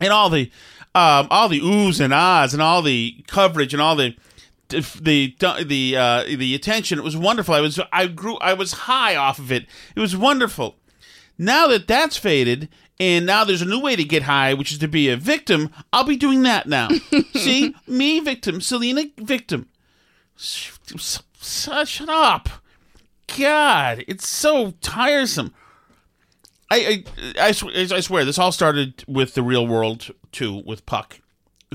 and 0.00 0.12
all 0.12 0.28
the 0.28 0.50
um, 0.94 1.28
all 1.30 1.48
the 1.48 1.60
oohs 1.60 1.98
and 1.98 2.12
ahs 2.12 2.52
and 2.52 2.62
all 2.62 2.82
the 2.82 3.24
coverage 3.26 3.72
and 3.72 3.82
all 3.82 3.96
the 3.96 4.14
the 4.68 5.34
the 5.64 5.96
uh, 5.96 6.24
the 6.24 6.54
attention. 6.54 6.98
It 6.98 7.04
was 7.04 7.16
wonderful. 7.16 7.54
I 7.54 7.60
was 7.60 7.80
I 7.92 8.06
grew 8.06 8.36
I 8.38 8.54
was 8.54 8.72
high 8.72 9.16
off 9.16 9.38
of 9.38 9.52
it. 9.52 9.66
It 9.94 10.00
was 10.00 10.16
wonderful. 10.16 10.76
Now 11.38 11.66
that 11.68 11.86
that's 11.86 12.16
faded, 12.16 12.68
and 12.98 13.26
now 13.26 13.44
there's 13.44 13.62
a 13.62 13.66
new 13.66 13.80
way 13.80 13.94
to 13.96 14.04
get 14.04 14.22
high, 14.22 14.54
which 14.54 14.72
is 14.72 14.78
to 14.78 14.88
be 14.88 15.08
a 15.08 15.16
victim. 15.16 15.70
I'll 15.92 16.04
be 16.04 16.16
doing 16.16 16.42
that 16.42 16.66
now. 16.66 16.88
See, 17.34 17.74
me 17.86 18.20
victim, 18.20 18.60
Selena 18.60 19.04
victim. 19.18 19.68
Shut 20.36 22.08
up. 22.08 22.48
God, 23.38 24.04
it's 24.08 24.26
so 24.26 24.72
tiresome. 24.80 25.52
I, 26.70 27.04
I, 27.38 27.48
I, 27.48 27.48
I 27.48 28.00
swear, 28.00 28.24
this 28.24 28.38
all 28.38 28.52
started 28.52 29.04
with 29.06 29.34
the 29.34 29.42
real 29.42 29.66
world, 29.66 30.10
too, 30.32 30.62
with 30.64 30.86
Puck, 30.86 31.20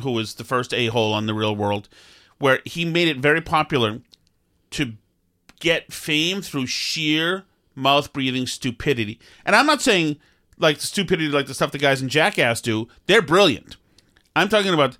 who 0.01 0.11
was 0.11 0.35
the 0.35 0.43
first 0.43 0.73
a 0.73 0.87
hole 0.87 1.13
on 1.13 1.27
the 1.27 1.33
real 1.33 1.55
world, 1.55 1.87
where 2.41 2.59
he 2.65 2.85
made 2.85 3.07
it 3.07 3.17
very 3.17 3.41
popular 3.41 4.01
to 4.71 4.93
get 5.59 5.93
fame 5.93 6.41
through 6.41 6.65
sheer 6.67 7.43
mouth 7.75 8.11
breathing 8.11 8.47
stupidity. 8.47 9.19
And 9.45 9.55
I'm 9.55 9.65
not 9.65 9.81
saying 9.81 10.17
like 10.57 10.77
the 10.79 10.85
stupidity, 10.85 11.29
like 11.29 11.47
the 11.47 11.53
stuff 11.53 11.71
the 11.71 11.77
guys 11.77 12.01
in 12.01 12.09
Jackass 12.09 12.61
do. 12.61 12.87
They're 13.07 13.21
brilliant. 13.21 13.77
I'm 14.35 14.49
talking 14.49 14.73
about 14.73 14.97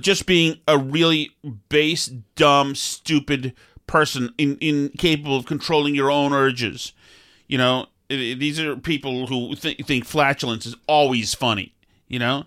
just 0.00 0.26
being 0.26 0.58
a 0.66 0.78
really 0.78 1.30
base, 1.68 2.06
dumb, 2.36 2.74
stupid 2.74 3.54
person, 3.86 4.32
in, 4.38 4.56
incapable 4.60 5.36
of 5.36 5.46
controlling 5.46 5.94
your 5.94 6.10
own 6.10 6.32
urges. 6.32 6.92
You 7.46 7.58
know, 7.58 7.86
these 8.08 8.60
are 8.60 8.76
people 8.76 9.26
who 9.26 9.54
th- 9.54 9.84
think 9.84 10.04
flatulence 10.04 10.66
is 10.66 10.76
always 10.86 11.34
funny. 11.34 11.74
You 12.06 12.18
know, 12.18 12.44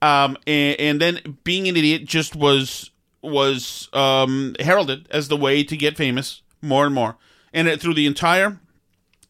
um, 0.00 0.36
and, 0.46 0.78
and 0.78 1.00
then 1.00 1.38
being 1.42 1.66
an 1.66 1.76
idiot 1.76 2.04
just 2.04 2.36
was 2.36 2.90
was 3.26 3.88
um, 3.92 4.54
heralded 4.60 5.08
as 5.10 5.28
the 5.28 5.36
way 5.36 5.64
to 5.64 5.76
get 5.76 5.96
famous 5.96 6.42
more 6.62 6.86
and 6.86 6.94
more, 6.94 7.16
and 7.52 7.68
it, 7.68 7.80
through 7.80 7.94
the 7.94 8.06
entire 8.06 8.60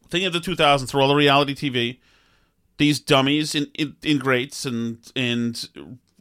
thing 0.08 0.24
of 0.24 0.32
the 0.32 0.38
2000s, 0.38 0.88
through 0.88 1.00
all 1.00 1.08
the 1.08 1.14
reality 1.14 1.54
TV, 1.54 1.98
these 2.78 3.00
dummies 3.00 3.54
in, 3.54 3.70
in, 3.74 3.96
in 4.02 4.18
greats 4.18 4.64
and 4.64 4.98
and 5.16 5.68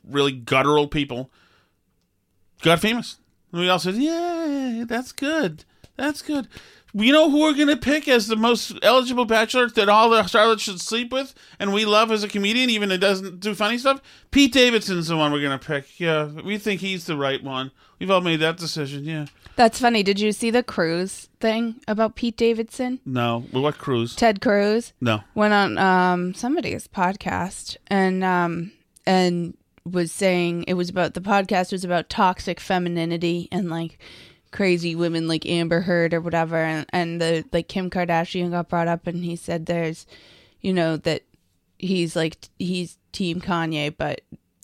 really 0.07 0.32
guttural 0.32 0.88
people 0.88 1.30
got 2.61 2.80
famous. 2.80 3.17
And 3.51 3.61
we 3.61 3.69
all 3.69 3.80
said, 3.80 3.95
"Yeah, 3.95 4.86
that's 4.88 5.11
good. 5.11 5.65
That's 5.95 6.21
good." 6.21 6.47
You 6.97 7.11
know 7.11 7.29
who 7.29 7.41
we're 7.41 7.53
gonna 7.53 7.75
pick 7.75 8.07
as 8.07 8.27
the 8.27 8.37
most 8.37 8.79
eligible 8.81 9.25
bachelor 9.25 9.67
that 9.69 9.89
all 9.89 10.09
the 10.09 10.21
starlets 10.21 10.61
should 10.61 10.79
sleep 10.79 11.11
with, 11.11 11.33
and 11.59 11.73
we 11.73 11.83
love 11.83 12.09
as 12.09 12.23
a 12.23 12.29
comedian, 12.29 12.69
even 12.69 12.89
if 12.89 12.95
it 12.95 13.01
doesn't 13.01 13.41
do 13.41 13.53
funny 13.53 13.77
stuff. 13.77 14.01
Pete 14.31 14.53
Davidson's 14.53 15.09
the 15.09 15.17
one 15.17 15.33
we're 15.33 15.41
gonna 15.41 15.59
pick. 15.59 15.99
Yeah, 15.99 16.25
we 16.25 16.57
think 16.57 16.79
he's 16.79 17.05
the 17.05 17.17
right 17.17 17.43
one. 17.43 17.71
We've 17.99 18.09
all 18.09 18.21
made 18.21 18.39
that 18.39 18.57
decision. 18.57 19.03
Yeah. 19.03 19.25
That's 19.57 19.79
funny. 19.79 20.03
Did 20.03 20.19
you 20.19 20.31
see 20.31 20.51
the 20.51 20.63
Cruz 20.63 21.29
thing 21.39 21.75
about 21.87 22.15
Pete 22.15 22.35
Davidson? 22.35 22.99
No. 23.05 23.45
What 23.51 23.77
Cruz? 23.77 24.15
Ted 24.15 24.41
Cruz. 24.41 24.93
No. 24.99 25.21
Went 25.33 25.53
on 25.53 25.77
um, 25.77 26.33
somebody's 26.33 26.87
podcast 26.87 27.77
and 27.87 28.23
um, 28.23 28.71
and 29.05 29.55
was 29.85 30.11
saying 30.11 30.63
it 30.67 30.73
was 30.73 30.89
about 30.89 31.13
the 31.13 31.21
podcast 31.21 31.71
was 31.71 31.83
about 31.85 32.09
toxic 32.09 32.59
femininity 32.59 33.47
and 33.51 33.69
like 33.69 33.97
crazy 34.56 34.95
women 34.95 35.28
like 35.28 35.45
Amber 35.45 35.82
Heard 35.82 36.14
or 36.14 36.22
whatever 36.22 36.56
and, 36.56 36.86
and 36.93 37.20
the 37.22 37.43
like 37.51 37.68
Kim 37.68 37.89
Kardashian 37.89 38.51
got 38.51 38.70
brought 38.70 38.88
up 38.88 39.06
and 39.06 39.24
he 39.24 39.36
said 39.36 39.66
there's 39.66 40.08
you 40.62 40.72
know 40.74 40.95
that 40.97 41.24
he's 41.78 42.16
like 42.16 42.38
he's 42.58 42.97
team 43.12 43.41
Kanye 43.41 43.93
but 43.97 44.22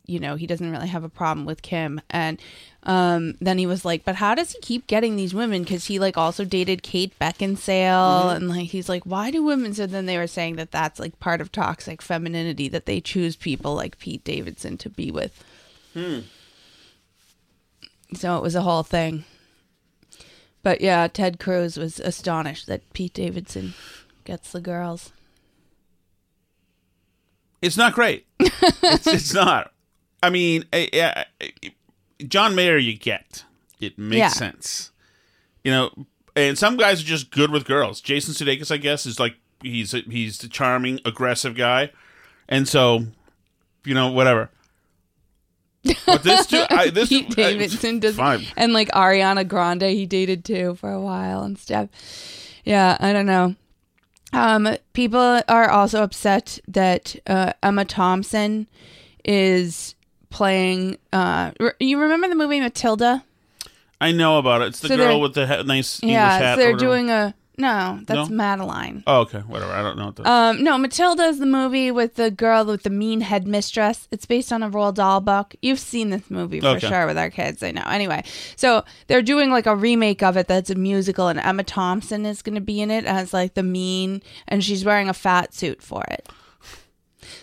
you 0.08 0.18
know 0.20 0.36
he 0.36 0.48
doesn't 0.48 0.72
really 0.72 0.88
have 0.88 1.04
a 1.04 1.10
problem 1.10 1.46
with 1.46 1.62
Kim 1.62 2.00
and 2.10 2.40
um, 2.84 3.36
then 3.42 3.58
he 3.58 3.66
was 3.66 3.84
like 3.84 4.06
but 4.06 4.16
how 4.16 4.34
does 4.34 4.52
he 4.54 4.60
keep 4.62 4.88
getting 4.88 5.16
these 5.18 5.34
women 5.34 5.62
because 5.64 5.86
he 5.88 6.00
like 6.00 6.18
also 6.18 6.46
dated 6.46 6.84
Kate 6.84 7.14
Beckinsale 7.20 8.32
Mhm. 8.32 8.36
and 8.38 8.50
like 8.50 8.70
he's 8.70 8.88
like 8.90 9.04
why 9.06 9.30
do 9.30 9.44
women 9.44 9.74
so 9.74 9.86
then 9.88 10.06
they 10.06 10.18
were 10.18 10.26
saying 10.26 10.56
that 10.56 10.72
that's 10.72 11.00
like 11.02 11.20
part 11.20 11.42
of 11.42 11.52
toxic 11.52 12.02
femininity 12.02 12.70
that 12.70 12.86
they 12.86 13.02
choose 13.02 13.36
people 13.36 13.76
like 13.76 14.00
Pete 14.00 14.24
Davidson 14.24 14.78
to 14.78 14.90
be 14.90 15.12
with 15.12 15.44
Hmm. 15.94 16.20
so 18.16 18.38
it 18.38 18.42
was 18.42 18.56
a 18.56 18.62
whole 18.62 18.84
thing 18.84 19.26
but 20.64 20.82
yeah 20.82 21.08
Ted 21.08 21.40
Cruz 21.40 21.78
was 21.78 22.00
astonished 22.00 22.68
that 22.68 22.92
Pete 22.94 23.14
Davidson 23.14 23.74
gets 24.26 24.52
the 24.52 24.62
girls 24.62 25.12
It's 27.62 27.78
not 27.78 27.94
great. 27.94 28.26
it's, 28.40 29.06
it's 29.08 29.34
not. 29.36 29.72
I 30.24 30.30
mean, 30.32 30.66
eh, 30.74 30.88
eh, 30.94 31.24
John 32.28 32.56
Mayer, 32.56 32.78
you 32.78 32.98
get 32.98 33.44
it 33.80 33.98
makes 34.00 34.18
Yeah. 34.18 34.30
sense. 34.30 34.92
You 35.64 35.72
know, 35.72 36.06
and 36.36 36.58
some 36.58 36.76
guys 36.78 37.02
are 37.02 37.06
just 37.06 37.30
good 37.32 37.52
with 37.52 37.66
girls. 37.66 38.02
Jason 38.02 38.34
Sudeikis, 38.34 38.72
I 38.72 38.78
guess, 38.78 39.06
is 39.06 39.20
like 39.20 39.36
he's 39.62 39.94
a, 39.94 40.00
he's 40.00 40.40
the 40.40 40.48
charming, 40.48 41.00
aggressive 41.06 41.56
guy, 41.56 41.92
and 42.50 42.68
so 42.68 43.06
you 43.86 43.94
know 43.94 44.12
whatever. 44.12 44.50
But 46.06 46.24
this 46.24 46.46
too, 46.48 46.64
I, 46.70 46.90
this 46.90 47.10
Pete 47.10 47.30
Davidson 47.36 48.00
does, 48.00 48.16
fine. 48.16 48.46
and 48.56 48.72
like 48.74 48.90
Ariana 48.90 49.48
Grande, 49.48 49.84
he 49.84 50.06
dated 50.06 50.46
too 50.46 50.76
for 50.76 50.92
a 50.92 51.02
while 51.02 51.42
and 51.44 51.58
stuff. 51.58 51.90
Yeah, 52.64 52.98
I 53.00 53.12
don't 53.14 53.26
know. 53.26 53.56
Um, 54.34 54.76
people 54.94 55.42
are 55.50 55.70
also 55.70 56.04
upset 56.04 56.60
that 56.68 57.16
uh, 57.28 57.54
Emma 57.64 57.84
Thompson 57.86 58.68
is 59.26 59.96
playing. 60.30 60.98
Uh, 61.12 61.52
re- 61.60 61.72
you 61.80 62.00
remember 62.00 62.28
the 62.30 62.36
movie 62.36 62.60
Matilda? 62.60 63.24
I 64.00 64.12
know 64.12 64.38
about 64.38 64.62
it. 64.62 64.68
It's 64.70 64.80
the 64.80 64.88
So 64.90 64.98
they're- 64.98 65.08
girl 65.08 65.22
with 65.22 65.34
the 65.34 65.48
ha- 65.48 65.64
nice 65.64 66.02
English 66.02 66.14
yeah, 66.14 66.38
hat. 66.38 66.56
so 66.56 66.62
they're 66.62 66.72
whatever. 66.74 66.92
doing 66.92 67.10
a 67.10 67.36
no. 67.58 68.00
That's 68.06 68.30
No? 68.30 68.36
Madeline. 68.36 69.04
Oh, 69.06 69.20
okay, 69.22 69.40
whatever. 69.40 69.72
I 69.72 69.82
don't 69.84 69.98
know. 69.98 70.06
What 70.08 70.16
the, 70.16 70.30
Um, 70.30 70.64
no, 70.64 70.78
Matilda 70.78 71.24
is 71.26 71.40
the 71.40 71.46
movie 71.46 71.92
with 71.92 72.16
the 72.16 72.32
girl 72.32 72.66
with 72.66 72.84
the 72.84 72.90
mean 72.90 73.22
headmistress. 73.22 74.08
It's 74.12 74.26
based 74.26 74.52
on 74.52 74.64
a 74.64 74.70
Roald 74.70 74.96
Dahl 74.96 75.22
book. 75.22 75.56
You've 75.62 75.80
seen 75.80 76.10
this 76.10 76.30
movie 76.30 76.60
for 76.60 76.68
Okay. 76.70 76.88
sure 76.90 77.06
with 77.06 77.18
our 77.18 77.30
kids. 77.30 77.62
I 77.62 77.72
know. 77.72 77.84
Anyway, 77.88 78.24
so 78.56 78.84
they're 79.08 79.22
doing 79.22 79.52
like 79.52 79.66
a 79.68 79.76
remake 79.76 80.24
of 80.24 80.38
it 80.38 80.48
that's 80.48 80.70
a 80.70 80.76
musical, 80.76 81.28
and 81.28 81.40
Emma 81.40 81.64
Thompson 81.64 82.26
is 82.26 82.42
going 82.42 82.56
to 82.56 82.62
be 82.62 82.82
in 82.82 82.90
it 82.90 83.06
as 83.06 83.34
like 83.34 83.54
the 83.54 83.64
mean, 83.64 84.22
and 84.48 84.64
she's 84.64 84.84
wearing 84.86 85.10
a 85.10 85.14
fat 85.14 85.54
suit 85.54 85.82
for 85.82 86.04
it. 86.10 86.28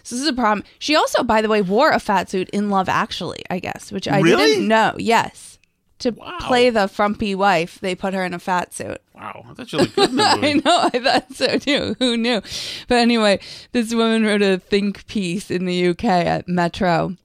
So 0.03 0.15
this 0.17 0.23
is 0.23 0.29
a 0.29 0.33
problem. 0.33 0.65
She 0.79 0.97
also, 0.97 1.23
by 1.23 1.41
the 1.43 1.49
way, 1.49 1.63
wore 1.63 1.91
a 1.91 2.01
fat 2.01 2.29
suit 2.31 2.49
in 2.51 2.71
Love 2.71 2.89
Actually, 2.89 3.43
I 3.51 3.59
guess, 3.59 3.93
which 3.93 4.09
I 4.09 4.21
Really? 4.21 4.45
didn't 4.47 4.69
know. 4.69 4.95
Yes. 4.99 5.59
To 6.01 6.13
play 6.41 6.71
the 6.71 6.87
frumpy 6.89 7.35
wife, 7.35 7.79
they 7.81 7.95
put 7.97 8.15
her 8.15 8.25
in 8.25 8.33
a 8.33 8.39
fat 8.39 8.73
suit. 8.73 8.99
Wow, 9.19 9.45
I 9.49 9.55
thought 9.55 9.73
you 9.73 9.79
looked 9.79 9.97
good 9.97 10.11
in 10.11 10.17
the 10.17 10.23
movie. 10.37 10.49
I 10.49 10.53
know, 10.55 10.91
I 10.93 10.99
thought 10.99 11.35
so 11.35 11.59
too. 11.59 11.97
Who 11.99 12.17
knew? 12.17 12.41
But 12.89 12.99
anyway, 12.99 13.41
this 13.73 13.95
woman 13.95 14.25
wrote 14.25 14.43
a 14.43 14.59
think 14.59 15.07
piece 15.07 15.51
in 15.51 15.65
the 15.65 15.89
UK 15.89 16.05
at 16.05 16.49
Metro. 16.49 17.17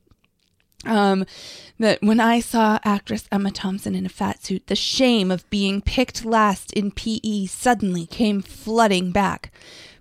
Um, 0.86 1.26
that 1.80 2.02
when 2.02 2.20
I 2.20 2.39
saw 2.39 2.80
actress 2.84 3.28
Emma 3.32 3.52
Thompson 3.52 3.96
in 3.96 4.06
a 4.06 4.10
fat 4.10 4.44
suit, 4.44 4.68
the 4.68 4.76
shame 4.76 5.32
of 5.32 5.50
being 5.50 5.82
picked 5.82 6.26
last 6.26 6.74
in 6.74 6.91
PE 6.91 7.46
suddenly 7.46 8.06
came 8.06 8.41
flooding 8.41 9.12
back. 9.12 9.52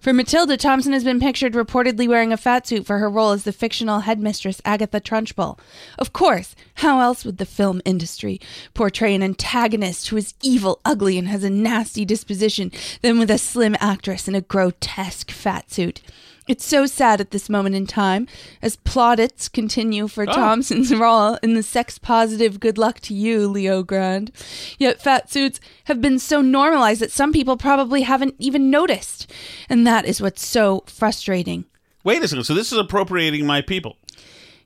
For 0.02 0.12
Matilda, 0.12 0.56
Thompson 0.56 0.92
has 0.94 1.04
been 1.04 1.20
pictured 1.20 1.52
reportedly 1.52 2.08
wearing 2.08 2.32
a 2.32 2.36
fat 2.36 2.66
suit 2.66 2.84
for 2.84 2.98
her 2.98 3.08
role 3.08 3.30
as 3.30 3.44
the 3.44 3.52
fictional 3.52 4.00
headmistress 4.00 4.60
Agatha 4.64 5.00
Trunchbull. 5.00 5.60
Of 5.96 6.12
course, 6.12 6.56
How 6.82 6.98
else 6.98 7.24
would 7.24 7.38
the 7.38 7.46
film 7.46 7.80
industry 7.84 8.40
portray 8.74 9.14
an 9.14 9.22
antagonist 9.22 10.08
who 10.08 10.16
is 10.16 10.34
evil, 10.42 10.80
ugly, 10.84 11.18
and 11.18 11.28
has 11.28 11.44
a 11.44 11.50
nasty 11.50 12.04
disposition 12.04 12.72
than 13.02 13.20
with 13.20 13.30
a 13.30 13.38
slim 13.38 13.76
actress 13.78 14.26
in 14.26 14.34
a 14.34 14.40
grotesque 14.40 15.30
fat 15.30 15.70
suit? 15.70 16.02
It's 16.48 16.64
so 16.64 16.86
sad 16.86 17.20
at 17.20 17.30
this 17.30 17.48
moment 17.48 17.76
in 17.76 17.86
time 17.86 18.26
as 18.62 18.74
plaudits 18.76 19.48
continue 19.48 20.08
for 20.08 20.28
Oh. 20.28 20.32
Thompson's 20.32 20.92
role 20.94 21.38
in 21.42 21.54
the 21.54 21.62
sex 21.62 21.98
positive 21.98 22.58
Good 22.58 22.78
Luck 22.78 22.98
to 23.00 23.14
You, 23.14 23.46
Leo 23.46 23.82
Grande. 23.84 24.32
Yet 24.78 25.00
fat 25.00 25.30
suits 25.30 25.60
have 25.84 26.00
been 26.00 26.18
so 26.18 26.40
normalized 26.40 27.00
that 27.00 27.12
some 27.12 27.32
people 27.32 27.56
probably 27.56 28.02
haven't 28.02 28.34
even 28.38 28.70
noticed. 28.70 29.30
And 29.68 29.86
that 29.86 30.04
is 30.04 30.20
what's 30.20 30.44
so 30.44 30.82
frustrating. 30.86 31.64
Wait 32.02 32.22
a 32.22 32.26
second. 32.28 32.44
So 32.44 32.54
this 32.54 32.72
is 32.72 32.78
appropriating 32.78 33.46
my 33.46 33.60
people. 33.62 33.96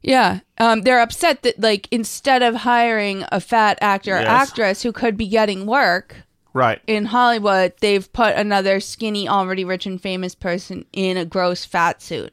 Yeah. 0.02 0.40
Um, 0.58 0.82
they're 0.82 1.00
upset 1.00 1.42
that, 1.42 1.60
like, 1.60 1.88
instead 1.90 2.42
of 2.42 2.54
hiring 2.54 3.24
a 3.32 3.40
fat 3.40 3.76
actor 3.80 4.16
or 4.16 4.20
Yes. 4.20 4.28
actress 4.28 4.82
who 4.82 4.92
could 4.92 5.16
be 5.16 5.26
getting 5.26 5.66
work 5.66 6.22
Right. 6.56 6.80
in 6.86 7.04
Hollywood, 7.04 7.74
they've 7.80 8.10
put 8.14 8.34
another 8.34 8.80
skinny, 8.80 9.28
already 9.28 9.62
rich 9.62 9.84
and 9.84 10.00
famous 10.00 10.34
person 10.34 10.86
in 10.90 11.18
a 11.18 11.26
gross 11.26 11.66
fat 11.66 12.00
suit. 12.00 12.32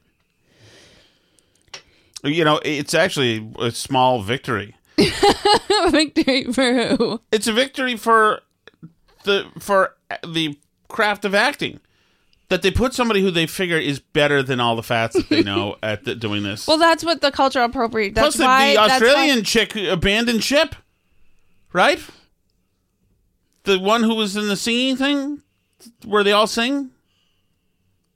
You 2.24 2.46
know, 2.46 2.62
it's 2.64 2.94
actually 2.94 3.52
a 3.60 3.72
small 3.72 4.22
victory. 4.22 4.76
Victory 5.90 6.46
for 6.54 6.96
who? 6.96 7.22
It's 7.34 7.48
a 7.48 7.52
victory 7.52 7.98
for 7.98 8.40
the 9.26 9.46
for 9.60 9.94
the 10.26 10.58
craft 10.88 11.26
of 11.26 11.36
acting. 11.36 11.82
That 12.48 12.62
they 12.62 12.72
put 12.72 12.94
somebody 12.94 13.22
who 13.22 13.30
they 13.30 13.46
figure 13.46 13.78
is 13.78 14.00
better 14.00 14.42
than 14.42 14.62
all 14.62 14.78
the 14.78 14.84
fats 14.84 15.16
that 15.18 15.28
they 15.28 15.44
know 15.52 15.76
at 15.84 16.06
the, 16.06 16.16
doing 16.16 16.44
this. 16.44 16.66
Well, 16.66 16.78
that's 16.78 17.04
what 17.04 17.20
the 17.20 17.32
cultural 17.32 17.66
appropriate. 17.66 18.16
That's 18.16 18.38
Plus, 18.38 18.38
the, 18.38 18.44
why 18.46 18.74
the 18.76 18.80
Australian 18.80 19.40
why- 19.40 19.44
chick 19.44 19.76
abandoned 19.76 20.44
ship, 20.46 20.76
right? 21.74 22.00
The 23.64 23.80
one 23.80 24.04
who 24.04 24.16
was 24.16 24.36
in 24.36 24.48
the 24.48 24.56
singing 24.58 24.96
thing, 24.98 25.42
where 26.06 26.24
they 26.24 26.32
all 26.32 26.48
sing. 26.48 26.92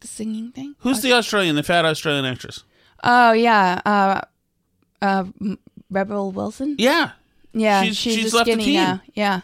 the 0.01 0.07
singing 0.07 0.51
thing. 0.51 0.75
Who's 0.79 1.01
the 1.01 1.13
Australian, 1.13 1.55
the 1.55 1.63
fat 1.63 1.85
Australian 1.85 2.25
actress? 2.25 2.63
Oh 3.03 3.31
yeah, 3.31 3.81
uh, 3.85 4.21
uh, 5.01 5.23
Rebel 5.89 6.31
Wilson. 6.31 6.75
Yeah, 6.77 7.11
Yeah, 7.53 7.83
She's- 7.83 7.95
she's, 7.95 8.15
she's 8.15 8.33
a 8.33 8.37
left 8.37 8.45
the 8.47 8.51
skinny 8.53 8.65
team. 8.65 8.73
now. 8.75 9.01
Yeah, 9.13 9.41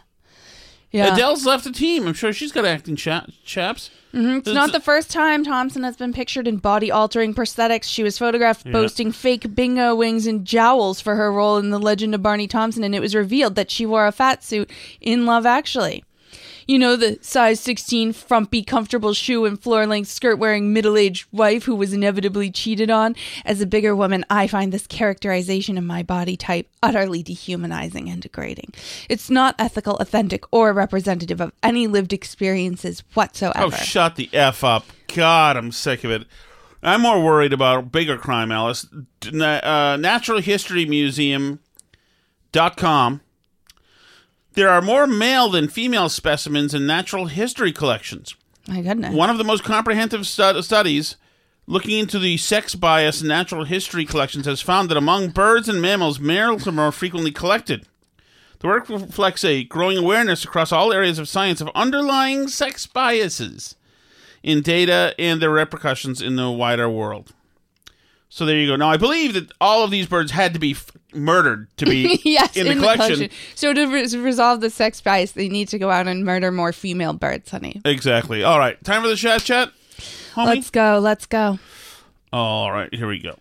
yeah. 0.94 1.14
Adele's 1.14 1.46
left 1.46 1.66
the 1.66 1.72
team. 1.74 2.08
I'm 2.08 2.14
sure 2.14 2.32
she's 2.32 2.52
got 2.54 2.64
acting 2.66 2.96
cha- 2.96 3.26
chaps. 3.44 3.90
Mhm. 4.14 4.38
It's 4.38 4.48
not 4.54 4.72
the 4.72 4.80
first 4.80 5.10
time 5.10 5.44
Thompson 5.44 5.82
has 5.84 5.98
been 5.98 6.14
pictured 6.14 6.48
in 6.48 6.58
body 6.58 6.92
altering 6.92 7.34
prosthetics. 7.34 7.86
She 7.86 8.04
was 8.04 8.18
photographed 8.18 8.66
Yeah. 8.66 8.72
boasting 8.74 9.12
fake 9.12 9.56
bingo 9.56 9.96
wings 9.96 10.28
and 10.28 10.46
jowls 10.46 11.02
for 11.02 11.16
her 11.16 11.34
role 11.34 11.58
in 11.58 11.72
The 11.72 11.80
Legend 11.80 12.14
of 12.14 12.22
Barney 12.22 12.48
Thompson, 12.48 12.84
and 12.84 12.94
it 12.94 13.00
was 13.02 13.16
revealed 13.16 13.56
that 13.56 13.72
she 13.72 13.86
wore 13.88 14.06
a 14.06 14.12
fat 14.12 14.44
suit 14.44 14.70
in 15.02 15.26
Love 15.26 15.46
Actually. 15.48 16.04
You 16.68 16.80
know, 16.80 16.96
the 16.96 17.18
size 17.22 17.60
16 17.60 18.14
frumpy, 18.14 18.64
comfortable 18.64 19.14
shoe 19.14 19.46
and 19.46 19.62
floor 19.62 19.86
length 19.86 20.10
skirt 20.10 20.38
wearing 20.38 20.74
middle 20.74 20.98
aged 20.98 21.28
wife 21.32 21.64
who 21.64 21.76
was 21.76 21.94
inevitably 21.94 22.52
cheated 22.52 22.90
on. 22.90 23.16
As 23.46 23.62
a 23.62 23.66
bigger 23.66 23.96
woman, 23.96 24.26
I 24.30 24.48
find 24.48 24.72
this 24.72 24.88
characterization 24.88 25.78
of 25.78 25.84
my 25.84 26.04
body 26.04 26.38
type 26.38 26.70
utterly 26.82 27.24
dehumanizing 27.24 28.10
and 28.10 28.22
degrading. 28.22 28.74
It's 29.10 29.30
not 29.30 29.56
ethical, 29.60 29.98
authentic, 29.98 30.44
or 30.52 30.74
representative 30.74 31.42
of 31.42 31.52
any 31.62 31.88
lived 31.88 32.14
experiences 32.14 33.04
whatsoever. 33.14 33.66
Oh, 33.66 33.70
shut 33.72 34.16
the 34.16 34.30
f 34.34 34.64
up! 34.64 34.86
God, 35.08 35.58
I'm 35.58 35.72
sick 35.72 36.04
of 36.04 36.12
it. 36.12 36.26
I'm 36.82 37.02
more 37.02 37.24
worried 37.24 37.54
about 37.54 37.92
bigger 37.92 38.18
crime, 38.18 38.52
Alice. 38.52 38.86
Uh, 39.26 39.98
Natural 40.00 40.40
History 40.42 40.86
Museum 40.86 41.60
dot 42.52 42.76
com. 42.78 43.22
There 44.54 44.70
are 44.70 44.82
more 44.82 45.08
male 45.08 45.50
than 45.50 45.68
female 45.68 46.10
specimens 46.10 46.74
in 46.74 46.86
natural 46.86 47.26
history 47.26 47.72
collections. 47.72 48.36
My 48.68 48.82
goodness. 48.82 49.14
One 49.14 49.30
of 49.30 49.38
the 49.38 49.44
most 49.44 49.64
comprehensive 49.64 50.28
stu- 50.28 50.62
studies 50.62 51.18
looking 51.66 51.98
into 51.98 52.20
the 52.20 52.38
sex 52.38 52.76
bias 52.76 53.22
in 53.22 53.28
natural 53.28 53.64
history 53.64 54.06
collections 54.06 54.46
has 54.46 54.62
found 54.62 54.90
that 54.90 54.98
among 54.98 55.30
birds 55.30 55.68
and 55.68 55.82
mammals, 55.82 56.20
males 56.20 56.68
are 56.68 56.72
more 56.72 56.92
frequently 56.92 57.32
collected. 57.32 57.86
The 58.60 58.68
work 58.68 58.90
reflects 58.90 59.44
a 59.44 59.64
growing 59.64 59.98
awareness 59.98 60.46
across 60.46 60.72
all 60.72 60.94
areas 60.94 61.20
of 61.20 61.28
science 61.28 61.60
of 61.60 61.70
underlying 61.76 62.48
sex 62.48 62.86
biases 62.86 63.76
in 64.42 64.62
data 64.62 65.16
and 65.18 65.42
their 65.42 65.50
repercussions 65.50 66.22
in 66.22 66.36
the 66.36 66.50
wider 66.50 66.90
world. 66.90 67.34
So 68.34 68.48
there 68.48 68.58
you 68.58 68.66
go. 68.66 68.76
Now 68.76 68.90
I 68.90 68.98
believe 68.98 69.36
that 69.36 69.52
all 69.62 69.84
of 69.84 69.92
these 69.92 70.08
birds 70.08 70.32
had 70.32 70.56
to 70.56 70.60
be 70.60 70.72
f- 70.72 70.90
murdered 71.14 71.68
to 71.78 71.86
be 71.86 72.20
yes, 72.26 72.58
in 72.58 72.66
the 72.66 72.74
collection. 72.74 73.30
So 73.54 73.74
to 73.74 73.86
re- 73.86 74.08
resolve 74.08 74.60
the 74.60 74.72
sex 74.72 75.00
bias, 75.02 75.34
they 75.34 75.50
need 75.50 75.68
to 75.68 75.78
go 75.78 75.92
out 75.92 76.08
and 76.08 76.26
murder 76.26 76.52
more 76.52 76.74
female 76.74 77.14
birds, 77.14 77.52
honey. 77.52 77.80
Exactly. 77.86 78.44
All 78.44 78.58
right, 78.58 78.84
time 78.84 79.04
for 79.04 79.08
the 79.08 79.16
chat 79.16 79.44
chat. 79.44 79.72
Homie. 80.34 80.46
Let's 80.48 80.72
go. 80.72 80.98
Let's 81.00 81.28
go. 81.28 81.60
All 82.32 82.72
right, 82.72 82.92
here 82.92 83.08
we 83.08 83.20
go. 83.20 83.38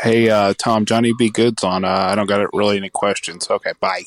Hey, 0.00 0.30
uh, 0.30 0.54
Tom, 0.56 0.84
Johnny 0.84 1.12
Be 1.12 1.28
Good's 1.28 1.64
on. 1.64 1.84
Uh, 1.84 1.88
I 1.88 2.14
don't 2.14 2.28
got 2.28 2.40
it 2.40 2.50
really 2.52 2.76
any 2.76 2.88
questions. 2.88 3.50
Okay, 3.50 3.72
bye. 3.80 4.02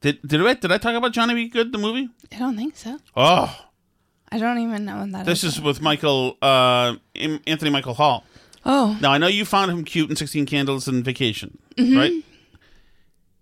Did 0.00 0.18
did 0.26 0.40
I 0.40 0.54
did 0.54 0.72
I 0.72 0.78
talk 0.78 0.94
about 0.94 1.12
Johnny 1.12 1.34
B. 1.34 1.46
Good 1.46 1.72
the 1.72 1.78
movie? 1.78 2.08
I 2.32 2.38
don't 2.38 2.56
think 2.56 2.74
so. 2.74 3.00
Oh, 3.14 3.54
I 4.32 4.38
don't 4.38 4.58
even 4.60 4.84
know 4.84 4.98
when 4.98 5.12
that 5.12 5.26
this 5.26 5.44
is. 5.44 5.60
with 5.60 5.80
Michael 5.82 6.36
uh, 6.42 6.94
Im- 7.14 7.40
Anthony 7.46 7.70
Michael 7.70 7.94
Hall. 7.94 8.24
Oh. 8.64 8.96
Now 9.00 9.12
I 9.12 9.18
know 9.18 9.26
you 9.26 9.44
found 9.44 9.70
him 9.70 9.84
cute 9.84 10.08
in 10.10 10.16
Sixteen 10.16 10.46
Candles 10.46 10.88
and 10.88 11.04
Vacation, 11.04 11.58
Mhm. 11.76 11.96
right? 11.98 12.12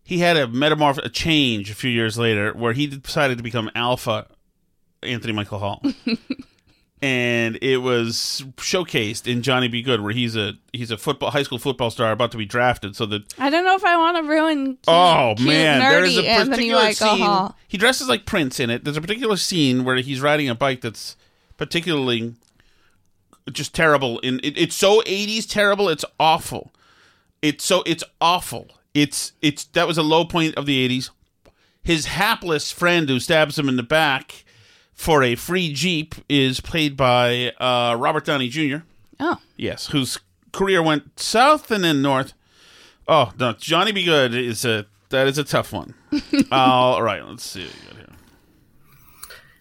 He 0.05 0.19
had 0.19 0.37
a 0.37 0.47
metamorph 0.49 0.99
a 0.99 1.09
change 1.09 1.71
a 1.71 1.75
few 1.75 1.91
years 1.91 2.19
later 2.19 2.53
where 2.53 2.73
he 2.73 2.87
decided 2.89 3.37
to 3.39 3.45
become 3.45 3.71
Alpha 3.77 4.27
Anthony 5.03 5.33
Michael 5.33 5.61
Hall. 5.61 5.83
and 7.03 7.59
it 7.63 7.79
was 7.79 8.45
showcased 8.57 9.27
in 9.27 9.43
Johnny 9.43 9.69
Be 9.69 9.83
Good, 9.83 10.03
where 10.03 10.13
he's 10.13 10.37
a 10.37 10.55
he's 10.73 10.91
a 10.91 10.99
football 10.99 11.31
high 11.31 11.43
school 11.43 11.59
football 11.59 11.91
star 11.91 12.13
about 12.13 12.31
to 12.33 12.39
be 12.39 12.45
drafted. 12.45 12.95
So 12.95 13.07
that 13.07 13.33
I 13.39 13.49
don't 13.49 13.65
know 13.65 13.75
if 13.75 13.85
I 13.85 13.97
want 13.97 14.19
to 14.19 14.23
ruin. 14.25 14.67
Cute, 14.67 14.79
oh 14.89 15.35
cute, 15.37 15.49
man, 15.49 15.81
nerdy 15.81 16.23
there's 16.23 16.47
a 16.47 16.51
particular 16.51 16.93
scene. 16.93 17.49
He 17.69 17.79
dresses 17.79 18.09
like 18.09 18.27
Prince 18.27 18.61
in 18.61 18.69
it. 18.69 18.85
There's 18.85 18.97
a 18.97 19.01
particular 19.01 19.37
scene 19.37 19.85
where 19.85 19.97
he's 19.97 20.21
riding 20.21 20.49
a 20.49 20.55
bike 20.55 20.83
that's 20.83 21.17
particularly 21.57 22.35
just 23.51 23.75
terrible. 23.75 24.19
In 24.21 24.41
it, 24.43 24.59
it's 24.59 24.77
so 24.77 25.01
80s 25.03 25.49
terrible. 25.49 25.89
It's 25.89 26.05
awful. 26.19 26.73
It's 27.41 27.65
so 27.65 27.83
it's 27.87 28.05
awful. 28.21 28.69
It's 28.93 29.33
it's 29.41 29.65
that 29.65 29.87
was 29.87 29.97
a 29.97 30.03
low 30.03 30.27
point 30.27 30.55
of 30.57 30.67
the 30.67 30.87
80s. 30.87 31.11
His 31.83 32.07
hapless 32.07 32.71
friend 32.71 33.09
who 33.09 33.19
stabs 33.19 33.59
him 33.59 33.69
in 33.69 33.77
the 33.77 33.83
back 33.83 34.45
for 35.01 35.23
a 35.23 35.35
free 35.35 35.73
jeep 35.73 36.15
is 36.29 36.61
played 36.61 36.95
by 36.95 37.51
uh, 37.59 37.97
Robert 37.99 38.27
Downey 38.27 38.51
Jr. 38.51 38.85
Oh. 39.19 39.39
Yes, 39.57 39.87
whose 39.87 40.21
career 40.53 40.83
went 40.83 41.19
south 41.19 41.71
and 41.71 41.83
then 41.83 42.03
north. 42.03 42.35
Oh 43.09 43.33
no, 43.39 43.55
Johnny 43.55 43.93
Be 43.93 44.05
Good 44.05 44.35
is 44.35 44.63
a 44.67 44.85
that 45.09 45.27
is 45.27 45.39
a 45.39 45.45
tough 45.45 45.73
one. 45.73 45.95
All 46.53 47.03
right, 47.03 47.25
let's 47.25 47.45
see. 47.45 47.65
What 47.65 47.75
we 47.75 47.87
got 47.87 47.97
here. 47.97 48.17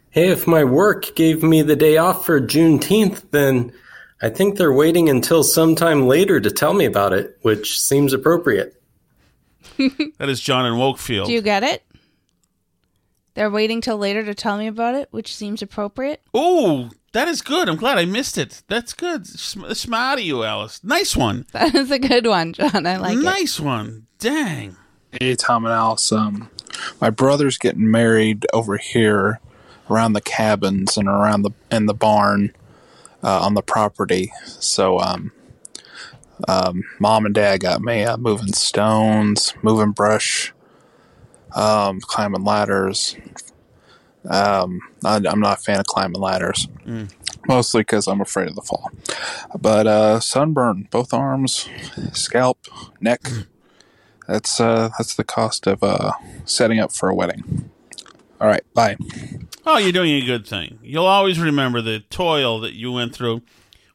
Hey, 0.09 0.27
if 0.27 0.45
my 0.45 0.65
work 0.65 1.15
gave 1.15 1.41
me 1.41 1.61
the 1.61 1.77
day 1.77 1.95
off 1.95 2.25
for 2.25 2.41
Juneteenth, 2.41 3.31
then 3.31 3.71
I 4.21 4.27
think 4.27 4.57
they're 4.57 4.73
waiting 4.73 5.07
until 5.07 5.43
sometime 5.43 6.05
later 6.05 6.41
to 6.41 6.51
tell 6.51 6.73
me 6.73 6.83
about 6.83 7.13
it, 7.13 7.37
which 7.43 7.79
seems 7.79 8.11
appropriate. 8.11 8.75
That 10.17 10.27
is 10.27 10.41
John 10.41 10.65
and 10.65 10.75
Wokefield. 10.75 11.27
Do 11.27 11.31
you 11.31 11.41
get 11.41 11.63
it? 11.63 11.81
They're 13.35 13.49
waiting 13.49 13.81
till 13.81 13.97
later 13.97 14.23
to 14.25 14.33
tell 14.35 14.57
me 14.57 14.67
about 14.67 14.95
it, 14.95 15.07
which 15.11 15.35
seems 15.35 15.61
appropriate. 15.61 16.21
Oh, 16.33 16.89
that 17.13 17.27
is 17.27 17.41
good. 17.41 17.69
I'm 17.69 17.75
glad 17.77 17.97
I 17.97 18.05
missed 18.05 18.37
it. 18.37 18.63
That's 18.67 18.93
good. 18.93 19.25
Sm- 19.27 19.71
smart 19.73 20.19
of 20.19 20.25
you, 20.25 20.43
Alice. 20.43 20.83
Nice 20.83 21.15
one. 21.15 21.45
That 21.53 21.73
is 21.75 21.91
a 21.91 21.99
good 21.99 22.27
one, 22.27 22.53
John. 22.53 22.85
I 22.85 22.97
like 22.97 23.17
it. 23.17 23.23
nice 23.23 23.59
one. 23.59 24.07
Dang. 24.19 24.75
Hey, 25.11 25.35
Tom 25.35 25.65
and 25.65 25.73
Alice. 25.73 26.11
Um, 26.11 26.49
my 27.01 27.09
brother's 27.09 27.57
getting 27.57 27.89
married 27.89 28.45
over 28.53 28.77
here 28.77 29.39
around 29.89 30.13
the 30.13 30.21
cabins 30.21 30.97
and 30.97 31.07
around 31.07 31.41
the 31.41 31.51
in 31.71 31.87
the 31.87 31.93
barn 31.95 32.53
uh, 33.23 33.41
on 33.41 33.53
the 33.55 33.63
property. 33.63 34.31
So, 34.45 34.99
um, 34.99 35.31
um, 36.47 36.83
mom 36.99 37.25
and 37.25 37.33
dad 37.35 37.61
got 37.61 37.81
me 37.81 38.03
uh, 38.03 38.17
moving 38.17 38.53
stones, 38.53 39.53
moving 39.61 39.91
brush, 39.91 40.53
um, 41.55 41.99
climbing 42.01 42.43
ladders. 42.43 43.15
Um, 44.29 44.81
I, 45.03 45.15
I'm 45.15 45.39
not 45.39 45.59
a 45.59 45.61
fan 45.61 45.79
of 45.79 45.85
climbing 45.85 46.21
ladders, 46.21 46.67
Mm. 46.85 47.09
mostly 47.47 47.81
because 47.81 48.07
I'm 48.07 48.19
afraid 48.21 48.49
of 48.49 48.55
the 48.55 48.61
fall. 48.61 48.91
But 49.59 49.87
uh, 49.87 50.19
sunburn, 50.19 50.87
both 50.91 51.13
arms, 51.13 51.69
scalp, 52.13 52.59
neck. 52.99 53.21
That's 54.27 54.59
uh, 54.59 54.89
that's 54.97 55.15
the 55.15 55.23
cost 55.23 55.65
of 55.67 55.81
uh, 55.83 56.11
setting 56.45 56.79
up 56.79 56.91
for 56.91 57.09
a 57.09 57.15
wedding. 57.15 57.69
All 58.41 58.47
right, 58.47 58.63
bye. 58.73 58.95
Oh, 59.65 59.77
you're 59.77 59.91
doing 59.91 60.11
a 60.13 60.25
good 60.25 60.45
thing. 60.45 60.79
You'll 60.83 61.05
always 61.05 61.39
remember 61.39 61.81
the 61.81 62.01
toil 62.09 62.59
that 62.61 62.73
you 62.73 62.91
went 62.91 63.13
through 63.15 63.41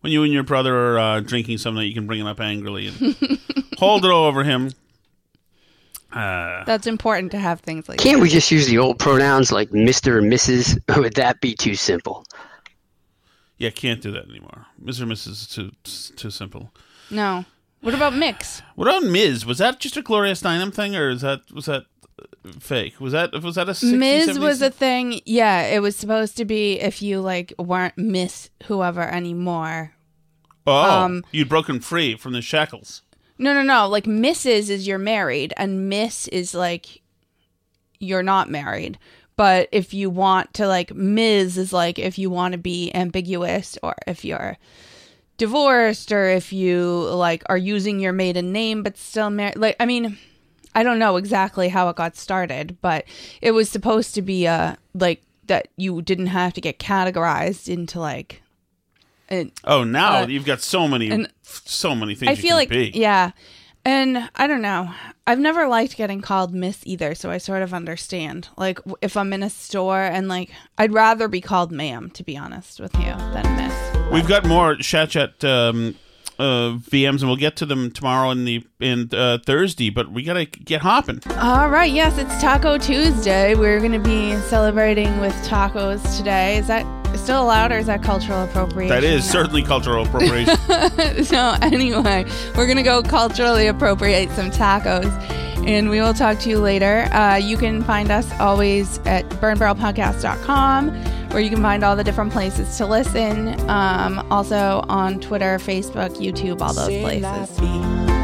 when 0.00 0.12
you 0.12 0.22
and 0.22 0.32
your 0.32 0.42
brother 0.42 0.74
are 0.76 0.98
uh, 0.98 1.20
drinking 1.20 1.58
something, 1.58 1.80
that 1.80 1.86
you 1.86 1.94
can 1.94 2.06
bring 2.06 2.20
it 2.20 2.26
up 2.26 2.40
angrily 2.40 2.88
and 2.88 3.16
hold 3.78 4.04
it 4.04 4.10
over 4.10 4.42
him. 4.44 4.72
Uh, 6.14 6.64
That's 6.64 6.86
important 6.86 7.32
to 7.32 7.38
have 7.38 7.60
things 7.60 7.88
like 7.88 7.98
Can't 7.98 8.18
that. 8.18 8.22
we 8.22 8.28
just 8.28 8.50
use 8.50 8.66
the 8.66 8.78
old 8.78 8.98
pronouns 8.98 9.50
like 9.50 9.70
Mr. 9.70 10.18
and 10.18 10.32
Mrs.? 10.32 10.78
Or 10.96 11.02
would 11.02 11.14
that 11.14 11.40
be 11.40 11.54
too 11.54 11.74
simple? 11.74 12.24
yeah, 13.58 13.70
can't 13.70 14.00
do 14.00 14.10
that 14.12 14.28
anymore. 14.28 14.66
Mr. 14.82 15.02
and 15.02 15.12
Mrs. 15.12 15.28
is 15.28 15.46
too 15.48 15.70
too 16.16 16.30
simple. 16.30 16.70
No. 17.10 17.44
What 17.80 17.94
about 17.94 18.14
mix? 18.14 18.62
What 18.76 18.88
about 18.88 19.04
Ms? 19.04 19.44
Was 19.44 19.58
that 19.58 19.78
just 19.78 19.96
a 19.96 20.02
Gloria 20.02 20.32
Steinem 20.32 20.72
thing, 20.72 20.96
or 20.96 21.10
is 21.10 21.20
that 21.20 21.40
was 21.52 21.66
that 21.66 21.84
uh, 22.18 22.52
fake? 22.58 22.98
Was 23.00 23.12
that 23.12 23.32
was 23.42 23.54
that 23.56 23.68
a 23.68 23.72
60s, 23.72 23.96
Ms. 23.98 24.28
70s? 24.28 24.38
was 24.38 24.62
a 24.62 24.70
thing. 24.70 25.20
Yeah, 25.26 25.62
it 25.66 25.80
was 25.80 25.94
supposed 25.94 26.36
to 26.38 26.44
be 26.44 26.80
if 26.80 27.02
you 27.02 27.20
like 27.20 27.52
weren't 27.58 27.96
Miss 27.98 28.50
whoever 28.64 29.02
anymore. 29.02 29.94
oh 30.66 31.02
um, 31.04 31.24
you'd 31.30 31.48
broken 31.48 31.78
free 31.80 32.16
from 32.16 32.32
the 32.32 32.40
shackles. 32.42 33.02
No, 33.38 33.52
no, 33.52 33.62
no. 33.62 33.88
Like 33.88 34.04
Mrs. 34.04 34.70
is 34.70 34.86
you're 34.86 34.98
married, 34.98 35.52
and 35.56 35.88
Miss 35.88 36.28
is 36.28 36.54
like 36.54 37.02
you're 37.98 38.22
not 38.22 38.50
married. 38.50 38.98
But 39.36 39.68
if 39.72 39.92
you 39.92 40.10
want 40.10 40.54
to 40.54 40.68
like 40.68 40.94
Ms. 40.94 41.58
is 41.58 41.72
like 41.72 41.98
if 41.98 42.18
you 42.18 42.30
want 42.30 42.52
to 42.52 42.58
be 42.58 42.94
ambiguous 42.94 43.76
or 43.82 43.94
if 44.06 44.24
you're 44.24 44.56
divorced 45.36 46.12
or 46.12 46.28
if 46.28 46.52
you 46.52 47.08
like 47.10 47.42
are 47.46 47.58
using 47.58 47.98
your 47.98 48.12
maiden 48.12 48.52
name 48.52 48.82
but 48.84 48.96
still 48.96 49.30
married. 49.30 49.56
Like 49.56 49.76
I 49.80 49.86
mean, 49.86 50.16
I 50.74 50.84
don't 50.84 51.00
know 51.00 51.16
exactly 51.16 51.68
how 51.68 51.88
it 51.88 51.96
got 51.96 52.16
started, 52.16 52.76
but 52.80 53.04
it 53.42 53.50
was 53.50 53.68
supposed 53.68 54.14
to 54.14 54.22
be 54.22 54.46
a 54.46 54.78
like 54.94 55.22
that 55.46 55.68
you 55.76 56.00
didn't 56.00 56.28
have 56.28 56.52
to 56.54 56.60
get 56.60 56.78
categorized 56.78 57.68
into 57.68 57.98
like 57.98 58.42
an, 59.28 59.52
Oh, 59.64 59.84
now 59.84 60.22
uh, 60.22 60.26
you've 60.26 60.44
got 60.46 60.60
so 60.60 60.86
many, 60.88 61.10
and- 61.10 61.28
so 61.42 61.94
many 61.94 62.14
things. 62.14 62.30
I 62.30 62.34
feel 62.34 62.56
like 62.56 62.68
be. 62.68 62.90
yeah, 62.94 63.30
and 63.84 64.28
I 64.36 64.46
don't 64.46 64.62
know. 64.62 64.90
I've 65.26 65.38
never 65.38 65.66
liked 65.68 65.96
getting 65.96 66.20
called 66.20 66.52
Miss 66.54 66.80
either, 66.84 67.14
so 67.14 67.30
I 67.30 67.38
sort 67.38 67.62
of 67.62 67.72
understand. 67.74 68.48
Like 68.56 68.78
if 69.02 69.16
I'm 69.16 69.32
in 69.32 69.42
a 69.42 69.50
store 69.50 70.00
and 70.02 70.28
like 70.28 70.50
I'd 70.78 70.92
rather 70.92 71.28
be 71.28 71.40
called 71.40 71.70
Ma'am, 71.72 72.10
to 72.10 72.22
be 72.24 72.36
honest 72.36 72.80
with 72.80 72.94
you, 72.96 73.04
than 73.32 73.56
Miss. 73.56 74.10
We've 74.12 74.26
got 74.28 74.44
more 74.46 74.76
chat 74.76 75.10
chat 75.10 75.42
um, 75.44 75.94
uh, 76.38 76.76
VMs, 76.78 77.20
and 77.20 77.28
we'll 77.28 77.36
get 77.36 77.56
to 77.56 77.66
them 77.66 77.90
tomorrow 77.90 78.30
and 78.30 78.46
the 78.46 78.66
and 78.80 79.12
uh, 79.14 79.38
Thursday. 79.46 79.90
But 79.90 80.10
we 80.12 80.22
gotta 80.22 80.44
get 80.46 80.80
hopping. 80.82 81.20
All 81.38 81.70
right, 81.70 81.90
yes, 81.92 82.18
it's 82.18 82.40
Taco 82.40 82.76
Tuesday. 82.78 83.54
We're 83.54 83.78
going 83.80 83.92
to 83.92 83.98
be 83.98 84.34
celebrating 84.48 85.20
with 85.20 85.32
tacos 85.46 86.16
today. 86.18 86.56
Is 86.58 86.66
that 86.66 86.84
still 87.16 87.42
allowed, 87.42 87.72
or 87.72 87.78
is 87.78 87.86
that 87.86 88.02
cultural 88.02 88.44
appropriation? 88.44 88.88
That 88.94 89.04
is 89.04 89.28
certainly 89.28 89.62
cultural 89.62 90.04
appropriation. 90.04 90.56
so 91.24 91.54
anyway, 91.62 92.24
we're 92.56 92.66
gonna 92.66 92.82
go 92.82 93.02
culturally 93.02 93.66
appropriate 93.66 94.30
some 94.30 94.50
tacos, 94.50 95.10
and 95.66 95.90
we 95.90 96.00
will 96.00 96.14
talk 96.14 96.38
to 96.40 96.50
you 96.50 96.58
later. 96.58 97.08
Uh, 97.12 97.36
you 97.36 97.56
can 97.56 97.82
find 97.82 98.10
us 98.10 98.30
always 98.40 98.98
at 99.06 99.28
burnbarrelpodcast.com, 99.30 100.90
where 101.30 101.40
you 101.40 101.50
can 101.50 101.62
find 101.62 101.84
all 101.84 101.96
the 101.96 102.04
different 102.04 102.32
places 102.32 102.76
to 102.78 102.86
listen. 102.86 103.58
Um, 103.70 104.26
also 104.30 104.84
on 104.88 105.20
Twitter, 105.20 105.58
Facebook, 105.58 106.16
YouTube, 106.16 106.60
all 106.60 106.74
those 106.74 106.88
places. 106.88 108.23